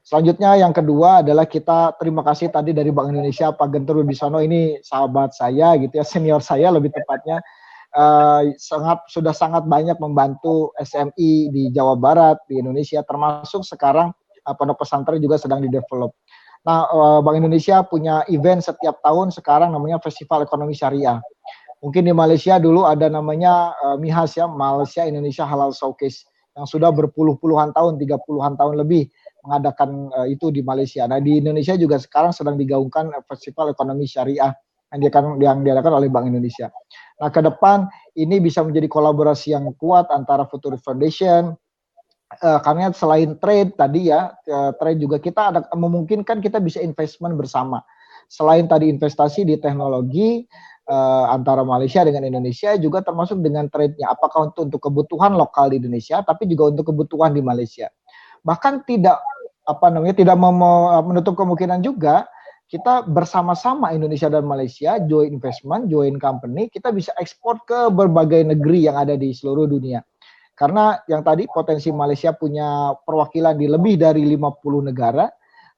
Selanjutnya 0.00 0.56
yang 0.56 0.72
kedua 0.72 1.20
adalah 1.20 1.44
kita 1.44 1.98
terima 2.00 2.24
kasih 2.24 2.48
tadi 2.48 2.72
dari 2.72 2.88
Bank 2.88 3.12
Indonesia 3.12 3.52
Pak 3.52 3.68
Gentur 3.74 4.00
Wibisono 4.00 4.40
ini 4.40 4.80
sahabat 4.80 5.36
saya 5.36 5.76
gitu 5.76 6.00
ya 6.00 6.04
senior 6.06 6.40
saya 6.40 6.72
lebih 6.72 6.88
tepatnya 6.96 7.44
uh, 7.92 8.48
sangat 8.56 9.04
sudah 9.12 9.36
sangat 9.36 9.68
banyak 9.68 10.00
membantu 10.00 10.72
SMI 10.80 11.52
di 11.52 11.68
Jawa 11.76 11.92
Barat 12.00 12.40
di 12.48 12.56
Indonesia 12.56 13.04
termasuk 13.04 13.68
sekarang 13.68 14.16
uh, 14.48 14.54
pondok 14.56 14.80
pesantren 14.80 15.20
juga 15.20 15.36
sedang 15.36 15.60
di 15.60 15.68
develop. 15.68 16.16
Nah, 16.66 16.90
uh, 16.90 17.18
Bank 17.22 17.38
Indonesia 17.38 17.86
punya 17.86 18.26
event 18.26 18.58
setiap 18.58 18.98
tahun 18.98 19.30
sekarang 19.30 19.70
namanya 19.70 20.02
Festival 20.02 20.42
Ekonomi 20.42 20.74
Syariah. 20.74 21.22
Mungkin 21.78 22.02
di 22.02 22.10
Malaysia 22.10 22.58
dulu 22.58 22.82
ada 22.82 23.06
namanya 23.06 23.70
uh, 23.86 23.94
MIHAS 23.94 24.34
ya, 24.34 24.50
Malaysia 24.50 25.06
Indonesia 25.06 25.46
Halal 25.46 25.70
Showcase 25.70 26.26
yang 26.58 26.66
sudah 26.66 26.90
berpuluh-puluhan 26.90 27.70
tahun, 27.70 28.02
tiga 28.02 28.18
puluhan 28.18 28.58
tahun 28.58 28.82
lebih 28.82 29.06
mengadakan 29.46 30.10
uh, 30.10 30.26
itu 30.26 30.50
di 30.50 30.66
Malaysia. 30.66 31.06
Nah, 31.06 31.22
di 31.22 31.38
Indonesia 31.38 31.78
juga 31.78 32.02
sekarang 32.02 32.34
sedang 32.34 32.58
digaungkan 32.58 33.14
Festival 33.30 33.70
Ekonomi 33.70 34.10
Syariah 34.10 34.50
yang 34.90 34.98
diadakan, 34.98 35.24
yang 35.38 35.58
diadakan 35.62 36.02
oleh 36.02 36.10
Bank 36.10 36.26
Indonesia. 36.26 36.66
Nah, 37.22 37.30
ke 37.30 37.46
depan 37.46 37.86
ini 38.18 38.42
bisa 38.42 38.66
menjadi 38.66 38.90
kolaborasi 38.90 39.54
yang 39.54 39.70
kuat 39.78 40.10
antara 40.10 40.50
Future 40.50 40.80
Foundation, 40.82 41.54
uh, 42.42 42.60
karena 42.62 42.90
selain 42.90 43.38
trade 43.38 43.74
tadi 43.78 44.10
ya, 44.10 44.34
uh, 44.34 44.72
trade 44.76 45.00
juga 45.02 45.16
kita 45.22 45.54
ada 45.54 45.60
memungkinkan 45.74 46.42
kita 46.42 46.58
bisa 46.58 46.82
investment 46.82 47.38
bersama. 47.38 47.82
Selain 48.26 48.66
tadi 48.66 48.90
investasi 48.90 49.46
di 49.46 49.54
teknologi 49.62 50.42
uh, 50.90 51.30
antara 51.30 51.62
Malaysia 51.62 52.02
dengan 52.02 52.26
Indonesia 52.26 52.74
juga 52.74 53.02
termasuk 53.06 53.38
dengan 53.38 53.70
trade-nya. 53.70 54.10
Apakah 54.10 54.50
untuk 54.50 54.66
untuk 54.70 54.80
kebutuhan 54.82 55.38
lokal 55.38 55.70
di 55.70 55.78
Indonesia, 55.78 56.22
tapi 56.26 56.50
juga 56.50 56.74
untuk 56.74 56.90
kebutuhan 56.90 57.30
di 57.34 57.42
Malaysia. 57.42 57.86
Bahkan 58.42 58.82
tidak 58.86 59.22
apa 59.66 59.86
namanya 59.90 60.14
tidak 60.14 60.38
menutup 61.02 61.34
kemungkinan 61.34 61.82
juga 61.82 62.26
kita 62.66 63.06
bersama-sama 63.06 63.94
Indonesia 63.94 64.26
dan 64.26 64.42
Malaysia 64.42 64.98
joint 65.06 65.30
investment, 65.30 65.86
joint 65.86 66.18
company, 66.18 66.66
kita 66.66 66.90
bisa 66.90 67.14
ekspor 67.14 67.62
ke 67.62 67.94
berbagai 67.94 68.42
negeri 68.42 68.90
yang 68.90 68.98
ada 68.98 69.14
di 69.14 69.30
seluruh 69.30 69.70
dunia. 69.70 70.02
Karena 70.56 70.96
yang 71.04 71.20
tadi 71.20 71.44
potensi 71.44 71.92
Malaysia 71.92 72.32
punya 72.32 72.96
perwakilan 72.96 73.60
di 73.60 73.68
lebih 73.68 74.00
dari 74.00 74.24
50 74.24 74.88
negara, 74.88 75.28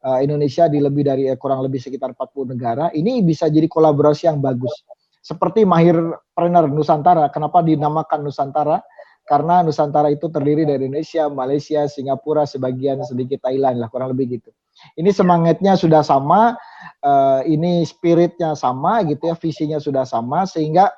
uh, 0.06 0.22
Indonesia 0.22 0.70
di 0.70 0.78
lebih 0.78 1.02
dari 1.02 1.26
eh, 1.26 1.34
kurang 1.34 1.66
lebih 1.66 1.82
sekitar 1.82 2.14
40 2.14 2.54
negara, 2.54 2.86
ini 2.94 3.18
bisa 3.26 3.50
jadi 3.50 3.66
kolaborasi 3.66 4.30
yang 4.30 4.38
bagus. 4.38 4.70
Seperti 5.18 5.66
Mahir 5.66 5.98
Trainer 6.30 6.70
Nusantara, 6.70 7.26
kenapa 7.34 7.58
dinamakan 7.58 8.22
Nusantara? 8.22 8.78
Karena 9.26 9.60
Nusantara 9.66 10.08
itu 10.08 10.30
terdiri 10.30 10.64
dari 10.64 10.88
Indonesia, 10.88 11.28
Malaysia, 11.28 11.84
Singapura, 11.84 12.48
sebagian 12.48 13.02
sedikit 13.04 13.44
Thailand 13.44 13.82
lah, 13.82 13.90
kurang 13.90 14.14
lebih 14.14 14.40
gitu. 14.40 14.54
Ini 14.94 15.10
semangatnya 15.10 15.74
sudah 15.74 16.06
sama, 16.06 16.54
uh, 17.02 17.42
ini 17.44 17.82
spiritnya 17.82 18.54
sama 18.54 19.02
gitu 19.04 19.26
ya, 19.26 19.34
visinya 19.34 19.82
sudah 19.82 20.06
sama 20.06 20.46
sehingga 20.46 20.94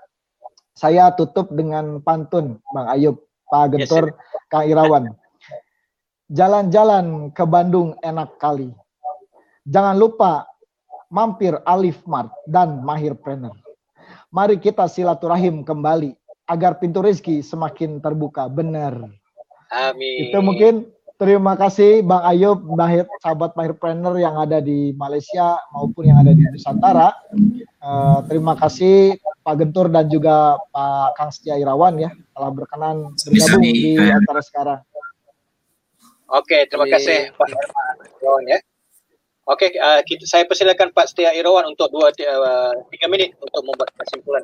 saya 0.77 1.11
tutup 1.16 1.51
dengan 1.51 1.98
pantun 2.05 2.61
Bang 2.70 2.86
Ayub, 2.93 3.19
Pak 3.51 3.74
Gentur, 3.74 4.14
yes, 4.14 4.16
Kang 4.48 4.66
Irawan. 4.70 5.05
Jalan-jalan 6.31 7.35
ke 7.35 7.43
Bandung 7.43 7.98
enak 8.06 8.39
kali. 8.39 8.70
Jangan 9.66 9.98
lupa 9.98 10.47
mampir 11.10 11.59
Alif 11.66 11.98
Mart 12.06 12.31
dan 12.47 12.86
Mahir 12.86 13.18
Planner. 13.18 13.52
Mari 14.31 14.62
kita 14.62 14.86
silaturahim 14.86 15.66
kembali 15.66 16.14
agar 16.47 16.78
pintu 16.78 17.02
rezeki 17.02 17.43
semakin 17.43 17.98
terbuka. 17.98 18.47
Benar. 18.47 18.94
Amin. 19.74 20.31
Itu 20.31 20.39
mungkin 20.39 20.86
Terima 21.20 21.52
kasih 21.52 22.01
Bang 22.01 22.24
Ayub, 22.24 22.64
Mahir, 22.64 23.05
sahabat 23.20 23.52
Mahir 23.52 23.76
Planner 23.76 24.16
yang 24.16 24.40
ada 24.40 24.56
di 24.56 24.97
Malaysia 24.97 25.60
maupun 25.68 26.09
yang 26.09 26.16
ada 26.16 26.32
di 26.32 26.40
Nusantara. 26.48 27.12
Uh, 27.76 28.24
terima 28.24 28.56
kasih 28.56 29.20
Pak 29.44 29.60
Gentur 29.60 29.92
dan 29.92 30.09
juga 30.09 30.56
Pak 30.72 31.20
Kang 31.20 31.28
Setia 31.28 31.60
Irawan 31.60 32.01
ya 32.01 32.09
telah 32.32 32.48
berkenan 32.56 33.12
bergabung 33.12 33.68
di 33.68 34.01
acara 34.01 34.40
sekarang. 34.40 34.80
Oke, 36.32 36.64
terima 36.72 36.88
kasih 36.88 37.36
Pak 37.36 37.48
Irawan 38.24 38.56
ya. 38.56 38.59
Oke, 39.44 39.76
uh, 39.76 40.01
kita, 40.09 40.24
saya 40.24 40.48
persilakan 40.48 40.88
Pak 40.97 41.12
Setia 41.12 41.36
Irawan 41.36 41.68
untuk 41.68 41.92
dua 41.92 42.16
uh, 42.16 42.72
tiga 42.88 43.12
menit 43.12 43.36
untuk 43.44 43.60
membuat 43.68 43.92
kesimpulan 43.92 44.40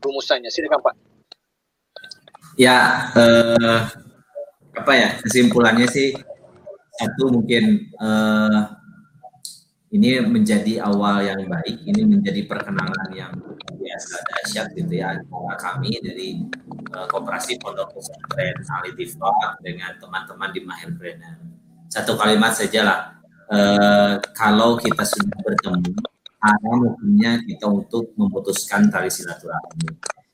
rumusannya. 0.00 0.48
Silakan 0.48 0.80
Pak. 0.88 0.94
Ya, 2.56 3.12
uh, 3.12 4.11
apa 4.72 4.92
ya 4.96 5.08
kesimpulannya 5.20 5.84
sih 5.88 6.16
satu 6.96 7.32
mungkin 7.32 7.92
uh, 8.00 8.82
ini 9.92 10.24
menjadi 10.24 10.80
awal 10.88 11.20
yang 11.20 11.44
baik, 11.44 11.84
ini 11.84 12.00
menjadi 12.08 12.48
perkenalan 12.48 13.12
yang 13.12 13.32
biasa 13.76 14.24
dahsyat 14.24 14.72
gitu 14.72 14.88
ya 14.88 15.20
antara 15.20 15.52
kami 15.60 15.92
dari 16.00 16.40
uh, 16.96 17.04
Koperasi 17.12 17.60
Pondok 17.60 17.92
Pesantren 17.92 18.56
Alitifah 18.64 19.60
dengan 19.60 19.92
teman-teman 20.00 20.48
di 20.48 20.64
Mahir 20.64 20.96
Trainer. 20.96 21.36
Satu 21.92 22.16
kalimat 22.16 22.56
saja 22.56 22.80
lah, 22.88 23.00
uh, 23.52 24.16
kalau 24.32 24.80
kita 24.80 25.04
sudah 25.04 25.36
bertemu, 25.44 25.92
ada 26.40 26.70
mungkinnya 26.72 27.44
kita 27.44 27.68
untuk 27.68 28.16
memutuskan 28.16 28.88
tali 28.88 29.12
silaturahmi 29.12 29.92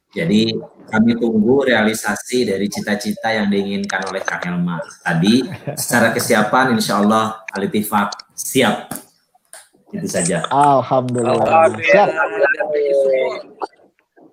jadi 0.08 0.56
kami 0.88 1.20
tunggu 1.20 1.68
realisasi 1.68 2.48
dari 2.48 2.64
cita-cita 2.72 3.28
yang 3.28 3.52
diinginkan 3.52 4.08
oleh 4.08 4.24
Kang 4.24 4.40
Elma. 4.40 4.80
Tadi 5.04 5.44
secara 5.76 6.16
kesiapan 6.16 6.72
insya 6.72 7.04
Allah 7.04 7.44
Alitifak 7.52 8.32
siap. 8.32 8.88
Itu 9.92 10.08
saja. 10.08 10.48
Alhamdulillah. 10.48 11.76
Siap. 11.76 12.08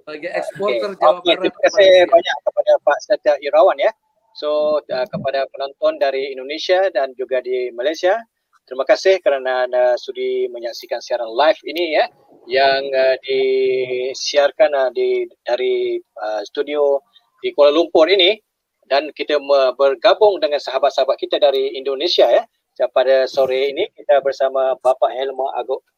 Sebagai 0.06 0.31
eksporter 0.31 0.91
Jawa 0.95 1.19
Barat. 1.19 1.43
Terima 1.43 1.60
kasih 1.68 1.91
banyak 2.07 2.35
kepada 2.45 2.72
Pak 2.80 2.97
Setia 3.03 3.34
Irawan 3.43 3.76
ya. 3.76 3.91
So 4.35 4.80
uh, 4.80 5.07
kepada 5.11 5.47
penonton 5.52 5.99
dari 5.99 6.31
Indonesia 6.31 6.88
dan 6.91 7.15
juga 7.15 7.39
di 7.39 7.72
Malaysia, 7.72 8.19
terima 8.68 8.84
kasih 8.84 9.23
kerana 9.23 9.64
anda 9.68 9.95
sudi 9.95 10.52
menyaksikan 10.52 10.99
siaran 10.99 11.31
live 11.31 11.60
ini 11.68 11.99
ya 11.99 12.06
yang 12.45 12.81
uh, 12.93 13.15
disiarkan 13.26 14.72
uh, 14.73 14.89
di 14.93 15.26
dari 15.45 15.97
uh, 16.22 16.41
studio 16.45 17.01
di 17.41 17.53
Kuala 17.53 17.73
Lumpur 17.73 18.09
ini. 18.09 18.38
Dan 18.85 19.09
kita 19.17 19.41
bergabung 19.81 20.38
dengan 20.38 20.61
sahabat-sahabat 20.61 21.17
kita 21.17 21.41
dari 21.41 21.73
Indonesia 21.73 22.30
ya. 22.30 22.45
Pada 22.93 23.26
sore 23.26 23.73
ini 23.73 23.89
kita 23.97 24.22
bersama 24.22 24.77
Bapak 24.77 25.09
Helma 25.09 25.49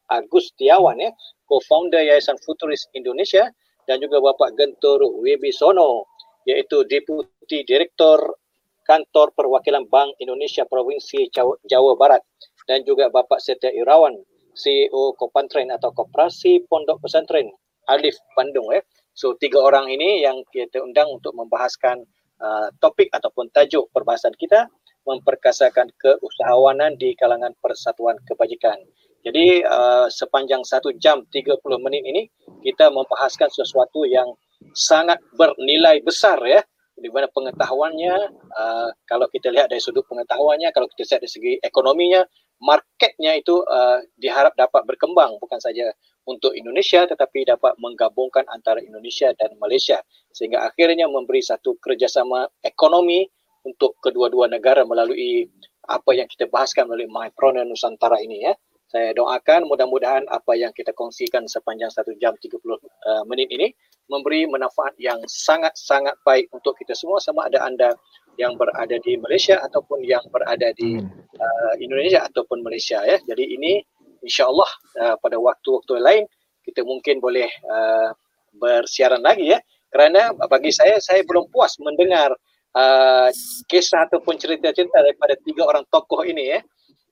Agustiawan 0.08 0.96
ya, 0.96 1.12
co-founder 1.44 2.00
Yayasan 2.00 2.40
Futuris 2.40 2.88
Indonesia 2.96 3.52
dan 3.84 4.00
juga 4.00 4.24
Bapak 4.24 4.56
Gentur 4.56 5.04
Wibisono 5.20 6.08
iaitu 6.48 6.80
Deputi 6.88 7.60
Direktur 7.68 8.40
Kantor 8.88 9.36
Perwakilan 9.36 9.84
Bank 9.92 10.16
Indonesia 10.16 10.64
Provinsi 10.64 11.28
Jawa 11.68 11.92
Barat. 11.92 12.24
Dan 12.64 12.88
juga 12.88 13.12
Bapak 13.12 13.36
Setia 13.36 13.68
Irawan 13.68 14.16
CEO 14.58 15.14
Kopantren 15.14 15.70
atau 15.70 15.94
Koperasi 15.94 16.66
Pondok 16.66 17.06
Pesantren 17.06 17.48
Alif 17.88 18.18
Bandung 18.34 18.68
ya. 18.74 18.82
So 19.14 19.38
tiga 19.38 19.62
orang 19.62 19.88
ini 19.88 20.22
yang 20.26 20.42
kita 20.50 20.82
undang 20.82 21.08
untuk 21.14 21.32
membahaskan 21.38 22.02
uh, 22.42 22.68
topik 22.82 23.08
ataupun 23.14 23.48
tajuk 23.54 23.86
perbahasan 23.94 24.34
kita 24.36 24.66
memperkasakan 25.08 25.88
keusahawanan 25.96 27.00
di 27.00 27.16
kalangan 27.16 27.56
persatuan 27.64 28.20
kebajikan. 28.28 28.76
Jadi 29.24 29.64
uh, 29.64 30.06
sepanjang 30.12 30.62
satu 30.62 30.92
jam 31.00 31.24
30 31.32 31.58
menit 31.80 32.02
ini 32.04 32.22
kita 32.62 32.92
membahaskan 32.92 33.48
sesuatu 33.50 34.04
yang 34.04 34.28
sangat 34.76 35.18
bernilai 35.34 36.04
besar 36.04 36.38
ya 36.44 36.60
di 36.98 37.08
mana 37.10 37.30
pengetahuannya 37.30 38.14
uh, 38.58 38.88
kalau 39.06 39.30
kita 39.30 39.54
lihat 39.54 39.70
dari 39.70 39.78
sudut 39.78 40.02
pengetahuannya 40.10 40.70
kalau 40.74 40.90
kita 40.90 41.06
lihat 41.06 41.20
dari 41.22 41.30
segi 41.30 41.52
ekonominya 41.62 42.26
marketnya 42.58 43.38
itu 43.38 43.62
uh, 43.66 44.02
diharap 44.18 44.54
dapat 44.58 44.82
berkembang 44.86 45.38
bukan 45.38 45.58
saja 45.62 45.94
untuk 46.26 46.52
Indonesia 46.52 47.06
tetapi 47.06 47.48
dapat 47.48 47.78
menggabungkan 47.78 48.44
antara 48.50 48.82
Indonesia 48.82 49.32
dan 49.38 49.54
Malaysia 49.62 50.02
sehingga 50.34 50.66
akhirnya 50.66 51.06
memberi 51.06 51.40
satu 51.40 51.78
kerjasama 51.80 52.50
ekonomi 52.66 53.24
untuk 53.66 53.96
kedua-dua 54.02 54.50
negara 54.50 54.82
melalui 54.84 55.48
apa 55.88 56.10
yang 56.12 56.28
kita 56.28 56.46
bahaskan 56.52 56.86
melalui 56.86 57.08
MyProner 57.08 57.64
Nusantara 57.64 58.20
ini 58.20 58.44
ya. 58.44 58.54
Saya 58.88 59.12
doakan 59.12 59.68
mudah-mudahan 59.68 60.24
apa 60.32 60.56
yang 60.56 60.72
kita 60.72 60.96
kongsikan 60.96 61.44
sepanjang 61.44 61.92
satu 61.92 62.16
jam 62.16 62.32
30 62.32 62.56
uh, 62.56 62.80
menit 63.28 63.52
ini 63.52 63.68
memberi 64.08 64.48
manfaat 64.48 64.96
yang 64.96 65.20
sangat-sangat 65.28 66.16
baik 66.24 66.48
untuk 66.56 66.72
kita 66.80 66.96
semua 66.96 67.20
sama 67.20 67.44
ada 67.52 67.60
anda 67.68 67.92
yang 68.38 68.54
berada 68.54 68.96
di 69.02 69.18
Malaysia 69.18 69.58
ataupun 69.58 70.06
yang 70.06 70.22
berada 70.30 70.70
di 70.78 71.02
hmm. 71.02 71.10
uh, 71.36 71.74
Indonesia 71.82 72.22
ataupun 72.24 72.62
Malaysia 72.62 73.02
ya. 73.02 73.18
Jadi 73.26 73.58
ini 73.58 73.82
insya-Allah 74.22 74.70
uh, 75.02 75.14
pada 75.18 75.36
waktu-waktu 75.42 75.92
lain 75.98 76.24
kita 76.62 76.86
mungkin 76.86 77.18
boleh 77.18 77.50
uh, 77.66 78.14
bersiaran 78.54 79.20
lagi 79.20 79.52
ya. 79.52 79.58
Kerana 79.88 80.36
bagi 80.36 80.70
saya, 80.70 81.00
saya 81.00 81.24
belum 81.24 81.50
puas 81.50 81.80
mendengar 81.82 82.30
uh, 82.76 83.28
kisah 83.66 84.06
ataupun 84.06 84.36
cerita-cerita 84.38 85.00
daripada 85.00 85.34
tiga 85.42 85.66
orang 85.66 85.82
tokoh 85.90 86.22
ini 86.22 86.54
ya. 86.54 86.60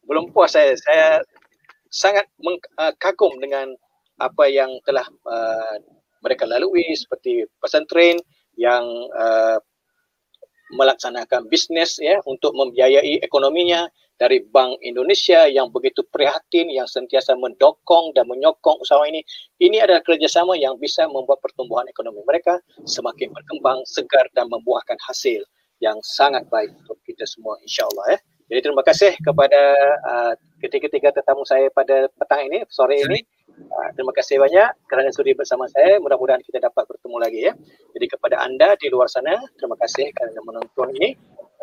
Belum 0.06 0.30
puas 0.30 0.54
saya. 0.54 0.76
Saya 0.78 1.24
sangat 1.90 2.30
uh, 2.78 2.92
kagum 3.00 3.34
dengan 3.42 3.74
apa 4.20 4.44
yang 4.46 4.76
telah 4.84 5.08
uh, 5.26 5.76
mereka 6.20 6.44
lalui 6.48 6.84
seperti 6.94 7.48
pesantren 7.60 8.20
yang 8.56 8.84
uh, 9.12 9.60
melaksanakan 10.74 11.46
bisnes 11.46 11.98
ya 12.02 12.18
untuk 12.26 12.50
membiayai 12.58 13.22
ekonominya 13.22 13.86
dari 14.16 14.40
Bank 14.48 14.80
Indonesia 14.80 15.44
yang 15.44 15.68
begitu 15.68 16.00
prihatin 16.08 16.72
yang 16.72 16.88
sentiasa 16.88 17.36
mendokong 17.36 18.16
dan 18.16 18.24
menyokong 18.26 18.80
usaha 18.80 19.04
ini. 19.04 19.20
Ini 19.60 19.84
adalah 19.84 20.00
kerjasama 20.00 20.56
yang 20.56 20.80
bisa 20.80 21.04
membuat 21.06 21.44
pertumbuhan 21.44 21.84
ekonomi 21.86 22.24
mereka 22.24 22.58
semakin 22.88 23.30
berkembang 23.30 23.84
segar 23.84 24.24
dan 24.32 24.48
membuahkan 24.48 24.96
hasil 25.04 25.44
yang 25.84 26.00
sangat 26.00 26.48
baik 26.48 26.72
untuk 26.82 26.96
kita 27.04 27.28
semua 27.28 27.60
insyaallah 27.60 28.16
ya. 28.16 28.18
Jadi 28.46 28.60
terima 28.62 28.82
kasih 28.86 29.12
kepada 29.20 29.62
uh, 30.06 30.32
ketiga-tiga 30.62 31.10
tetamu 31.12 31.42
saya 31.42 31.66
pada 31.74 32.06
petang 32.14 32.46
ini 32.46 32.62
sore 32.70 33.02
ini 33.02 33.20
Uh, 33.46 33.88
terima 33.94 34.12
kasih 34.12 34.42
banyak 34.42 34.68
kerana 34.90 35.08
sudi 35.14 35.32
bersama 35.32 35.70
saya. 35.70 36.02
Mudah-mudahan 36.02 36.42
kita 36.42 36.58
dapat 36.58 36.84
bertemu 36.90 37.16
lagi 37.22 37.40
ya. 37.46 37.52
Jadi 37.94 38.06
kepada 38.10 38.42
anda 38.42 38.74
di 38.76 38.90
luar 38.90 39.06
sana, 39.06 39.38
terima 39.56 39.78
kasih 39.78 40.10
kerana 40.12 40.42
menonton 40.42 40.90
ini. 40.98 41.14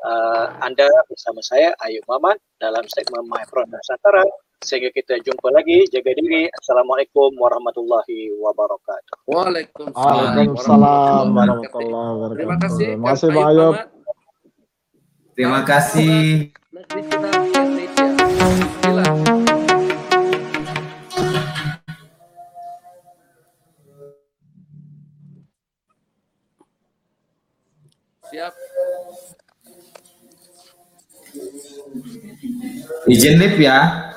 Uh, 0.04 0.52
anda 0.60 0.88
bersama 1.08 1.40
saya 1.40 1.72
Ayub 1.80 2.04
Muhammad 2.12 2.36
dalam 2.60 2.84
segmen 2.92 3.24
My 3.28 3.44
Front 3.48 3.72
Nusantara. 3.72 4.24
Sehingga 4.64 4.96
kita 4.96 5.20
jumpa 5.20 5.52
lagi. 5.52 5.84
Jaga 5.92 6.16
diri. 6.16 6.48
Assalamualaikum 6.56 7.36
warahmatullahi 7.36 8.32
wabarakatuh. 8.40 9.28
Waalaikumsalam 9.28 11.36
warahmatullahi 11.36 12.10
wabarakatuh. 12.16 12.40
Terima 12.40 12.58
kasih. 12.60 12.88
Terima 12.96 13.08
kasih 13.12 13.28
Bang 13.36 13.48
Ayub. 13.52 13.76
Terima 15.36 15.60
kasih. 15.68 16.48
Siap. 18.94 19.23
Izin 33.08 33.40
live 33.40 33.64
ya. 33.64 34.13